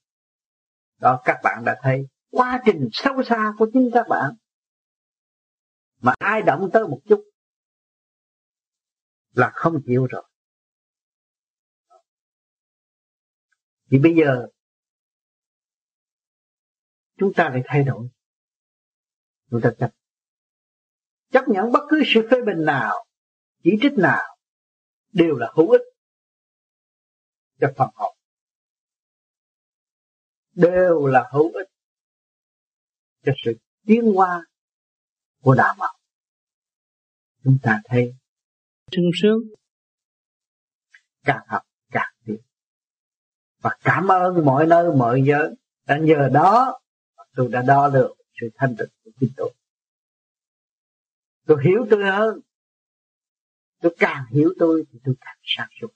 Đó, 0.99 1.20
các 1.24 1.41
bạn 1.43 1.62
đã 1.64 1.80
thấy 1.83 2.07
quá 2.33 2.62
trình 2.66 2.89
sâu 2.93 3.22
xa 3.22 3.55
của 3.59 3.70
chính 3.72 3.91
các 3.95 4.07
bạn 4.09 4.35
mà 6.01 6.14
ai 6.18 6.43
động 6.43 6.70
tới 6.72 6.89
một 6.89 7.01
chút 7.09 7.24
là 9.33 9.51
không 9.55 9.83
chịu 9.87 10.07
rồi. 10.07 10.24
Thì 13.91 13.99
bây 13.99 14.14
giờ 14.14 14.47
chúng 17.16 17.33
ta 17.37 17.49
phải 17.53 17.62
thay 17.64 17.85
đổi. 17.85 18.09
Chúng 19.51 19.61
ta 19.61 19.72
chấp 19.78 19.91
chấp 21.30 21.45
nhận 21.49 21.72
bất 21.72 21.80
cứ 21.89 22.03
sự 22.07 22.28
phê 22.30 22.37
bình 22.47 22.64
nào, 22.64 23.07
chỉ 23.64 23.70
trích 23.83 23.93
nào, 23.93 24.39
đều 25.12 25.37
là 25.37 25.53
hữu 25.57 25.70
ích 25.70 25.83
cho 27.61 27.72
phần 27.76 27.89
học. 27.95 28.11
Đều 30.53 31.07
là 31.07 31.30
hữu 31.33 31.53
ích 31.53 31.72
cho 33.23 33.33
sự 33.45 33.53
tiến 33.87 34.12
hóa 34.14 34.47
của 35.41 35.55
đạo 35.55 35.75
Phật, 35.79 35.99
chúng 37.45 37.59
ta 37.62 37.81
thấy 37.85 38.14
sung 38.93 39.11
sướng 39.23 39.39
càng 41.25 41.45
học 41.49 41.62
càng 41.91 42.14
tiến. 42.25 42.41
Và 43.61 43.70
cảm 43.85 44.09
ơn 44.09 44.45
mọi 44.45 44.66
nơi 44.66 44.97
mọi 44.97 45.23
giới 45.27 45.55
đã 45.87 45.99
nhờ 45.99 46.29
đó 46.33 46.81
tôi 47.37 47.49
đã 47.49 47.62
đo 47.62 47.89
được 47.89 48.14
sự 48.41 48.47
thanh 48.55 48.77
tịnh 48.79 48.89
của 49.05 49.11
chính 49.20 49.31
tôi. 49.37 49.55
Tôi 51.47 51.64
hiểu 51.64 51.87
tôi 51.91 52.05
hơn. 52.05 52.41
Tôi 53.81 53.97
càng 53.99 54.25
hiểu 54.31 54.55
tôi 54.59 54.85
thì 54.93 54.99
tôi 55.05 55.14
càng 55.20 55.37
sáng 55.43 55.68
suốt. 55.81 55.89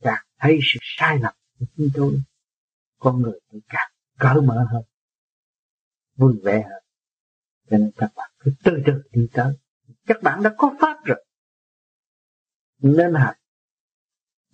Càng 0.00 0.26
thấy 0.38 0.58
sự 0.62 0.78
sai 0.82 1.18
lầm 1.22 1.34
của 1.58 1.66
chính 1.76 1.90
tôi 1.94 2.20
con 2.98 3.22
người 3.22 3.40
tôi 3.52 3.60
càng 3.68 3.92
cởi 4.18 4.34
mở 4.34 4.66
hơn 4.72 4.82
vui 6.14 6.34
vẻ 6.44 6.62
hơn. 6.62 6.82
Cho 7.70 7.78
nên 7.78 7.90
các 7.96 8.12
bạn 8.16 8.30
cứ 8.38 8.50
từ 8.64 8.72
từ 8.86 8.92
đi 9.12 9.28
tới. 9.32 9.54
Các 10.06 10.22
bạn 10.22 10.42
đã 10.42 10.54
có 10.58 10.74
pháp 10.80 11.04
rồi. 11.04 11.24
Nên 12.78 13.14
hành 13.14 13.36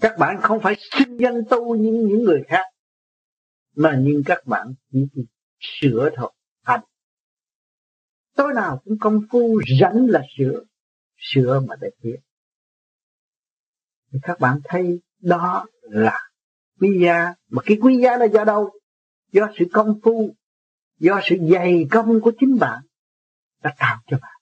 các 0.00 0.18
bạn 0.18 0.40
không 0.42 0.61
phải 0.62 0.74
sinh 0.90 1.16
danh 1.20 1.42
tu 1.50 1.76
như 1.76 1.92
những 2.09 2.24
người 2.24 2.42
khác, 2.48 2.64
mà 3.76 3.98
nhưng 4.00 4.22
các 4.26 4.46
bạn 4.46 4.74
chỉ 4.92 5.06
sửa 5.59 6.11
thôi. 6.16 6.32
Hành. 6.62 6.80
Tối 8.36 8.52
nào 8.54 8.82
cũng 8.84 8.98
công 9.00 9.20
phu 9.30 9.61
rảnh 9.80 10.06
là 10.09 10.22
sửa. 10.38 10.61
Sửa 11.16 11.61
mà 11.68 11.74
để 11.80 11.88
tiến 12.02 12.20
thì 14.12 14.18
các 14.22 14.40
bạn 14.40 14.61
thấy 14.64 15.00
đó 15.20 15.66
là 15.82 16.30
quý 16.80 17.04
giá 17.04 17.34
mà 17.48 17.62
cái 17.66 17.78
quý 17.82 18.00
giá 18.02 18.16
là 18.16 18.24
do 18.24 18.44
đâu? 18.44 18.70
Do 19.32 19.48
sự 19.59 19.64
công 19.72 20.00
phu 20.02 20.34
do 20.99 21.20
sự 21.24 21.36
dày 21.53 21.86
công 21.90 22.20
của 22.20 22.32
chính 22.40 22.59
bạn 22.59 22.82
đã 23.62 23.74
tạo 23.78 23.99
cho 24.07 24.18
bạn 24.22 24.40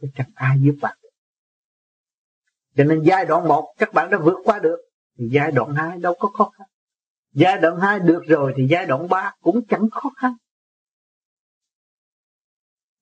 chứ 0.00 0.08
chẳng 0.14 0.30
ai 0.34 0.56
giúp 0.60 0.74
bạn 0.80 0.96
cho 2.76 2.84
nên 2.84 3.02
giai 3.02 3.24
đoạn 3.24 3.48
một 3.48 3.74
các 3.78 3.92
bạn 3.92 4.10
đã 4.10 4.18
vượt 4.18 4.36
qua 4.44 4.58
được, 4.58 4.76
thì 5.18 5.28
giai 5.32 5.52
đoạn 5.52 5.74
hai 5.74 5.98
đâu 5.98 6.14
có 6.18 6.28
khó 6.28 6.50
khăn. 6.58 6.66
Giai 7.32 7.58
đoạn 7.58 7.80
hai 7.80 8.00
được 8.00 8.22
rồi 8.26 8.54
thì 8.56 8.66
giai 8.70 8.86
đoạn 8.86 9.08
ba 9.08 9.32
cũng 9.40 9.66
chẳng 9.68 9.90
khó 9.90 10.10
khăn. 10.16 10.34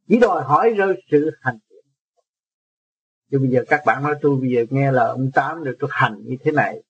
Chỉ 0.08 0.18
đòi 0.18 0.44
hỏi 0.44 0.70
rơi 0.70 1.02
sự 1.10 1.30
hành 1.40 1.58
thiện. 1.70 1.84
Chứ 3.30 3.38
bây 3.38 3.50
giờ 3.50 3.64
các 3.68 3.82
bạn 3.86 4.02
nói 4.02 4.14
tôi 4.22 4.36
bây 4.40 4.50
giờ 4.50 4.64
nghe 4.70 4.92
là 4.92 5.06
ông 5.06 5.30
tám 5.34 5.62
rồi 5.62 5.76
tôi 5.78 5.90
hành 5.92 6.22
như 6.24 6.36
thế 6.40 6.52
này. 6.52 6.82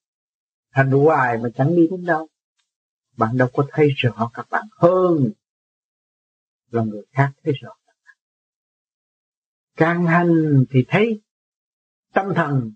Hành 0.69 0.91
hoài 0.91 1.37
mà 1.37 1.49
chẳng 1.55 1.75
đi 1.75 1.87
đến 1.91 2.05
đâu. 2.05 2.27
Bạn 3.17 3.37
đâu 3.37 3.47
có 3.53 3.65
thấy 3.71 3.89
rõ 3.97 4.31
các 4.33 4.47
bạn 4.49 4.65
hơn 4.71 5.31
là 6.71 6.83
người 6.83 7.03
khác 7.13 7.31
thấy 7.43 7.53
rõ 7.61 7.71
càng 9.79 10.05
hành 10.05 10.65
thì 10.69 10.85
thấy 10.87 11.21
tâm 12.13 12.25
thần 12.35 12.71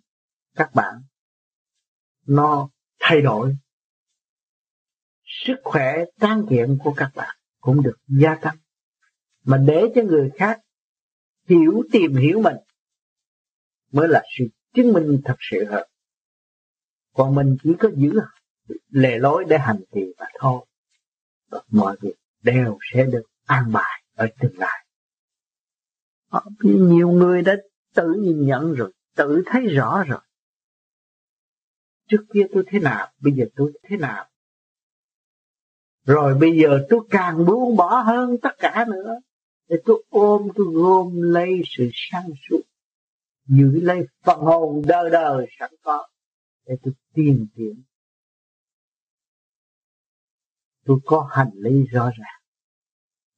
các 0.55 0.69
bạn 0.73 0.93
nó 2.27 2.69
thay 2.99 3.21
đổi. 3.21 3.55
Sức 5.23 5.55
khỏe 5.63 5.95
tráng 6.19 6.45
kiện 6.49 6.77
của 6.83 6.93
các 6.97 7.11
bạn 7.15 7.37
cũng 7.59 7.83
được 7.83 7.97
gia 8.07 8.35
tăng. 8.35 8.57
Mà 9.43 9.57
để 9.57 9.81
cho 9.95 10.01
người 10.01 10.31
khác 10.35 10.59
hiểu 11.49 11.83
tìm 11.91 12.15
hiểu 12.15 12.41
mình 12.41 12.55
mới 13.91 14.07
là 14.07 14.23
sự 14.37 14.45
chứng 14.73 14.93
minh 14.93 15.21
thật 15.25 15.35
sự 15.51 15.65
hơn. 15.69 15.89
Còn 17.13 17.35
mình 17.35 17.57
chỉ 17.63 17.69
có 17.79 17.89
giữ 17.95 18.13
lề 18.89 19.17
lối 19.17 19.45
để 19.49 19.57
hành 19.57 19.83
trì 19.93 20.01
mà 20.17 20.25
thôi. 20.39 20.65
Mọi 21.67 21.97
việc 22.01 22.15
đều 22.41 22.77
sẽ 22.93 23.05
được 23.05 23.23
an 23.45 23.71
bài 23.73 24.03
ở 24.15 24.27
tương 24.39 24.57
lai. 24.57 24.85
Ờ, 26.29 26.41
nhiều 26.63 27.11
người 27.11 27.41
đã 27.41 27.55
tự 27.93 28.13
nhìn 28.19 28.45
nhận 28.45 28.73
rồi 28.73 28.93
tự 29.15 29.43
thấy 29.45 29.67
rõ 29.67 30.03
rồi. 30.03 30.21
Trước 32.07 32.25
kia 32.33 32.43
tôi 32.53 32.63
thế 32.67 32.79
nào 32.79 33.11
bây 33.19 33.33
giờ 33.33 33.45
tôi 33.55 33.71
thế 33.83 33.97
nào? 33.97 34.29
Rồi 36.05 36.37
bây 36.39 36.57
giờ 36.57 36.85
tôi 36.89 36.99
càng 37.09 37.45
buông 37.45 37.75
bỏ 37.77 38.01
hơn 38.01 38.37
tất 38.41 38.55
cả 38.57 38.85
nữa. 38.89 39.19
Để 39.67 39.75
tôi 39.85 40.03
ôm 40.09 40.47
tôi 40.55 40.65
gom 40.73 41.21
lấy 41.21 41.61
sự 41.65 41.89
sáng 41.93 42.29
suốt 42.49 42.61
giữ 43.45 43.79
lấy 43.81 44.07
phần 44.23 44.39
hồn 44.39 44.81
đời 44.87 45.09
đời 45.09 45.47
sẵn 45.59 45.71
có 45.81 46.07
để 46.65 46.75
tôi 46.83 46.93
tìm 47.13 47.47
kiếm, 47.55 47.83
tôi 50.85 50.99
có 51.05 51.29
hành 51.31 51.51
lý 51.53 51.83
rõ 51.91 52.09
ràng 52.09 52.42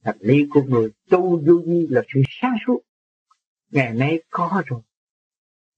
thành 0.06 0.18
lý 0.20 0.48
của 0.50 0.64
người 0.64 0.90
tu 1.10 1.22
vô 1.46 1.62
vi 1.68 1.88
là 1.90 2.02
sự 2.14 2.22
sáng 2.42 2.56
suốt. 2.68 2.82
Ngày 3.72 3.94
nay 3.94 4.24
có 4.30 4.64
rồi. 4.66 4.82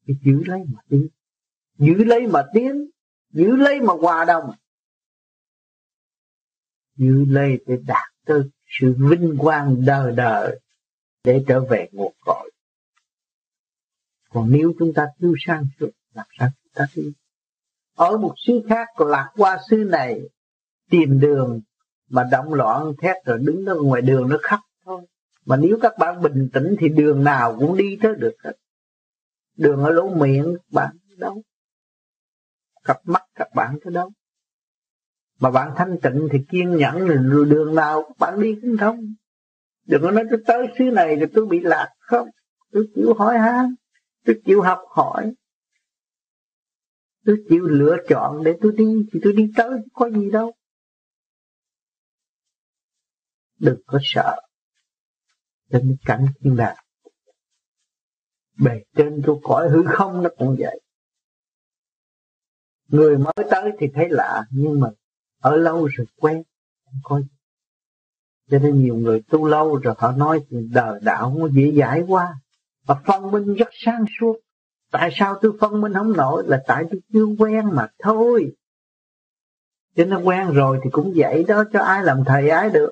Thì 0.08 0.14
giữ 0.24 0.44
lấy 0.46 0.60
mà 0.74 0.82
tiến. 0.90 1.08
Giữ 1.78 1.94
lấy 1.94 2.28
mà 2.28 2.44
tiến. 2.54 2.90
Giữ 3.30 3.56
lấy 3.56 3.82
mà 3.82 3.94
hòa 3.94 4.26
đồng. 4.26 4.52
Giữ 6.96 7.26
lấy 7.28 7.60
để 7.66 7.78
đạt 7.88 8.14
tới 8.26 8.42
sự 8.80 8.96
vinh 8.98 9.36
quang 9.40 9.86
đời 9.86 10.14
đời 10.16 10.60
để 11.24 11.44
trở 11.48 11.66
về 11.70 11.90
nguồn 11.92 12.14
cội. 12.26 12.52
Còn 14.30 14.52
nếu 14.52 14.74
chúng 14.80 14.94
ta 14.94 15.08
thiếu 15.20 15.34
sang 15.46 15.66
suốt, 15.80 15.90
làm 16.14 16.26
sao 16.40 16.50
chúng 16.64 16.72
ta 16.74 16.86
đi 16.96 17.14
ở 17.98 18.18
một 18.18 18.34
xứ 18.38 18.62
khác, 18.70 18.88
lạc 19.00 19.32
qua 19.36 19.60
xứ 19.70 19.76
này, 19.78 20.22
tìm 20.90 21.20
đường 21.20 21.62
mà 22.10 22.28
động 22.32 22.54
loạn 22.54 22.94
thét 23.02 23.16
rồi 23.26 23.38
đứng 23.42 23.66
ở 23.66 23.76
ngoài 23.82 24.02
đường 24.02 24.30
nó 24.30 24.38
khóc. 24.42 24.60
Thôi. 24.86 25.02
Mà 25.46 25.58
nếu 25.58 25.78
các 25.82 25.94
bạn 26.00 26.22
bình 26.22 26.50
tĩnh 26.54 26.76
thì 26.80 26.90
đường 26.90 27.24
nào 27.24 27.58
cũng 27.60 27.78
đi 27.78 27.98
tới 28.02 28.16
được 28.16 28.34
hết. 28.44 28.54
Đường 29.58 29.84
ở 29.84 29.92
lỗ 29.92 30.10
miệng 30.10 30.56
bạn 30.72 30.98
đâu? 31.18 31.42
Cặp 32.84 32.98
mắt 33.04 33.24
các 33.36 33.48
bạn 33.56 33.78
tới 33.84 33.94
đâu? 33.94 34.12
Mà 35.40 35.52
bạn 35.52 35.72
thanh 35.76 35.98
tịnh 36.02 36.28
thì 36.32 36.40
kiên 36.50 36.76
nhẫn 36.76 37.08
rồi 37.08 37.46
đường 37.46 37.76
nào 37.76 38.10
bạn 38.20 38.42
đi 38.42 38.56
cũng 38.62 38.78
thông. 38.78 39.14
Đừng 39.86 40.02
có 40.02 40.12
nói 40.12 40.24
tôi 40.30 40.40
tới 40.48 40.68
xứ 40.80 40.84
này 40.84 41.16
rồi 41.16 41.30
tôi 41.34 41.46
bị 41.46 41.60
lạc. 41.60 41.90
Không. 42.00 42.30
Tôi 42.72 42.88
chịu 42.96 43.14
hỏi 43.14 43.38
han. 43.38 43.76
Tôi 44.26 44.42
chịu 44.46 44.62
học 44.62 44.80
hỏi. 44.90 45.34
Tôi 47.26 47.38
chịu 47.50 47.68
lựa 47.68 47.98
chọn 48.10 48.44
để 48.44 48.54
tôi 48.62 48.72
đi. 48.78 49.06
Thì 49.14 49.20
tôi 49.24 49.34
đi 49.34 49.52
tới 49.56 49.70
có 49.94 50.10
gì 50.10 50.32
đâu 50.32 50.54
đừng 53.60 53.82
có 53.86 54.00
sợ. 54.02 54.36
Trên 55.72 55.98
cảnh 56.06 56.26
thiên 56.42 56.56
đàng. 56.56 56.78
Bề 58.60 58.84
trên 58.96 59.22
của 59.26 59.40
cõi 59.44 59.70
hư 59.70 59.84
không 59.88 60.24
nó 60.24 60.30
cũng 60.38 60.56
vậy. 60.60 60.82
Người 62.88 63.18
mới 63.18 63.34
tới 63.52 63.72
thì 63.80 63.88
thấy 63.94 64.08
lạ, 64.10 64.46
nhưng 64.52 64.80
mà 64.80 64.88
ở 65.42 65.56
lâu 65.56 65.86
rồi 65.86 66.08
quen, 66.16 66.44
không 66.86 67.00
có 67.04 67.20
gì. 67.20 67.28
Cho 68.50 68.60
nên 68.60 68.80
nhiều 68.80 68.96
người 68.96 69.22
tu 69.30 69.46
lâu 69.46 69.76
rồi 69.76 69.96
họ 69.98 70.12
nói 70.12 70.40
thì 70.50 70.58
đời 70.72 71.00
đạo 71.02 71.24
không 71.24 71.56
dễ 71.56 71.72
giải 71.76 72.04
qua 72.08 72.34
và 72.86 72.96
phân 73.06 73.32
minh 73.32 73.54
rất 73.54 73.68
sáng 73.72 74.06
suốt. 74.20 74.36
Tại 74.92 75.10
sao 75.14 75.40
tôi 75.42 75.52
phân 75.60 75.82
minh 75.82 75.94
không 75.94 76.14
nổi? 76.14 76.44
Là 76.48 76.64
tại 76.68 76.84
tôi 76.92 77.02
chưa 77.14 77.26
quen 77.40 77.66
mà 77.74 77.88
thôi. 78.00 78.56
Cho 79.96 80.06
nên 80.06 80.24
quen 80.24 80.48
rồi 80.52 80.80
thì 80.84 80.90
cũng 80.90 81.14
vậy 81.16 81.44
đó, 81.48 81.64
cho 81.74 81.80
ai 81.80 82.04
làm 82.04 82.24
thầy 82.26 82.50
ái 82.50 82.70
được 82.70 82.90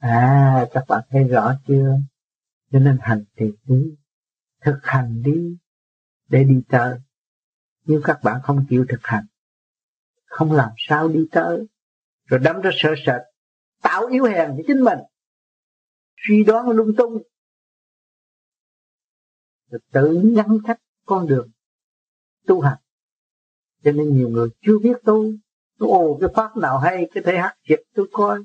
à 0.00 0.66
các 0.72 0.84
bạn 0.88 1.04
thấy 1.10 1.24
rõ 1.24 1.54
chưa? 1.68 1.96
Cho 2.72 2.78
nên 2.78 2.98
hành 3.00 3.24
trì 3.36 3.44
đi 3.64 3.96
thực 4.64 4.78
hành 4.82 5.22
đi, 5.22 5.56
để 6.28 6.44
đi 6.44 6.62
tới. 6.68 6.98
Nếu 7.84 8.00
các 8.04 8.20
bạn 8.22 8.40
không 8.42 8.66
chịu 8.70 8.86
thực 8.88 9.00
hành, 9.02 9.26
không 10.24 10.52
làm 10.52 10.70
sao 10.76 11.08
đi 11.08 11.20
tới. 11.32 11.66
Rồi 12.24 12.40
đâm 12.40 12.60
ra 12.60 12.70
sợ 12.74 12.94
sệt, 13.06 13.20
tạo 13.82 14.06
yếu 14.06 14.24
hèn 14.24 14.50
cho 14.56 14.62
chính 14.66 14.80
mình. 14.84 14.98
Suy 16.16 16.44
đoán 16.44 16.68
lung 16.68 16.92
tung. 16.96 17.22
Rồi 19.70 19.80
tự 19.92 20.22
ngăn 20.24 20.58
cách 20.66 20.80
con 21.06 21.26
đường 21.26 21.48
tu 22.46 22.60
hành. 22.60 22.78
Cho 23.84 23.92
nên 23.92 24.16
nhiều 24.16 24.28
người 24.28 24.48
chưa 24.60 24.78
biết 24.78 24.96
tu. 25.04 25.32
Ồ, 25.78 26.18
cái 26.20 26.30
pháp 26.34 26.56
nào 26.56 26.78
hay, 26.78 27.08
cái 27.14 27.22
thể 27.26 27.38
hát 27.38 27.56
triệt 27.68 27.80
tôi 27.94 28.08
coi 28.12 28.44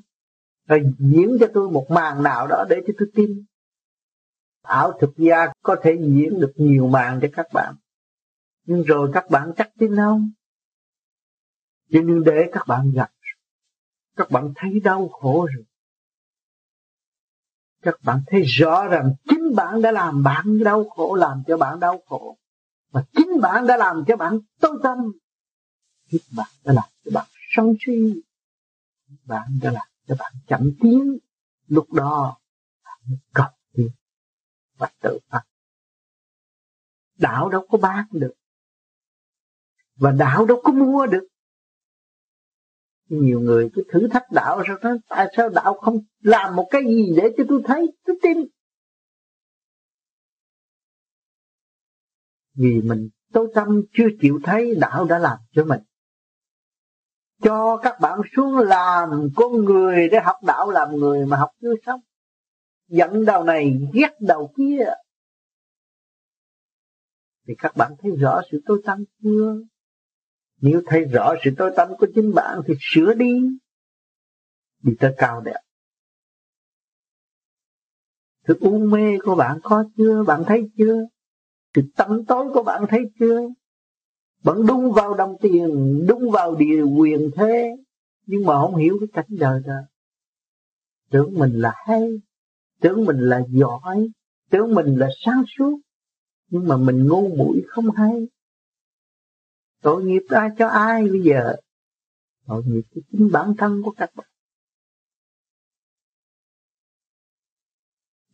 rồi 0.66 0.82
diễn 0.98 1.36
cho 1.40 1.46
tôi 1.54 1.70
một 1.70 1.86
màn 1.90 2.22
nào 2.22 2.46
đó 2.46 2.64
để 2.68 2.76
cho 2.86 2.92
tôi 2.98 3.08
tin. 3.14 3.44
Ảo 4.62 4.98
thực 5.00 5.10
gia 5.16 5.46
có 5.62 5.76
thể 5.82 5.96
diễn 6.00 6.40
được 6.40 6.52
nhiều 6.56 6.86
màn 6.86 7.18
cho 7.22 7.28
các 7.32 7.46
bạn. 7.52 7.74
Nhưng 8.64 8.82
rồi 8.82 9.10
các 9.14 9.30
bạn 9.30 9.52
chắc 9.56 9.70
tin 9.78 9.96
không? 9.96 10.30
Chỉ 11.90 11.98
nhưng 12.04 12.24
để 12.24 12.50
các 12.52 12.64
bạn 12.66 12.92
gặp 12.94 13.10
các 14.16 14.30
bạn 14.30 14.52
thấy 14.56 14.80
đau 14.84 15.08
khổ 15.08 15.48
rồi. 15.54 15.64
Các 17.82 17.94
bạn 18.04 18.20
thấy 18.26 18.42
rõ 18.42 18.86
rằng 18.86 19.14
chính 19.28 19.54
bạn 19.56 19.82
đã 19.82 19.92
làm 19.92 20.22
bạn 20.22 20.64
đau 20.64 20.84
khổ, 20.88 21.14
làm 21.14 21.42
cho 21.46 21.56
bạn 21.56 21.80
đau 21.80 22.02
khổ. 22.06 22.38
Và 22.90 23.04
chính 23.12 23.40
bạn 23.42 23.66
đã 23.66 23.76
làm 23.76 24.04
cho 24.06 24.16
bạn 24.16 24.38
tối 24.60 24.78
tâm 24.82 24.98
chính 26.10 26.22
bạn 26.36 26.48
đã 26.64 26.72
làm 26.72 26.84
cho 27.04 27.10
bạn 27.14 27.26
sân 27.56 27.74
suy 27.86 28.22
bạn 29.24 29.58
đã 29.62 29.70
làm 29.70 29.86
cho 30.08 30.16
bạn 30.18 30.32
chậm 30.46 30.70
tiến, 30.82 31.18
lúc 31.66 31.92
đó 31.92 32.38
bạn 32.84 32.98
mới 33.08 33.18
cầu 33.34 33.46
tiến 33.72 33.88
và 34.76 34.90
tự 35.00 35.18
phát. 35.28 35.42
Đạo 37.18 37.48
đâu 37.48 37.66
có 37.68 37.78
bán 37.78 38.06
được 38.12 38.32
và 39.96 40.10
đạo 40.10 40.46
đâu 40.46 40.60
có 40.64 40.72
mua 40.72 41.06
được. 41.06 41.26
Nhiều 43.08 43.40
người 43.40 43.70
cứ 43.74 43.82
thử 43.92 44.08
thách 44.12 44.32
đạo, 44.32 44.62
sao 44.66 44.78
nói, 44.82 44.98
tại 45.08 45.26
sao 45.36 45.48
đạo 45.48 45.74
không 45.74 45.98
làm 46.20 46.56
một 46.56 46.68
cái 46.70 46.82
gì 46.84 47.14
để 47.16 47.28
cho 47.36 47.44
tôi 47.48 47.62
thấy, 47.64 47.86
tôi 48.04 48.16
tin? 48.22 48.38
Vì 52.54 52.80
mình 52.84 53.08
tối 53.32 53.52
tâm 53.54 53.82
chưa 53.92 54.08
chịu 54.20 54.40
thấy, 54.44 54.74
đạo 54.80 55.04
đã 55.04 55.18
làm 55.18 55.38
cho 55.52 55.64
mình 55.64 55.80
cho 57.42 57.80
các 57.82 58.00
bạn 58.00 58.20
xuống 58.36 58.58
làm 58.58 59.28
con 59.36 59.64
người 59.64 60.08
để 60.08 60.20
học 60.20 60.36
đạo 60.46 60.70
làm 60.70 60.96
người 60.96 61.26
mà 61.26 61.36
học 61.36 61.50
chưa 61.60 61.74
xong. 61.86 62.00
Giận 62.88 63.24
đầu 63.24 63.44
này, 63.44 63.78
ghét 63.92 64.16
đầu 64.20 64.52
kia. 64.56 64.84
Thì 67.48 67.54
các 67.58 67.76
bạn 67.76 67.92
thấy 67.98 68.12
rõ 68.20 68.42
sự 68.50 68.60
tối 68.66 68.82
tâm 68.84 69.04
chưa? 69.22 69.56
Nếu 70.60 70.82
thấy 70.86 71.04
rõ 71.04 71.34
sự 71.44 71.50
tối 71.58 71.72
tâm 71.76 71.88
của 71.98 72.06
chính 72.14 72.34
bạn 72.34 72.60
thì 72.66 72.74
sửa 72.80 73.14
đi. 73.14 73.40
Đi 74.82 74.92
tới 75.00 75.14
cao 75.18 75.40
đẹp. 75.40 75.60
Sự 78.48 78.58
u 78.60 78.78
mê 78.78 79.18
của 79.24 79.34
bạn 79.34 79.58
có 79.62 79.84
chưa? 79.96 80.22
Bạn 80.26 80.42
thấy 80.46 80.70
chưa? 80.78 81.04
Sự 81.74 81.82
tâm 81.96 82.24
tối 82.24 82.46
của 82.54 82.62
bạn 82.62 82.84
thấy 82.88 83.00
chưa? 83.18 83.40
Vẫn 84.46 84.66
đúng 84.66 84.92
vào 84.92 85.14
đồng 85.14 85.36
tiền, 85.40 86.04
đúng 86.08 86.30
vào 86.30 86.54
địa 86.54 86.82
quyền 86.82 87.30
thế, 87.36 87.76
nhưng 88.26 88.44
mà 88.44 88.60
không 88.60 88.76
hiểu 88.76 88.96
cái 89.00 89.08
cảnh 89.12 89.38
đời 89.38 89.60
đó 89.66 89.74
tưởng 91.10 91.34
mình 91.34 91.52
là 91.52 91.74
hay, 91.86 92.08
tưởng 92.80 93.04
mình 93.04 93.18
là 93.18 93.40
giỏi, 93.48 94.08
tưởng 94.50 94.74
mình 94.74 94.96
là 94.96 95.08
sáng 95.24 95.42
suốt, 95.58 95.80
nhưng 96.48 96.68
mà 96.68 96.76
mình 96.76 97.06
ngu 97.06 97.36
muội 97.36 97.62
không 97.68 97.90
hay. 97.90 98.28
Tội 99.82 100.04
nghiệp 100.04 100.22
ai 100.28 100.48
cho 100.58 100.68
ai 100.68 101.08
bây 101.08 101.20
giờ? 101.22 101.56
Tội 102.46 102.62
nghiệp 102.66 102.82
cho 102.94 103.00
chính 103.12 103.28
bản 103.32 103.54
thân 103.58 103.82
của 103.84 103.90
các 103.90 104.10
bạn. 104.14 104.26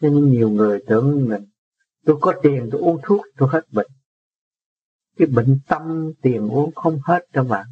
Cho 0.01 0.09
nên 0.09 0.31
nhiều 0.31 0.51
người 0.51 0.83
tưởng 0.87 1.29
mình, 1.29 1.45
tôi 2.05 2.17
có 2.21 2.35
tiền 2.43 2.69
tôi 2.73 2.81
uống 2.81 3.01
thuốc, 3.03 3.21
tôi 3.37 3.49
hết 3.53 3.63
bệnh 3.73 3.91
cái 5.23 5.31
bệnh 5.35 5.61
tâm 5.69 6.13
tiền 6.23 6.49
uống 6.49 6.75
không 6.75 7.01
hết 7.05 7.27
các 7.33 7.43
bạn 7.43 7.67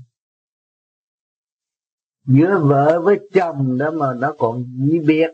giữa 2.26 2.58
vợ 2.62 3.00
với 3.04 3.18
chồng 3.34 3.78
đó 3.78 3.90
mà 3.90 4.14
nó 4.14 4.34
còn 4.38 4.64
dị 4.78 4.98
biệt. 4.98 5.30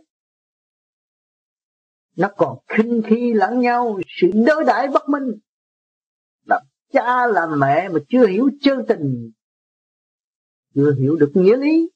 Nó 2.16 2.28
còn 2.36 2.58
khinh 2.68 3.02
khi 3.06 3.32
lẫn 3.32 3.60
nhau, 3.60 4.00
sự 4.20 4.30
đối 4.46 4.64
đãi 4.64 4.88
bất 4.88 5.08
minh. 5.08 5.38
Làm 6.44 6.62
cha 6.92 7.26
làm 7.26 7.60
mẹ 7.60 7.88
mà 7.88 7.98
chưa 8.08 8.26
hiểu 8.26 8.50
chân 8.60 8.78
tình, 8.88 9.32
chưa 10.74 10.94
hiểu 11.00 11.16
được 11.16 11.32
nghĩa 11.34 11.56
lý. 11.56 11.90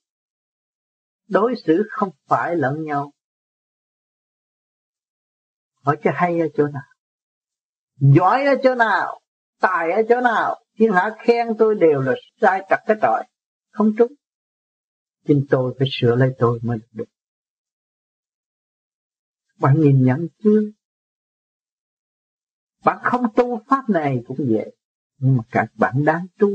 Đối 1.29 1.55
xử 1.67 1.83
không 1.91 2.11
phải 2.27 2.57
lẫn 2.57 2.85
nhau. 2.85 3.13
Hỏi 5.83 5.97
cho 6.05 6.11
hay 6.15 6.41
ở 6.41 6.47
chỗ 6.55 6.67
nào? 6.67 6.83
Giỏi 7.97 8.45
ở 8.45 8.55
chỗ 8.63 8.75
nào? 8.75 9.21
Tài 9.61 9.93
ở 9.93 10.03
chỗ 10.09 10.21
nào, 10.21 10.65
thiên 10.79 10.93
hạ 10.93 11.11
khen 11.19 11.47
tôi 11.59 11.75
đều 11.75 12.01
là 12.01 12.13
sai 12.41 12.67
trật 12.71 12.79
cái 12.87 12.97
trọi 13.03 13.25
không 13.71 13.93
trúng. 13.99 14.13
Chính 15.27 15.47
tôi 15.51 15.75
phải 15.79 15.89
sửa 15.91 16.17
lấy 16.17 16.35
tôi 16.39 16.61
mới 16.63 16.79
được 16.93 17.05
bạn 19.61 19.81
nhìn 19.81 20.05
nhận 20.05 20.29
chưa? 20.45 20.61
Bạn 22.85 22.99
không 23.03 23.23
tu 23.37 23.63
pháp 23.69 23.89
này 23.89 24.23
cũng 24.27 24.39
vậy, 24.51 24.77
nhưng 25.19 25.37
mà 25.37 25.43
các 25.51 25.67
bạn 25.75 26.05
đang 26.05 26.27
tu. 26.39 26.49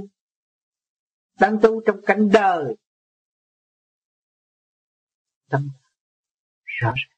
Đang 1.39 1.57
tu 1.61 1.81
trong 1.85 2.01
cảnh 2.05 2.29
đời. 2.33 2.77
Tâm 5.49 5.69
rõ 6.63 6.93
ràng. 6.95 7.15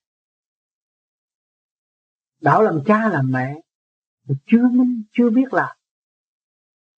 Đạo 2.41 2.61
làm 2.61 2.79
cha 2.85 3.09
làm 3.09 3.31
mẹ 3.31 3.55
chưa 4.27 4.67
minh, 4.71 5.03
chưa 5.11 5.29
biết 5.29 5.53
là 5.53 5.76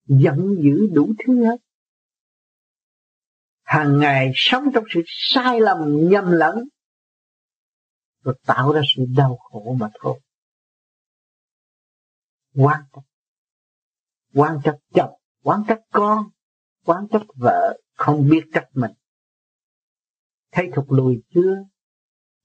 giận 0.09 0.55
dữ 0.63 0.87
đủ 0.93 1.13
thứ 1.25 1.45
hết. 1.45 1.57
Hàng 3.63 3.99
ngày 3.99 4.31
sống 4.35 4.63
trong 4.73 4.83
sự 4.93 5.01
sai 5.05 5.61
lầm, 5.61 6.09
nhầm 6.09 6.31
lẫn, 6.31 6.55
rồi 8.23 8.35
tạo 8.45 8.73
ra 8.73 8.81
sự 8.95 9.05
đau 9.17 9.37
khổ 9.37 9.75
mà 9.79 9.89
thôi. 10.01 10.19
Quan 12.55 12.81
trách 12.93 13.03
quan 14.33 14.59
trách 14.63 14.77
chồng, 14.93 15.13
quan 15.43 15.63
trách 15.67 15.81
con, 15.91 16.29
quan 16.85 17.07
trách 17.11 17.25
vợ, 17.35 17.77
không 17.95 18.29
biết 18.29 18.41
trách 18.53 18.67
mình. 18.73 18.91
Thấy 20.51 20.69
thục 20.75 20.91
lùi 20.91 21.21
chưa? 21.33 21.55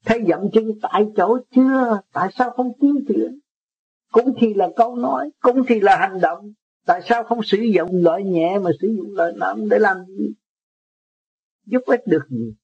Thấy 0.04 0.24
dậm 0.28 0.40
chân 0.52 0.64
tại 0.82 1.06
chỗ 1.16 1.38
chưa? 1.50 2.00
Tại 2.12 2.28
sao 2.38 2.50
không 2.50 2.72
tiến 2.80 3.04
triển? 3.08 3.38
Cũng 4.12 4.34
chỉ 4.40 4.54
là 4.54 4.68
câu 4.76 4.96
nói, 4.96 5.30
cũng 5.40 5.62
chỉ 5.68 5.80
là 5.80 5.96
hành 5.96 6.20
động 6.20 6.52
tại 6.86 7.00
sao 7.08 7.24
không 7.24 7.40
sử 7.44 7.58
dụng 7.74 8.04
loại 8.04 8.24
nhẹ 8.24 8.58
mà 8.58 8.70
sử 8.80 8.88
dụng 8.96 9.14
loại 9.14 9.32
nặng 9.36 9.68
để 9.70 9.78
làm 9.78 9.96
gì? 10.06 10.34
Giúp 11.64 11.82
ích 11.86 12.00
được 12.06 12.26
gì? 12.30 12.54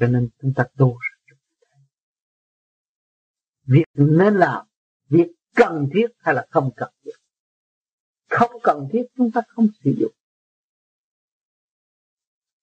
Cho 0.00 0.06
nên 0.06 0.28
chúng 0.42 0.52
ta 0.56 0.64
tu 0.76 0.98
việc 3.66 3.84
nên 3.94 4.34
làm, 4.34 4.66
việc 5.08 5.26
cần 5.54 5.88
thiết 5.94 6.06
hay 6.18 6.34
là 6.34 6.46
không 6.50 6.70
cần 6.76 6.90
thiết? 7.04 7.12
Không 8.28 8.50
cần 8.62 8.88
thiết 8.92 9.02
chúng 9.16 9.30
ta 9.34 9.40
không 9.48 9.66
sử 9.84 9.94
dụng. 10.00 10.12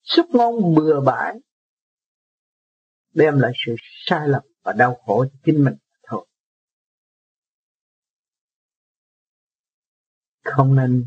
Xúc 0.02 0.26
ngôn 0.30 0.76
bừa 0.76 1.02
bãi 1.06 1.36
đem 3.14 3.40
lại 3.40 3.52
sự 3.66 3.76
sai 4.06 4.28
lầm 4.28 4.44
và 4.64 4.74
đau 4.74 4.96
khổ 4.96 5.26
cho 5.26 5.40
chính 5.46 5.64
mình 5.64 5.74
thôi 6.04 6.28
không 10.44 10.76
nên 10.76 11.06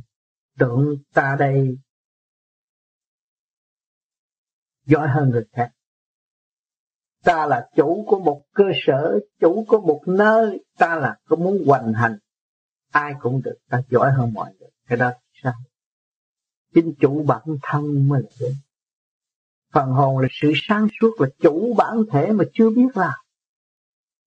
tưởng 0.59 0.97
ta 1.13 1.37
đây 1.39 1.79
giỏi 4.87 5.09
hơn 5.09 5.31
người 5.31 5.45
khác. 5.53 5.71
Ta 7.25 7.47
là 7.47 7.69
chủ 7.77 8.05
của 8.09 8.19
một 8.19 8.43
cơ 8.55 8.65
sở, 8.87 9.19
chủ 9.41 9.65
của 9.69 9.81
một 9.81 10.03
nơi, 10.07 10.65
ta 10.79 10.97
là 10.97 11.17
có 11.29 11.37
muốn 11.37 11.65
hoành 11.67 11.93
hành. 11.93 12.19
Ai 12.91 13.15
cũng 13.21 13.43
được, 13.45 13.57
ta 13.69 13.83
giỏi 13.89 14.13
hơn 14.13 14.33
mọi 14.33 14.55
người. 14.61 14.71
Cái 14.89 14.99
đó 14.99 15.13
sao? 15.43 15.55
Chính 16.75 16.95
chủ 17.01 17.25
bản 17.27 17.43
thân 17.63 18.09
mới 18.09 18.23
là 18.23 18.29
đúng 18.41 18.55
phần 19.75 19.91
hồn 19.91 20.19
là 20.19 20.29
sự 20.31 20.53
sáng 20.55 20.89
suốt, 21.01 21.21
là 21.21 21.29
chủ 21.39 21.75
bản 21.75 21.97
thể 22.11 22.33
mà 22.33 22.45
chưa 22.53 22.71
biết 22.71 22.97
là 22.97 23.17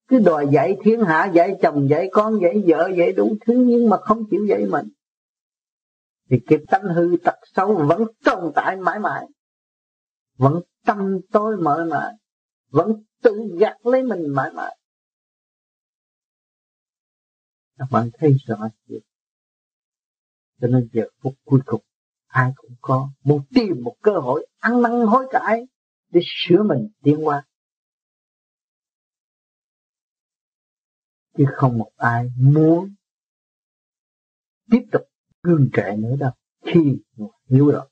cứ 0.08 0.20
đòi 0.20 0.48
dạy 0.52 0.78
thiên 0.84 1.02
hạ, 1.02 1.32
dạy 1.34 1.56
chồng, 1.62 1.90
dạy 1.90 2.10
con, 2.12 2.40
dạy 2.42 2.64
vợ, 2.68 2.90
dạy 2.98 3.12
đủ 3.12 3.38
thứ 3.46 3.54
nhưng 3.68 3.90
mà 3.90 3.98
không 3.98 4.24
chịu 4.32 4.46
dạy 4.46 4.66
mình 4.66 4.88
thì 6.30 6.38
cái 6.48 6.60
tánh 6.68 6.84
hư 6.84 7.18
tật 7.24 7.36
xấu 7.56 7.86
vẫn 7.88 8.02
tồn 8.26 8.52
tại 8.56 8.76
mãi 8.76 9.00
mãi. 9.00 9.26
Vẫn 10.38 10.62
tâm 10.86 11.20
tối 11.32 11.58
mở 11.58 11.86
mãi 11.92 12.14
vẫn 12.70 12.92
tự 13.22 13.32
gạt 13.60 13.78
lấy 13.84 14.04
mình 14.04 14.34
mãi 14.36 14.52
mãi. 14.54 14.78
Các 17.78 17.88
bạn 17.92 18.10
thấy 18.14 18.34
rõ 18.48 18.58
chưa? 18.88 19.00
Cho 20.62 20.68
nên 20.68 20.90
giờ 20.94 21.04
phút 21.22 21.34
cuối 21.46 21.60
cùng, 21.66 21.82
ai 22.28 22.52
cũng 22.56 22.76
có 22.82 23.10
muốn 23.24 23.42
tìm 23.56 23.84
một 23.84 23.96
cơ 24.02 24.12
hội 24.12 24.48
ăn 24.58 24.82
năn 24.82 24.92
hối 24.92 25.28
cải 25.32 25.62
để 26.10 26.22
sửa 26.24 26.64
mình 26.64 26.88
tiến 27.04 27.28
qua 27.28 27.46
chứ 31.38 31.46
không 31.56 31.78
một 31.78 31.92
ai 31.96 32.30
muốn 32.38 32.96
tiếp 34.72 34.82
tục 34.92 35.02
cương 35.48 35.70
trệ 35.74 35.96
nữa 35.98 36.16
đâu 36.20 36.32
khi 36.66 36.98
hiểu 37.50 37.72
rồi 37.72 37.90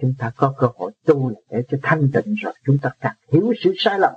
chúng 0.00 0.14
ta 0.18 0.32
có 0.36 0.54
cơ 0.58 0.66
hội 0.74 0.92
tu 1.04 1.32
để 1.50 1.62
cho 1.68 1.78
thanh 1.82 2.10
tịnh 2.14 2.34
rồi, 2.34 2.54
chúng 2.64 2.78
ta 2.82 2.90
càng 3.00 3.16
hiểu 3.32 3.52
sự 3.64 3.74
sai 3.76 3.98
lầm 3.98 4.12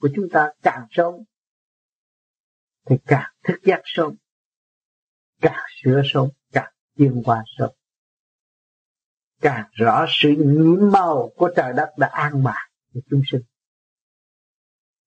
của 0.00 0.08
chúng 0.16 0.28
ta 0.32 0.52
càng 0.62 0.86
sớm, 0.90 1.14
thì 2.86 2.96
càng 3.06 3.32
thức 3.44 3.60
giác 3.64 3.80
sớm, 3.84 4.14
càng 5.40 5.64
sửa 5.82 6.02
sớm, 6.04 6.28
càng 6.52 6.72
tiến 6.96 7.22
qua 7.24 7.44
sớm. 7.58 7.70
Càng 9.40 9.70
rõ 9.72 10.06
sự 10.08 10.28
nhiễm 10.38 10.90
màu 10.92 11.30
của 11.36 11.50
trời 11.56 11.72
đất 11.76 11.90
đã 11.98 12.06
an 12.06 12.42
bài 12.44 12.70
cho 12.94 13.00
chúng 13.10 13.22
sinh. 13.32 13.42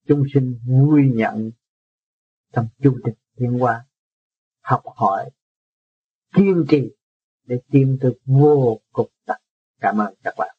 Chúng 0.07 0.23
sinh 0.33 0.59
vui 0.65 1.11
nhận 1.13 1.51
trong 2.53 2.67
chu 2.83 2.97
trình 3.05 3.15
tiến 3.35 3.63
qua 3.63 3.85
học 4.61 4.83
hỏi 4.95 5.29
kiên 6.35 6.65
trì 6.69 6.91
để 7.45 7.59
tìm 7.71 7.97
được 8.01 8.17
vô 8.25 8.79
cùng 8.91 9.09
tận 9.25 9.41
cảm 9.81 10.01
ơn 10.01 10.13
các 10.23 10.33
bạn. 10.37 10.55